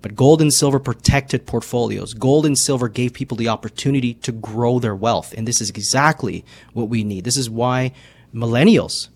But 0.00 0.14
gold 0.14 0.40
and 0.40 0.54
silver 0.54 0.78
protected 0.78 1.46
portfolios. 1.46 2.14
Gold 2.14 2.46
and 2.46 2.56
silver 2.56 2.88
gave 2.88 3.12
people 3.12 3.36
the 3.36 3.48
opportunity 3.48 4.14
to 4.14 4.32
grow 4.32 4.78
their 4.78 4.94
wealth. 4.94 5.34
And 5.36 5.46
this 5.46 5.60
is 5.60 5.70
exactly 5.70 6.44
what 6.72 6.88
we 6.88 7.02
need. 7.02 7.24
This 7.24 7.36
is 7.36 7.50
why 7.50 7.92
millennials 8.32 9.08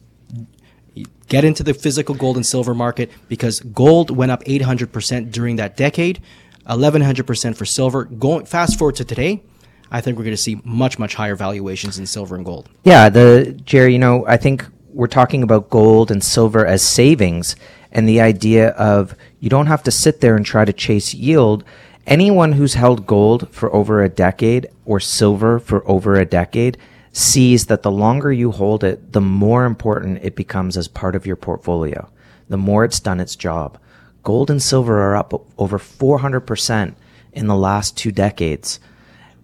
get 1.28 1.44
into 1.44 1.62
the 1.62 1.72
physical 1.72 2.14
gold 2.14 2.36
and 2.36 2.44
silver 2.44 2.74
market 2.74 3.10
because 3.28 3.60
gold 3.60 4.14
went 4.14 4.30
up 4.30 4.44
800% 4.44 5.32
during 5.32 5.56
that 5.56 5.76
decade 5.76 6.20
1100% 6.66 7.57
for 7.57 7.64
silver. 7.64 8.05
Going 8.05 8.46
fast 8.46 8.79
forward 8.79 8.96
to 8.96 9.05
today, 9.05 9.42
I 9.90 10.01
think 10.01 10.16
we're 10.16 10.25
going 10.25 10.37
to 10.37 10.42
see 10.42 10.61
much 10.64 10.98
much 10.98 11.14
higher 11.14 11.37
valuations 11.37 11.98
in 11.98 12.07
silver 12.07 12.35
and 12.35 12.44
gold. 12.44 12.68
Yeah, 12.85 13.09
the 13.09 13.61
Jerry, 13.64 13.92
you 13.92 13.98
know, 13.98 14.27
I 14.27 14.37
think 14.37 14.64
we're 14.88 15.07
talking 15.07 15.42
about 15.42 15.70
gold 15.70 16.11
and 16.11 16.22
silver 16.22 16.66
as 16.66 16.83
savings 16.83 17.57
and 17.92 18.09
the 18.09 18.20
idea 18.20 18.70
of 18.70 19.14
you 19.38 19.51
don't 19.51 19.66
have 19.66 19.83
to 19.85 19.90
sit 19.90 20.20
there 20.20 20.35
and 20.35 20.44
try 20.44 20.64
to 20.64 20.72
chase 20.72 21.14
yield. 21.14 21.62
Anyone 22.07 22.53
who's 22.53 22.75
held 22.75 23.07
gold 23.07 23.48
for 23.51 23.72
over 23.75 24.03
a 24.03 24.09
decade 24.09 24.66
or 24.85 24.98
silver 24.98 25.59
for 25.59 25.88
over 25.88 26.16
a 26.16 26.25
decade 26.25 26.79
sees 27.12 27.66
that 27.66 27.83
the 27.83 27.90
longer 27.90 28.33
you 28.33 28.51
hold 28.51 28.83
it, 28.83 29.12
the 29.12 29.20
more 29.20 29.66
important 29.66 30.20
it 30.22 30.35
becomes 30.35 30.77
as 30.77 30.88
part 30.88 31.14
of 31.14 31.27
your 31.27 31.37
portfolio. 31.37 32.09
The 32.48 32.57
more 32.57 32.85
it's 32.85 33.01
done 33.01 33.20
its 33.20 33.37
job. 33.37 33.79
Gold 34.22 34.50
and 34.50 34.62
silver 34.62 35.00
are 35.00 35.16
up 35.16 35.32
over 35.58 35.78
400% 35.78 36.94
in 37.32 37.46
the 37.46 37.56
last 37.56 37.96
two 37.96 38.12
decades 38.12 38.78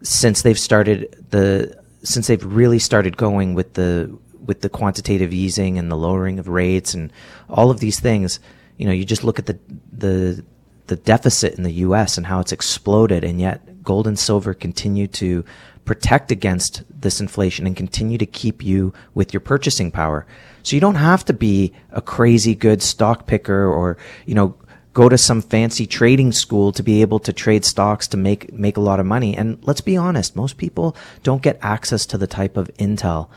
since 0.02 0.42
they've 0.42 0.58
started 0.58 1.24
the 1.30 1.76
since 2.02 2.28
they've 2.28 2.44
really 2.44 2.78
started 2.78 3.16
going 3.16 3.54
with 3.54 3.74
the 3.74 4.16
with 4.44 4.60
the 4.60 4.68
quantitative 4.68 5.32
easing 5.32 5.78
and 5.78 5.90
the 5.90 5.96
lowering 5.96 6.38
of 6.38 6.48
rates 6.48 6.94
and 6.94 7.12
all 7.48 7.70
of 7.70 7.80
these 7.80 8.00
things. 8.00 8.40
You 8.76 8.86
know 8.86 8.92
you 8.92 9.04
just 9.04 9.24
look 9.24 9.38
at 9.38 9.46
the 9.46 9.58
the 9.92 10.44
the 10.86 10.96
deficit 10.96 11.54
in 11.54 11.64
the 11.64 11.72
US 11.72 12.16
and 12.16 12.26
how 12.26 12.40
it's 12.40 12.52
exploded 12.52 13.24
and 13.24 13.40
yet 13.40 13.82
gold 13.82 14.06
and 14.06 14.18
silver 14.18 14.54
continue 14.54 15.06
to 15.06 15.44
protect 15.84 16.30
against 16.30 16.82
this 17.00 17.20
inflation 17.20 17.66
and 17.66 17.76
continue 17.76 18.18
to 18.18 18.26
keep 18.26 18.62
you 18.62 18.92
with 19.14 19.32
your 19.32 19.40
purchasing 19.40 19.90
power. 19.90 20.26
So 20.62 20.76
you 20.76 20.80
don't 20.80 20.96
have 20.96 21.24
to 21.26 21.32
be 21.32 21.72
a 21.90 22.02
crazy 22.02 22.54
good 22.54 22.82
stock 22.82 23.26
picker 23.26 23.66
or 23.66 23.96
you 24.24 24.34
know 24.34 24.54
go 24.98 25.08
to 25.08 25.16
some 25.16 25.40
fancy 25.40 25.86
trading 25.86 26.32
school 26.32 26.72
to 26.72 26.82
be 26.82 27.02
able 27.02 27.20
to 27.20 27.32
trade 27.32 27.64
stocks 27.64 28.08
to 28.08 28.16
make 28.16 28.52
make 28.52 28.76
a 28.76 28.80
lot 28.80 28.98
of 28.98 29.06
money. 29.06 29.36
And 29.36 29.56
let's 29.62 29.80
be 29.80 29.96
honest, 29.96 30.34
most 30.34 30.58
people 30.58 30.96
don't 31.22 31.40
get 31.40 31.56
access 31.62 32.04
to 32.06 32.18
the 32.18 32.26
type 32.26 32.56
of 32.56 32.66
intel 32.78 33.28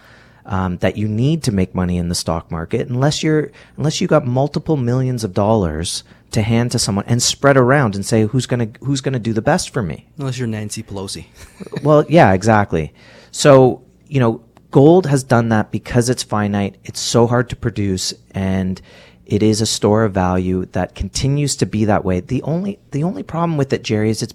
um, 0.47 0.77
that 0.77 0.97
you 0.97 1.07
need 1.07 1.43
to 1.43 1.51
make 1.51 1.75
money 1.75 1.99
in 1.99 2.09
the 2.09 2.15
stock 2.15 2.49
market 2.49 2.89
unless 2.89 3.21
you're 3.21 3.51
unless 3.77 4.01
you 4.01 4.07
got 4.07 4.25
multiple 4.25 4.75
millions 4.75 5.23
of 5.23 5.35
dollars 5.35 6.03
to 6.31 6.41
hand 6.41 6.71
to 6.71 6.79
someone 6.79 7.05
and 7.05 7.21
spread 7.21 7.57
around 7.57 7.93
and 7.93 8.07
say 8.07 8.25
who's 8.25 8.47
gonna 8.47 8.69
who's 8.79 9.01
gonna 9.01 9.19
do 9.19 9.31
the 9.31 9.47
best 9.53 9.69
for 9.69 9.83
me. 9.83 10.07
Unless 10.17 10.39
you're 10.39 10.47
Nancy 10.47 10.81
Pelosi. 10.81 11.25
well, 11.83 12.03
yeah, 12.09 12.33
exactly. 12.33 12.91
So 13.29 13.83
you 14.07 14.19
know, 14.19 14.43
gold 14.71 15.05
has 15.05 15.23
done 15.23 15.49
that 15.49 15.69
because 15.69 16.09
it's 16.09 16.23
finite. 16.23 16.77
It's 16.85 16.99
so 16.99 17.27
hard 17.27 17.49
to 17.51 17.55
produce 17.55 18.15
and 18.31 18.81
it 19.31 19.41
is 19.41 19.61
a 19.61 19.65
store 19.65 20.03
of 20.03 20.13
value 20.13 20.65
that 20.73 20.93
continues 20.93 21.55
to 21.55 21.65
be 21.65 21.85
that 21.85 22.03
way. 22.03 22.19
The 22.19 22.43
only 22.43 22.79
the 22.91 23.03
only 23.03 23.23
problem 23.23 23.57
with 23.57 23.71
it, 23.71 23.81
Jerry, 23.81 24.09
is 24.09 24.21
it's 24.21 24.33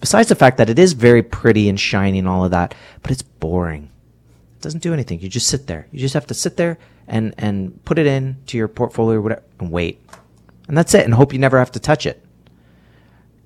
besides 0.00 0.28
the 0.28 0.34
fact 0.34 0.58
that 0.58 0.68
it 0.68 0.78
is 0.78 0.92
very 0.92 1.22
pretty 1.22 1.66
and 1.66 1.80
shiny 1.80 2.18
and 2.18 2.28
all 2.28 2.44
of 2.44 2.50
that, 2.50 2.74
but 3.00 3.10
it's 3.10 3.22
boring. 3.22 3.90
It 4.58 4.60
doesn't 4.60 4.82
do 4.82 4.92
anything. 4.92 5.20
You 5.20 5.30
just 5.30 5.46
sit 5.46 5.66
there. 5.66 5.86
You 5.90 5.98
just 5.98 6.12
have 6.12 6.26
to 6.26 6.34
sit 6.34 6.58
there 6.58 6.76
and 7.06 7.34
and 7.38 7.82
put 7.86 7.98
it 7.98 8.06
in 8.06 8.36
to 8.48 8.58
your 8.58 8.68
portfolio 8.68 9.16
or 9.16 9.22
whatever 9.22 9.42
and 9.60 9.72
wait. 9.72 9.98
And 10.68 10.76
that's 10.76 10.92
it 10.92 11.06
and 11.06 11.14
hope 11.14 11.32
you 11.32 11.38
never 11.38 11.58
have 11.58 11.72
to 11.72 11.80
touch 11.80 12.04
it. 12.04 12.22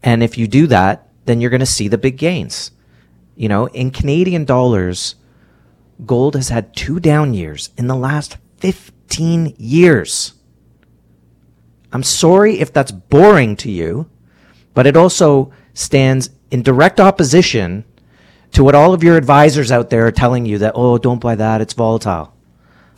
And 0.02 0.20
if 0.20 0.36
you 0.36 0.48
do 0.48 0.66
that, 0.66 1.06
then 1.26 1.40
you're 1.40 1.50
going 1.50 1.60
to 1.60 1.66
see 1.66 1.86
the 1.86 1.96
big 1.96 2.16
gains. 2.16 2.72
You 3.36 3.48
know, 3.48 3.66
in 3.66 3.92
Canadian 3.92 4.44
dollars, 4.44 5.14
gold 6.04 6.34
has 6.34 6.48
had 6.48 6.74
two 6.74 6.98
down 6.98 7.34
years 7.34 7.70
in 7.78 7.86
the 7.86 7.94
last 7.94 8.36
15 8.58 9.54
years. 9.58 10.34
I'm 11.92 12.02
sorry 12.02 12.58
if 12.58 12.72
that's 12.72 12.90
boring 12.92 13.56
to 13.56 13.70
you, 13.70 14.08
but 14.74 14.86
it 14.86 14.96
also 14.96 15.52
stands 15.74 16.30
in 16.50 16.62
direct 16.62 17.00
opposition 17.00 17.84
to 18.52 18.64
what 18.64 18.74
all 18.74 18.94
of 18.94 19.02
your 19.02 19.16
advisors 19.16 19.72
out 19.72 19.90
there 19.90 20.06
are 20.06 20.12
telling 20.12 20.46
you 20.46 20.58
that, 20.58 20.72
oh, 20.74 20.98
don't 20.98 21.20
buy 21.20 21.34
that, 21.34 21.60
it's 21.60 21.74
volatile. 21.74 22.34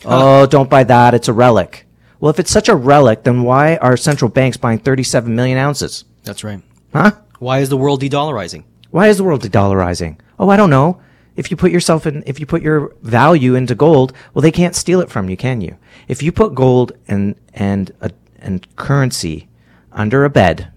Oh, 0.04 0.46
don't 0.46 0.70
buy 0.70 0.84
that, 0.84 1.14
it's 1.14 1.28
a 1.28 1.32
relic. 1.32 1.86
Well, 2.20 2.30
if 2.30 2.38
it's 2.38 2.50
such 2.50 2.68
a 2.68 2.76
relic, 2.76 3.24
then 3.24 3.42
why 3.42 3.76
are 3.76 3.96
central 3.96 4.30
banks 4.30 4.56
buying 4.56 4.78
37 4.78 5.34
million 5.34 5.58
ounces? 5.58 6.04
That's 6.22 6.44
right. 6.44 6.62
Huh? 6.92 7.12
Why 7.38 7.58
is 7.58 7.68
the 7.68 7.76
world 7.76 8.00
de-dollarizing? 8.00 8.64
Why 8.90 9.08
is 9.08 9.16
the 9.16 9.24
world 9.24 9.42
de-dollarizing? 9.42 10.18
Oh, 10.38 10.48
I 10.48 10.56
don't 10.56 10.70
know. 10.70 11.00
If 11.36 11.50
you 11.50 11.56
put 11.56 11.72
yourself 11.72 12.06
in, 12.06 12.22
if 12.26 12.38
you 12.38 12.46
put 12.46 12.62
your 12.62 12.94
value 13.02 13.56
into 13.56 13.74
gold, 13.74 14.12
well, 14.32 14.42
they 14.42 14.52
can't 14.52 14.76
steal 14.76 15.00
it 15.00 15.10
from 15.10 15.28
you, 15.28 15.36
can 15.36 15.60
you? 15.60 15.76
If 16.06 16.22
you 16.22 16.30
put 16.30 16.54
gold 16.54 16.92
and 17.08 17.34
and 17.52 17.90
a, 18.00 18.12
and 18.44 18.76
currency 18.76 19.48
under 19.92 20.24
a 20.24 20.30
bed, 20.30 20.70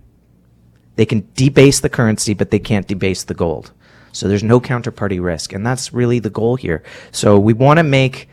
they 0.96 1.06
can 1.06 1.28
debase 1.36 1.80
the 1.80 1.90
currency, 1.90 2.34
but 2.34 2.50
they 2.50 2.60
can't 2.60 2.88
debase 2.88 3.24
the 3.24 3.34
gold. 3.34 3.72
So 4.12 4.28
there's 4.28 4.44
no 4.44 4.60
counterparty 4.60 5.24
risk, 5.24 5.54
and 5.54 5.66
that's 5.66 5.94
really 5.94 6.20
the 6.20 6.32
goal 6.32 6.56
here. 6.56 6.82
So 7.12 7.38
we 7.38 7.54
want 7.54 7.78
to 7.78 7.84
make 7.84 8.30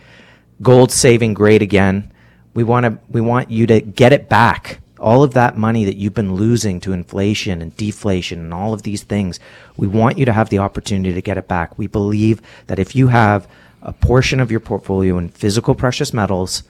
gold 0.63 0.91
saving 0.91 1.35
great 1.35 1.61
again. 1.61 2.11
We 2.55 2.65
want 2.65 2.85
to 2.87 2.99
we 3.11 3.21
want 3.21 3.51
you 3.51 3.67
to 3.67 3.81
get 3.81 4.13
it 4.13 4.29
back 4.29 4.81
all 5.05 5.23
of 5.23 5.35
that 5.35 5.57
money 5.57 5.85
that 5.85 5.97
you've 5.97 6.15
been 6.15 6.35
losing 6.35 6.81
to 6.81 6.95
inflation 6.95 7.61
and 7.61 7.77
deflation 7.77 8.41
and 8.41 8.55
all 8.55 8.73
of 8.73 8.83
these 8.83 9.03
things, 9.03 9.39
we 9.77 9.87
want 9.87 10.17
you 10.17 10.25
to 10.25 10.33
have 10.33 10.49
the 10.49 10.59
opportunity 10.59 11.13
to 11.13 11.21
get 11.21 11.37
it 11.37 11.47
back. 11.47 11.77
We 11.79 11.87
believe 11.87 12.41
that 12.69 12.79
if 12.79 12.97
you 12.97 13.09
have 13.09 13.47
a 13.83 13.93
portion 13.93 14.41
of 14.41 14.51
your 14.51 14.61
portfolio 14.61 15.19
in 15.19 15.29
physical 15.29 15.75
precious 15.75 16.15
metals, 16.15 16.63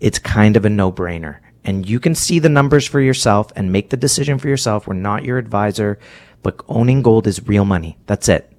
it's 0.00 0.18
kind 0.18 0.56
of 0.56 0.64
a 0.64 0.70
no 0.70 0.90
brainer. 0.90 1.38
And 1.64 1.88
you 1.88 1.98
can 1.98 2.14
see 2.14 2.38
the 2.38 2.48
numbers 2.48 2.86
for 2.86 3.00
yourself 3.00 3.50
and 3.56 3.72
make 3.72 3.90
the 3.90 3.96
decision 3.96 4.38
for 4.38 4.48
yourself. 4.48 4.86
We're 4.86 4.94
not 4.94 5.24
your 5.24 5.38
advisor, 5.38 5.98
but 6.42 6.60
owning 6.68 7.02
gold 7.02 7.26
is 7.26 7.46
real 7.46 7.64
money. 7.64 7.96
That's 8.06 8.28
it. 8.28 8.50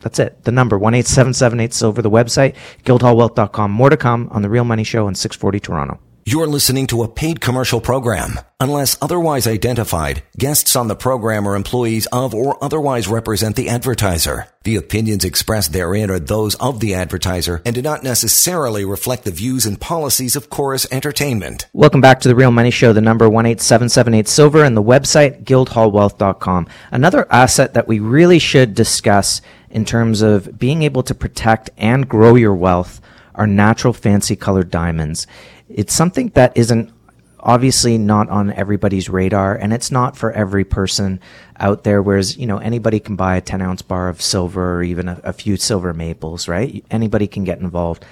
That's 0.00 0.18
it. 0.18 0.44
The 0.44 0.52
number, 0.52 0.76
18778 0.76 1.74
Silver, 1.74 2.02
the 2.02 2.10
website, 2.10 2.54
guildhallwealth.com. 2.84 3.70
More 3.70 3.90
to 3.90 3.96
come 3.96 4.28
on 4.30 4.42
The 4.42 4.48
Real 4.48 4.64
Money 4.64 4.84
Show 4.84 5.06
on 5.06 5.14
640 5.14 5.58
Toronto. 5.58 5.98
You're 6.28 6.48
listening 6.48 6.88
to 6.88 7.04
a 7.04 7.08
paid 7.08 7.40
commercial 7.40 7.80
program. 7.80 8.40
Unless 8.58 8.98
otherwise 9.00 9.46
identified, 9.46 10.24
guests 10.36 10.74
on 10.74 10.88
the 10.88 10.96
program 10.96 11.46
are 11.46 11.54
employees 11.54 12.06
of 12.06 12.34
or 12.34 12.58
otherwise 12.64 13.06
represent 13.06 13.54
the 13.54 13.68
advertiser. 13.68 14.48
The 14.64 14.74
opinions 14.74 15.24
expressed 15.24 15.72
therein 15.72 16.10
are 16.10 16.18
those 16.18 16.56
of 16.56 16.80
the 16.80 16.94
advertiser 16.94 17.62
and 17.64 17.76
do 17.76 17.80
not 17.80 18.02
necessarily 18.02 18.84
reflect 18.84 19.22
the 19.22 19.30
views 19.30 19.66
and 19.66 19.80
policies 19.80 20.34
of 20.34 20.50
Corus 20.50 20.84
Entertainment. 20.90 21.68
Welcome 21.72 22.00
back 22.00 22.18
to 22.22 22.28
the 22.28 22.34
Real 22.34 22.50
Money 22.50 22.72
Show, 22.72 22.92
the 22.92 23.00
number 23.00 23.26
18778 23.26 24.26
Silver 24.26 24.64
and 24.64 24.76
the 24.76 24.82
website 24.82 25.44
guildhallwealth.com. 25.44 26.66
Another 26.90 27.32
asset 27.32 27.74
that 27.74 27.86
we 27.86 28.00
really 28.00 28.40
should 28.40 28.74
discuss 28.74 29.40
in 29.70 29.84
terms 29.84 30.22
of 30.22 30.58
being 30.58 30.82
able 30.82 31.04
to 31.04 31.14
protect 31.14 31.70
and 31.76 32.08
grow 32.08 32.34
your 32.34 32.54
wealth 32.56 33.00
are 33.36 33.46
natural 33.46 33.92
fancy 33.92 34.34
colored 34.34 34.70
diamonds 34.70 35.26
it's 35.68 35.94
something 35.94 36.28
that 36.30 36.56
isn't 36.56 36.92
obviously 37.40 37.96
not 37.96 38.28
on 38.28 38.52
everybody's 38.52 39.08
radar 39.08 39.54
and 39.54 39.72
it's 39.72 39.92
not 39.92 40.16
for 40.16 40.32
every 40.32 40.64
person 40.64 41.20
out 41.60 41.84
there 41.84 42.02
whereas 42.02 42.36
you 42.36 42.46
know 42.46 42.58
anybody 42.58 42.98
can 42.98 43.14
buy 43.14 43.36
a 43.36 43.40
10 43.40 43.62
ounce 43.62 43.82
bar 43.82 44.08
of 44.08 44.20
silver 44.20 44.78
or 44.78 44.82
even 44.82 45.08
a, 45.08 45.20
a 45.22 45.32
few 45.32 45.56
silver 45.56 45.94
maples 45.94 46.48
right? 46.48 46.84
Anybody 46.90 47.26
can 47.26 47.44
get 47.44 47.60
involved. 47.60 48.04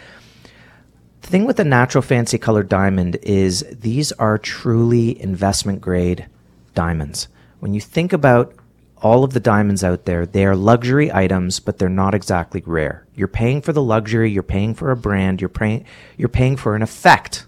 The 1.23 1.29
thing 1.29 1.47
with 1.47 1.57
the 1.57 1.65
natural 1.65 2.03
fancy 2.03 2.39
colored 2.39 2.69
diamond 2.69 3.17
is 3.23 3.65
these 3.73 4.13
are 4.13 4.37
truly 4.37 5.21
investment 5.21 5.81
grade 5.81 6.27
diamonds. 6.75 7.29
When 7.61 7.73
you 7.73 7.81
think 7.81 8.13
about 8.13 8.55
all 9.05 9.23
of 9.23 9.33
the 9.35 9.41
diamonds 9.41 9.85
out 9.85 10.05
there 10.07 10.27
they 10.27 10.45
are 10.45 10.57
luxury 10.57 11.13
items 11.13 11.61
but 11.61 11.79
they're 11.79 11.89
not 11.89 12.15
exactly 12.15 12.63
rare 12.67 13.07
you're 13.15 13.29
paying 13.29 13.63
for 13.63 13.73
the 13.73 13.83
luxury 13.83 14.31
you're 14.31 14.43
paying 14.43 14.75
for 14.75 14.91
a 14.91 14.97
brand 14.97 15.41
you're 15.41 15.49
paying 15.49 15.85
you're 16.17 16.29
paying 16.29 16.57
for 16.57 16.75
an 16.75 16.83
effect 16.83 17.47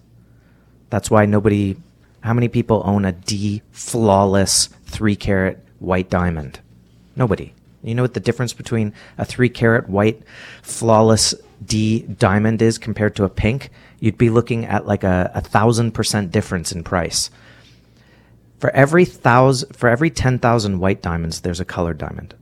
that's 0.91 1.11
why 1.11 1.27
nobody. 1.27 1.77
How 2.21 2.35
many 2.35 2.49
people 2.49 2.83
own 2.85 3.05
a 3.05 3.13
D 3.13 3.63
flawless 3.71 4.69
three 4.85 5.17
carat 5.17 5.65
white 5.79 6.11
diamond? 6.11 6.61
Nobody. 7.15 7.55
You 7.83 7.95
know 7.95 8.03
what 8.03 8.15
the 8.15 8.21
difference 8.21 8.53
between 8.53 8.93
a 9.17 9.25
three 9.25 9.49
carat 9.49 9.89
white 9.89 10.23
flawless 10.63 11.35
D 11.65 12.03
diamond 12.03 12.63
is 12.63 12.79
compared 12.79 13.15
to 13.17 13.25
a 13.25 13.29
pink? 13.29 13.71
You'd 14.01 14.19
be 14.19 14.31
looking 14.31 14.65
at 14.65 14.87
like 14.87 15.05
a, 15.05 15.31
a 15.35 15.41
thousand 15.41 15.93
percent 15.93 16.31
difference 16.31 16.73
in 16.73 16.83
price. 16.83 17.31
For 18.59 18.71
every 18.71 19.05
thousand, 19.05 19.77
for 19.77 19.89
every 19.89 20.11
ten 20.11 20.39
thousand 20.39 20.79
white 20.79 21.03
diamonds, 21.03 21.41
there's 21.41 21.61
a 21.61 21.65
colored 21.65 21.99
diamond. 21.99 22.35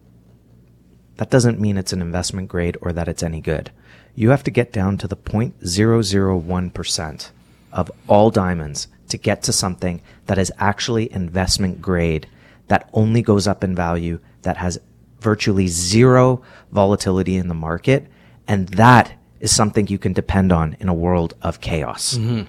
That 1.16 1.30
doesn't 1.30 1.60
mean 1.60 1.76
it's 1.76 1.92
an 1.92 2.02
investment 2.02 2.48
grade 2.48 2.76
or 2.80 2.92
that 2.92 3.08
it's 3.08 3.22
any 3.22 3.40
good. 3.40 3.70
You 4.14 4.30
have 4.30 4.44
to 4.44 4.50
get 4.50 4.72
down 4.72 4.98
to 4.98 5.08
the 5.08 5.16
0.001% 5.16 7.30
of 7.72 7.90
all 8.08 8.30
diamonds 8.30 8.88
to 9.08 9.18
get 9.18 9.42
to 9.44 9.52
something 9.52 10.00
that 10.26 10.38
is 10.38 10.52
actually 10.58 11.12
investment 11.12 11.82
grade, 11.82 12.28
that 12.68 12.88
only 12.92 13.22
goes 13.22 13.46
up 13.46 13.62
in 13.62 13.74
value, 13.74 14.18
that 14.42 14.56
has 14.56 14.78
virtually 15.20 15.66
zero 15.66 16.42
volatility 16.70 17.36
in 17.36 17.48
the 17.48 17.54
market. 17.54 18.06
And 18.46 18.68
that 18.70 19.12
is 19.40 19.54
something 19.54 19.88
you 19.88 19.98
can 19.98 20.12
depend 20.12 20.52
on 20.52 20.76
in 20.80 20.88
a 20.88 20.94
world 20.94 21.34
of 21.42 21.60
chaos. 21.60 22.14
Mm-hmm. 22.14 22.48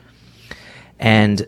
And 0.99 1.47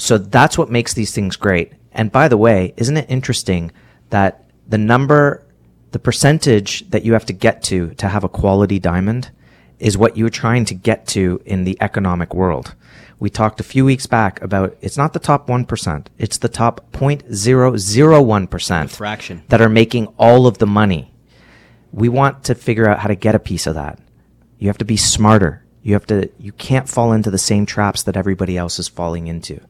so 0.00 0.18
that's 0.18 0.56
what 0.56 0.70
makes 0.70 0.94
these 0.94 1.14
things 1.14 1.36
great. 1.36 1.72
And 1.92 2.10
by 2.10 2.28
the 2.28 2.36
way, 2.36 2.72
isn't 2.76 2.96
it 2.96 3.06
interesting 3.08 3.72
that 4.10 4.44
the 4.66 4.78
number, 4.78 5.44
the 5.90 5.98
percentage 5.98 6.88
that 6.90 7.04
you 7.04 7.12
have 7.12 7.26
to 7.26 7.32
get 7.32 7.62
to 7.64 7.90
to 7.94 8.08
have 8.08 8.24
a 8.24 8.28
quality 8.28 8.78
diamond 8.78 9.30
is 9.78 9.98
what 9.98 10.16
you're 10.16 10.30
trying 10.30 10.64
to 10.66 10.74
get 10.74 11.06
to 11.08 11.42
in 11.44 11.64
the 11.64 11.76
economic 11.80 12.34
world. 12.34 12.74
We 13.18 13.28
talked 13.30 13.60
a 13.60 13.64
few 13.64 13.84
weeks 13.84 14.06
back 14.06 14.40
about 14.40 14.76
it's 14.80 14.96
not 14.96 15.12
the 15.12 15.18
top 15.18 15.46
1%, 15.48 16.06
it's 16.18 16.38
the 16.38 16.48
top 16.48 16.90
0.001% 16.92 18.90
fraction 18.90 19.42
that 19.48 19.60
are 19.60 19.68
making 19.68 20.06
all 20.18 20.46
of 20.46 20.58
the 20.58 20.66
money. 20.66 21.12
We 21.92 22.08
want 22.08 22.44
to 22.44 22.54
figure 22.54 22.88
out 22.88 23.00
how 23.00 23.08
to 23.08 23.14
get 23.14 23.34
a 23.34 23.40
piece 23.40 23.66
of 23.66 23.74
that. 23.74 23.98
You 24.58 24.68
have 24.68 24.78
to 24.78 24.84
be 24.84 24.96
smarter. 24.96 25.64
You 25.82 25.94
have 25.94 26.06
to 26.06 26.30
you 26.38 26.52
can't 26.52 26.88
fall 26.88 27.12
into 27.12 27.30
the 27.30 27.38
same 27.38 27.66
traps 27.66 28.02
that 28.04 28.16
everybody 28.16 28.56
else 28.56 28.78
is 28.78 28.88
falling 28.88 29.26
into. 29.26 29.60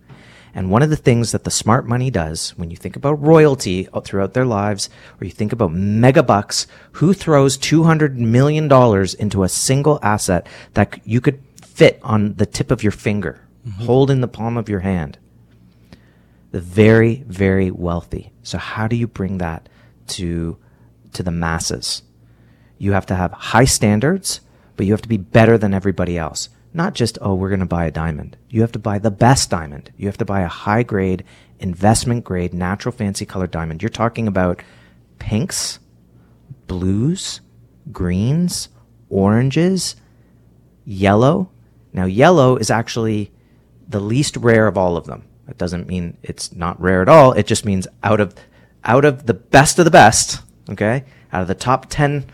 And 0.55 0.71
one 0.71 0.83
of 0.83 0.91
the 0.91 0.97
things 0.97 1.33
that 1.33 1.45
the 1.45 1.51
smart 1.51 1.87
money 1.87 2.11
does 2.11 2.51
when 2.51 2.71
you 2.71 2.77
think 2.77 2.97
about 2.97 3.23
royalty 3.23 3.89
throughout 4.05 4.35
their 4.35 4.45
lives, 4.45 4.91
or 5.21 5.25
you 5.25 5.31
think 5.31 5.53
about 5.53 5.73
mega 5.73 6.23
bucks, 6.23 6.67
who 6.93 7.13
throws 7.13 7.57
$200 7.57 8.17
million 8.17 8.65
into 9.19 9.43
a 9.45 9.49
single 9.49 10.01
asset 10.03 10.47
that 10.75 11.01
you 11.05 11.21
could 11.21 11.43
fit 11.63 12.01
on 12.03 12.35
the 12.35 12.47
tip 12.47 12.71
of 12.71 12.83
your 12.83 12.93
finger, 12.93 13.41
mm-hmm. 13.67 13.85
hold 13.85 14.11
in 14.11 14.21
the 14.21 14.29
palm 14.29 14.57
of 14.57 14.69
your 14.69 14.81
hand. 14.81 15.19
The 16.51 16.61
very, 16.61 17.25
very 17.27 17.71
wealthy. 17.71 18.33
So 18.43 18.59
how 18.59 18.89
do 18.89 18.97
you 18.97 19.07
bring 19.07 19.39
that 19.39 19.69
to 20.09 20.59
to 21.13 21.23
the 21.23 21.31
masses? 21.31 22.03
You 22.79 22.93
have 22.93 23.07
to 23.07 23.15
have 23.15 23.33
high 23.33 23.67
standards, 23.67 24.41
but 24.77 24.87
you 24.87 24.93
have 24.93 25.03
to 25.03 25.09
be 25.09 25.17
better 25.17 25.57
than 25.59 25.75
everybody 25.75 26.19
else. 26.19 26.49
Not 26.73 26.95
just, 26.95 27.18
oh, 27.21 27.35
we're 27.35 27.49
going 27.49 27.61
to 27.61 27.66
buy 27.66 27.87
a 27.87 27.91
diamond. 27.91 28.37
You 28.49 28.61
have 28.61 28.73
to 28.73 28.79
buy 28.79 28.99
the 28.99 29.11
best 29.11 29.51
diamond. 29.51 29.93
You 29.97 30.07
have 30.07 30.18
to 30.18 30.25
buy 30.25 30.41
a 30.41 30.49
high 30.49 30.83
grade, 30.83 31.25
investment 31.59 32.25
grade, 32.25 32.55
natural 32.55 32.93
fancy 32.93 33.27
colored 33.27 33.51
diamond. 33.51 33.83
You're 33.83 33.89
talking 33.89 34.29
about 34.29 34.62
pinks, 35.18 35.81
blues, 36.66 37.41
greens, 37.91 38.68
oranges, 39.09 39.97
yellow, 40.85 41.51
now, 41.93 42.05
yellow 42.05 42.57
is 42.57 42.71
actually 42.71 43.33
the 43.89 44.01
least 44.01 44.37
rare 44.37 44.66
of 44.66 44.79
all 44.79 44.97
of 44.97 45.07
them. 45.07 45.25
It 45.49 45.59
doesn't 45.59 45.89
mean 45.89 46.16
it's 46.23 46.55
not 46.55 46.81
rare 46.81 47.03
at 47.03 47.09
all. 47.09 47.33
It 47.33 47.47
just 47.47 47.64
means 47.64 47.89
out 48.03 48.21
of 48.21 48.35
out 48.85 49.05
of 49.05 49.27
the 49.27 49.35
best 49.35 49.79
of 49.79 49.85
the 49.85 49.91
best, 49.91 50.41
okay, 50.71 51.05
out 51.33 51.43
of 51.43 51.49
the 51.49 51.55
top 51.55 51.87
ten 51.91 52.25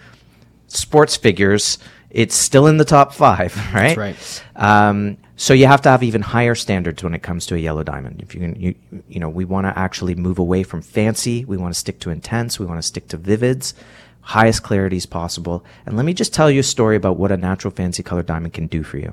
sports 0.68 1.16
figures, 1.16 1.78
it's 2.10 2.34
still 2.34 2.66
in 2.66 2.76
the 2.76 2.84
top 2.84 3.12
five, 3.12 3.56
right? 3.74 3.96
That's 3.96 3.96
right. 3.96 4.44
Um, 4.56 5.18
so 5.36 5.52
you 5.52 5.66
have 5.66 5.82
to 5.82 5.90
have 5.90 6.02
even 6.02 6.22
higher 6.22 6.54
standards 6.54 7.02
when 7.02 7.14
it 7.14 7.22
comes 7.22 7.44
to 7.46 7.54
a 7.54 7.58
yellow 7.58 7.82
diamond. 7.82 8.22
If 8.22 8.34
you 8.34 8.40
can, 8.40 8.60
you, 8.60 8.74
you 9.06 9.20
know, 9.20 9.28
we 9.28 9.44
want 9.44 9.66
to 9.66 9.78
actually 9.78 10.14
move 10.14 10.38
away 10.38 10.62
from 10.62 10.80
fancy. 10.80 11.44
We 11.44 11.58
want 11.58 11.74
to 11.74 11.78
stick 11.78 12.00
to 12.00 12.10
intense. 12.10 12.58
We 12.58 12.64
want 12.64 12.78
to 12.78 12.86
stick 12.86 13.08
to 13.08 13.18
vivids, 13.18 13.74
highest 14.22 14.62
clarities 14.62 15.08
possible. 15.08 15.62
And 15.84 15.96
let 15.96 16.06
me 16.06 16.14
just 16.14 16.32
tell 16.32 16.50
you 16.50 16.60
a 16.60 16.64
story 16.64 16.96
about 16.96 17.18
what 17.18 17.32
a 17.32 17.36
natural 17.36 17.70
fancy 17.70 18.02
color 18.02 18.22
diamond 18.22 18.54
can 18.54 18.66
do 18.66 18.82
for 18.82 18.96
you 18.96 19.12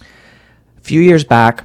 A 0.00 0.80
few 0.80 1.00
years 1.00 1.24
back, 1.24 1.64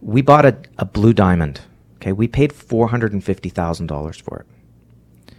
we 0.00 0.22
bought 0.22 0.46
a, 0.46 0.56
a 0.78 0.84
blue 0.84 1.12
diamond. 1.12 1.60
Okay, 1.96 2.12
we 2.12 2.28
paid 2.28 2.52
$450,000 2.52 4.22
for 4.22 4.40
it. 4.40 5.36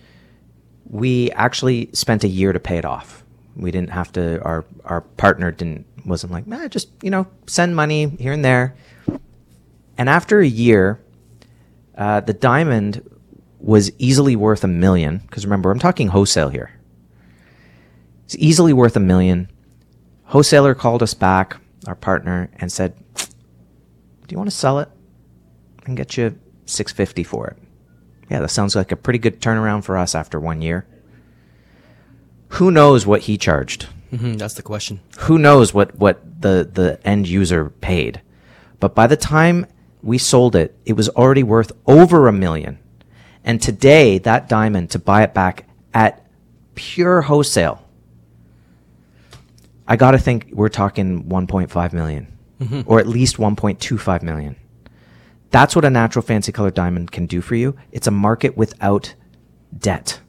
We 0.90 1.32
actually 1.32 1.90
spent 1.94 2.24
a 2.24 2.28
year 2.28 2.52
to 2.52 2.60
pay 2.60 2.78
it 2.78 2.86
off. 2.86 3.25
We 3.56 3.72
didn't 3.72 3.92
have 3.92 4.12
to, 4.14 4.42
our, 4.44 4.66
our 4.84 5.02
partner 5.02 5.52
didn't, 5.52 5.86
wasn't 6.06 6.34
like, 6.34 6.46
nah, 6.46 6.68
just, 6.68 6.90
you 7.02 7.10
know, 7.10 7.28
send 7.48 7.76
money 7.76 8.08
here 8.08 8.34
and 8.34 8.44
there. 8.44 8.76
And 9.98 10.10
after 10.10 10.40
a 10.40 10.48
year, 10.48 11.00
uh, 11.98 12.20
the 12.20 12.34
diamond 12.34 13.10
was 13.60 13.92
easily 13.98 14.36
worth 14.36 14.64
a 14.64 14.68
million. 14.68 15.20
Because 15.20 15.46
remember, 15.46 15.72
I'm 15.72 15.80
talking 15.80 16.10
wholesale 16.10 16.50
here. 16.50 16.72
It's 18.26 18.36
easily 18.38 18.74
worth 18.74 18.96
a 18.96 19.00
million. 19.00 19.50
Wholesaler 20.26 20.76
called 20.76 21.04
us 21.04 21.14
back, 21.14 21.58
our 21.88 21.96
partner, 21.96 22.50
and 22.56 22.72
said, 22.72 22.96
"Do 23.16 23.26
you 24.30 24.38
want 24.38 24.50
to 24.50 24.56
sell 24.56 24.80
it? 24.80 24.90
and 25.86 25.96
get 25.96 26.18
you 26.18 26.36
650 26.66 27.24
for 27.24 27.48
it." 27.48 27.58
Yeah, 28.30 28.40
that 28.40 28.50
sounds 28.50 28.76
like 28.76 28.92
a 28.92 28.96
pretty 28.96 29.20
good 29.20 29.40
turnaround 29.40 29.84
for 29.84 29.98
us 29.98 30.16
after 30.16 30.40
one 30.40 30.64
year. 30.64 30.88
Who 32.56 32.72
knows 32.72 33.06
what 33.06 33.22
he 33.22 33.38
charged? 33.38 33.88
Mm-hmm, 34.14 34.34
that's 34.34 34.54
the 34.54 34.62
question. 34.62 35.02
Who 35.20 35.38
knows 35.38 35.74
what, 35.74 35.96
what 35.96 36.42
the, 36.42 36.70
the 36.72 37.00
end 37.06 37.28
user 37.28 37.70
paid? 37.70 38.22
But 38.80 38.96
by 38.96 39.08
the 39.08 39.18
time 39.18 39.66
we 40.02 40.18
sold 40.18 40.56
it, 40.56 40.74
it 40.86 40.94
was 40.94 41.10
already 41.10 41.44
worth 41.44 41.72
over 41.86 42.28
a 42.28 42.34
million. 42.34 42.80
And 43.44 43.62
today, 43.62 44.20
that 44.20 44.48
diamond, 44.48 44.90
to 44.92 45.00
buy 45.00 45.24
it 45.24 45.34
back 45.34 45.68
at 45.94 46.26
pure 46.76 47.24
wholesale, 47.24 47.86
I 49.88 49.98
got 49.98 50.12
to 50.12 50.18
think 50.18 50.50
we're 50.52 50.70
talking 50.70 51.26
1.5 51.26 51.94
million, 51.94 52.28
or 52.86 53.00
at 53.00 53.08
least 53.08 53.38
1.25 53.38 54.24
million. 54.24 54.56
That's 55.52 55.76
what 55.76 55.86
a 55.86 55.90
natural 55.90 56.24
fancy 56.24 56.52
color 56.52 56.72
diamond 56.72 57.12
can 57.12 57.28
do 57.28 57.42
for 57.42 57.56
you. 57.56 57.76
It's 57.92 58.08
a 58.08 58.12
market 58.12 58.58
without 58.58 59.14
debt. 59.78 60.20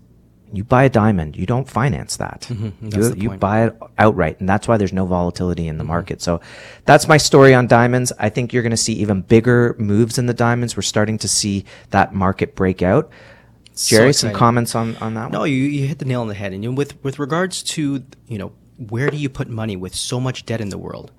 You 0.56 0.64
buy 0.64 0.84
a 0.84 0.88
diamond, 0.88 1.36
you 1.36 1.44
don't 1.44 1.68
finance 1.68 2.16
that. 2.16 2.48
That's 2.80 3.14
You, 3.16 3.30
you 3.30 3.36
buy 3.36 3.66
it 3.66 3.76
outright, 3.98 4.40
and 4.40 4.48
that's 4.48 4.66
why 4.66 4.76
there's 4.78 4.92
no 4.92 5.04
volatility 5.04 5.68
in 5.68 5.76
the 5.78 5.84
market. 5.84 6.22
So 6.22 6.40
that's 6.86 7.06
my 7.06 7.18
story 7.18 7.52
on 7.54 7.66
diamonds. 7.66 8.12
I 8.18 8.30
think 8.30 8.52
you're 8.52 8.62
going 8.62 8.70
to 8.70 8.76
see 8.76 8.94
even 8.94 9.20
bigger 9.20 9.76
moves 9.78 10.18
in 10.18 10.26
the 10.26 10.34
diamonds. 10.34 10.76
We're 10.76 10.82
starting 10.82 11.18
to 11.18 11.28
see 11.28 11.64
that 11.90 12.14
market 12.14 12.54
break 12.54 12.80
out. 12.82 13.10
So 13.74 13.96
Jerry, 13.96 14.14
some 14.14 14.32
comments 14.32 14.74
on, 14.74 14.96
on 14.96 15.12
that 15.14 15.30
No, 15.30 15.40
one? 15.40 15.50
you, 15.50 15.56
you 15.56 15.86
hit 15.86 15.98
the 15.98 16.06
nail 16.06 16.22
on 16.22 16.28
the 16.28 16.34
head. 16.34 16.54
And 16.54 16.76
with 16.78 17.02
with 17.04 17.18
regards 17.18 17.62
to 17.74 18.02
you 18.26 18.38
know 18.38 18.52
where 18.78 19.10
do 19.10 19.18
you 19.18 19.28
put 19.28 19.48
money 19.48 19.76
with 19.76 19.94
so 19.94 20.18
much 20.18 20.46
debt 20.46 20.62
in 20.62 20.70
the 20.70 20.78
world, 20.78 21.12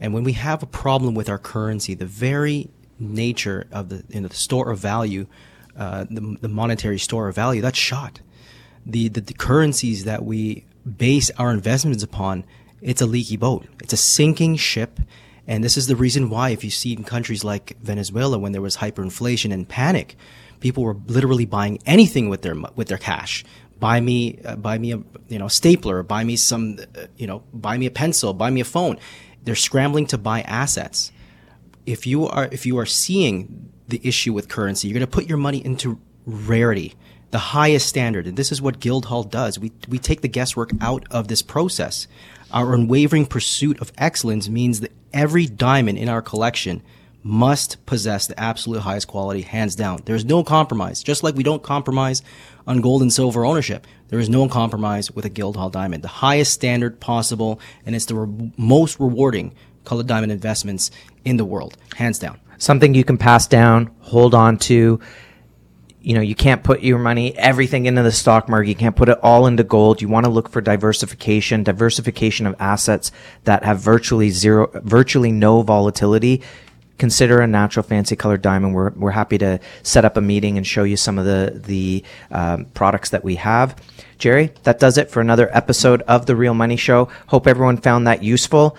and 0.00 0.12
when 0.12 0.24
we 0.24 0.32
have 0.32 0.62
a 0.62 0.66
problem 0.66 1.14
with 1.14 1.28
our 1.28 1.38
currency, 1.38 1.94
the 1.94 2.06
very 2.06 2.70
nature 2.98 3.68
of 3.70 3.88
the 3.90 4.02
you 4.08 4.20
know 4.22 4.28
the 4.28 4.34
store 4.34 4.70
of 4.72 4.80
value, 4.80 5.26
uh, 5.76 6.04
the 6.10 6.36
the 6.40 6.48
monetary 6.48 6.98
store 6.98 7.28
of 7.28 7.36
value, 7.36 7.62
that's 7.62 7.78
shot. 7.78 8.20
The, 8.86 9.08
the 9.08 9.20
the 9.20 9.34
currencies 9.34 10.04
that 10.04 10.24
we 10.24 10.64
base 10.96 11.30
our 11.38 11.52
investments 11.52 12.02
upon, 12.02 12.44
it's 12.80 13.00
a 13.00 13.06
leaky 13.06 13.36
boat. 13.36 13.66
It's 13.82 13.92
a 13.92 13.98
sinking 13.98 14.56
ship. 14.56 15.00
And 15.46 15.64
this 15.64 15.76
is 15.76 15.86
the 15.86 15.96
reason 15.96 16.30
why, 16.30 16.50
if 16.50 16.62
you 16.62 16.70
see 16.70 16.92
in 16.92 17.04
countries 17.04 17.42
like 17.42 17.76
Venezuela, 17.80 18.38
when 18.38 18.52
there 18.52 18.62
was 18.62 18.76
hyperinflation 18.76 19.52
and 19.52 19.68
panic, 19.68 20.16
people 20.60 20.84
were 20.84 20.96
literally 21.06 21.46
buying 21.46 21.78
anything 21.86 22.28
with 22.28 22.42
their 22.42 22.54
with 22.76 22.88
their 22.88 22.98
cash. 22.98 23.44
Buy 23.78 24.00
me, 24.00 24.38
uh, 24.44 24.56
buy 24.56 24.78
me 24.78 24.92
a 24.92 25.02
you 25.28 25.38
know 25.38 25.48
stapler. 25.48 26.02
Buy 26.02 26.24
me 26.24 26.36
some, 26.36 26.78
uh, 26.96 27.06
you 27.16 27.26
know, 27.26 27.42
buy 27.52 27.78
me 27.78 27.86
a 27.86 27.90
pencil. 27.90 28.32
Buy 28.34 28.50
me 28.50 28.60
a 28.60 28.64
phone. 28.64 28.98
They're 29.42 29.54
scrambling 29.56 30.06
to 30.06 30.18
buy 30.18 30.42
assets. 30.42 31.12
If 31.86 32.06
you 32.06 32.26
are 32.26 32.48
if 32.52 32.66
you 32.66 32.78
are 32.78 32.86
seeing 32.86 33.72
the 33.88 34.00
issue 34.04 34.32
with 34.32 34.48
currency, 34.48 34.86
you're 34.86 34.94
going 34.94 35.06
to 35.06 35.10
put 35.10 35.26
your 35.26 35.38
money 35.38 35.64
into 35.64 35.98
rarity, 36.30 36.94
the 37.30 37.38
highest 37.38 37.88
standard, 37.88 38.26
and 38.26 38.36
this 38.36 38.50
is 38.50 38.62
what 38.62 38.80
Guildhall 38.80 39.24
does. 39.24 39.58
We 39.58 39.72
we 39.88 39.98
take 39.98 40.20
the 40.20 40.28
guesswork 40.28 40.70
out 40.80 41.04
of 41.10 41.28
this 41.28 41.42
process. 41.42 42.06
Our 42.52 42.74
unwavering 42.74 43.26
pursuit 43.26 43.80
of 43.80 43.92
excellence 43.96 44.48
means 44.48 44.80
that 44.80 44.92
every 45.12 45.46
diamond 45.46 45.98
in 45.98 46.08
our 46.08 46.22
collection 46.22 46.82
must 47.22 47.84
possess 47.86 48.26
the 48.26 48.40
absolute 48.40 48.80
highest 48.80 49.06
quality, 49.06 49.42
hands 49.42 49.74
down. 49.74 50.00
There's 50.04 50.24
no 50.24 50.42
compromise. 50.42 51.02
Just 51.02 51.22
like 51.22 51.34
we 51.34 51.42
don't 51.42 51.62
compromise 51.62 52.22
on 52.66 52.80
gold 52.80 53.02
and 53.02 53.12
silver 53.12 53.44
ownership, 53.44 53.86
there 54.08 54.18
is 54.18 54.28
no 54.28 54.48
compromise 54.48 55.10
with 55.10 55.24
a 55.24 55.28
Guildhall 55.28 55.70
diamond. 55.70 56.02
The 56.02 56.08
highest 56.08 56.52
standard 56.52 56.98
possible, 56.98 57.60
and 57.84 57.94
it's 57.94 58.06
the 58.06 58.14
re- 58.14 58.52
most 58.56 58.98
rewarding 58.98 59.54
colored 59.84 60.06
diamond 60.06 60.32
investments 60.32 60.90
in 61.24 61.36
the 61.36 61.44
world, 61.44 61.76
hands 61.96 62.18
down. 62.18 62.40
Something 62.58 62.94
you 62.94 63.04
can 63.04 63.18
pass 63.18 63.46
down, 63.46 63.90
hold 64.00 64.34
on 64.34 64.58
to. 64.58 65.00
You 66.02 66.14
know, 66.14 66.20
you 66.20 66.34
can't 66.34 66.64
put 66.64 66.80
your 66.80 66.98
money, 66.98 67.36
everything 67.36 67.86
into 67.86 68.02
the 68.02 68.12
stock 68.12 68.48
market. 68.48 68.68
You 68.68 68.74
can't 68.74 68.96
put 68.96 69.08
it 69.10 69.18
all 69.22 69.46
into 69.46 69.64
gold. 69.64 70.00
You 70.00 70.08
want 70.08 70.24
to 70.24 70.30
look 70.30 70.48
for 70.48 70.60
diversification, 70.60 71.62
diversification 71.62 72.46
of 72.46 72.56
assets 72.58 73.12
that 73.44 73.64
have 73.64 73.80
virtually 73.80 74.30
zero, 74.30 74.70
virtually 74.74 75.30
no 75.30 75.60
volatility. 75.62 76.42
Consider 76.96 77.40
a 77.40 77.46
natural 77.46 77.82
fancy 77.82 78.16
colored 78.16 78.42
diamond. 78.42 78.74
We're, 78.74 78.90
we're 78.90 79.10
happy 79.10 79.38
to 79.38 79.60
set 79.82 80.04
up 80.04 80.16
a 80.16 80.20
meeting 80.20 80.56
and 80.56 80.66
show 80.66 80.84
you 80.84 80.96
some 80.96 81.18
of 81.18 81.26
the, 81.26 81.60
the 81.64 82.04
um, 82.30 82.66
products 82.66 83.10
that 83.10 83.24
we 83.24 83.36
have. 83.36 83.76
Jerry, 84.18 84.52
that 84.64 84.78
does 84.78 84.98
it 84.98 85.10
for 85.10 85.20
another 85.20 85.48
episode 85.54 86.02
of 86.02 86.26
The 86.26 86.36
Real 86.36 86.54
Money 86.54 86.76
Show. 86.76 87.08
Hope 87.28 87.46
everyone 87.46 87.78
found 87.78 88.06
that 88.06 88.22
useful. 88.22 88.76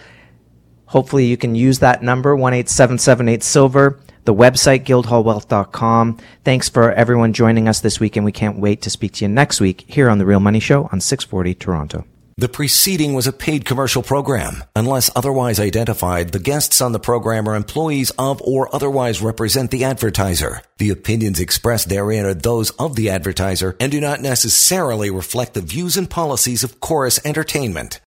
Hopefully 0.86 1.26
you 1.26 1.38
can 1.38 1.56
use 1.56 1.80
that 1.80 2.04
number, 2.04 2.34
18778 2.34 3.44
silver, 3.44 4.00
the 4.26 4.34
website 4.34 4.86
guildhallwealth.com. 4.86 6.18
Thanks 6.44 6.70
for 6.70 6.92
everyone 6.92 7.34
joining 7.34 7.68
us 7.68 7.82
this 7.82 8.00
week 8.00 8.16
and 8.16 8.26
we 8.26 8.32
can't 8.32 8.60
wait 8.60 8.82
to 8.84 8.90
speak 8.90 9.14
to 9.14 9.26
you 9.26 9.30
next 9.30 9.60
week 9.60 9.86
here 9.88 10.10
on 10.10 10.18
The 10.18 10.26
Real 10.26 10.40
Money 10.40 10.60
Show 10.60 10.90
on 10.92 11.02
640 11.02 11.56
Toronto. 11.56 12.06
The 12.38 12.50
preceding 12.50 13.14
was 13.14 13.28
a 13.28 13.34
paid 13.34 13.66
commercial 13.66 14.02
program. 14.02 14.64
Unless 14.76 15.12
otherwise 15.16 15.60
identified, 15.60 16.32
the 16.32 16.40
guests 16.40 16.82
on 16.82 16.92
the 16.92 17.00
program 17.00 17.48
are 17.48 17.56
employees 17.56 18.10
of 18.18 18.42
or 18.42 18.74
otherwise 18.74 19.22
represent 19.22 19.70
the 19.70 19.84
advertiser. 19.84 20.62
The 20.78 20.90
opinions 20.90 21.40
expressed 21.40 21.90
therein 21.90 22.26
are 22.26 22.34
those 22.34 22.72
of 22.72 22.96
the 22.96 23.12
advertiser 23.12 23.76
and 23.80 23.92
do 23.92 24.02
not 24.02 24.22
necessarily 24.22 25.12
reflect 25.12 25.54
the 25.54 25.62
views 25.62 25.98
and 25.98 26.10
policies 26.10 26.64
of 26.64 26.80
Corus 26.80 27.24
Entertainment. 27.24 28.00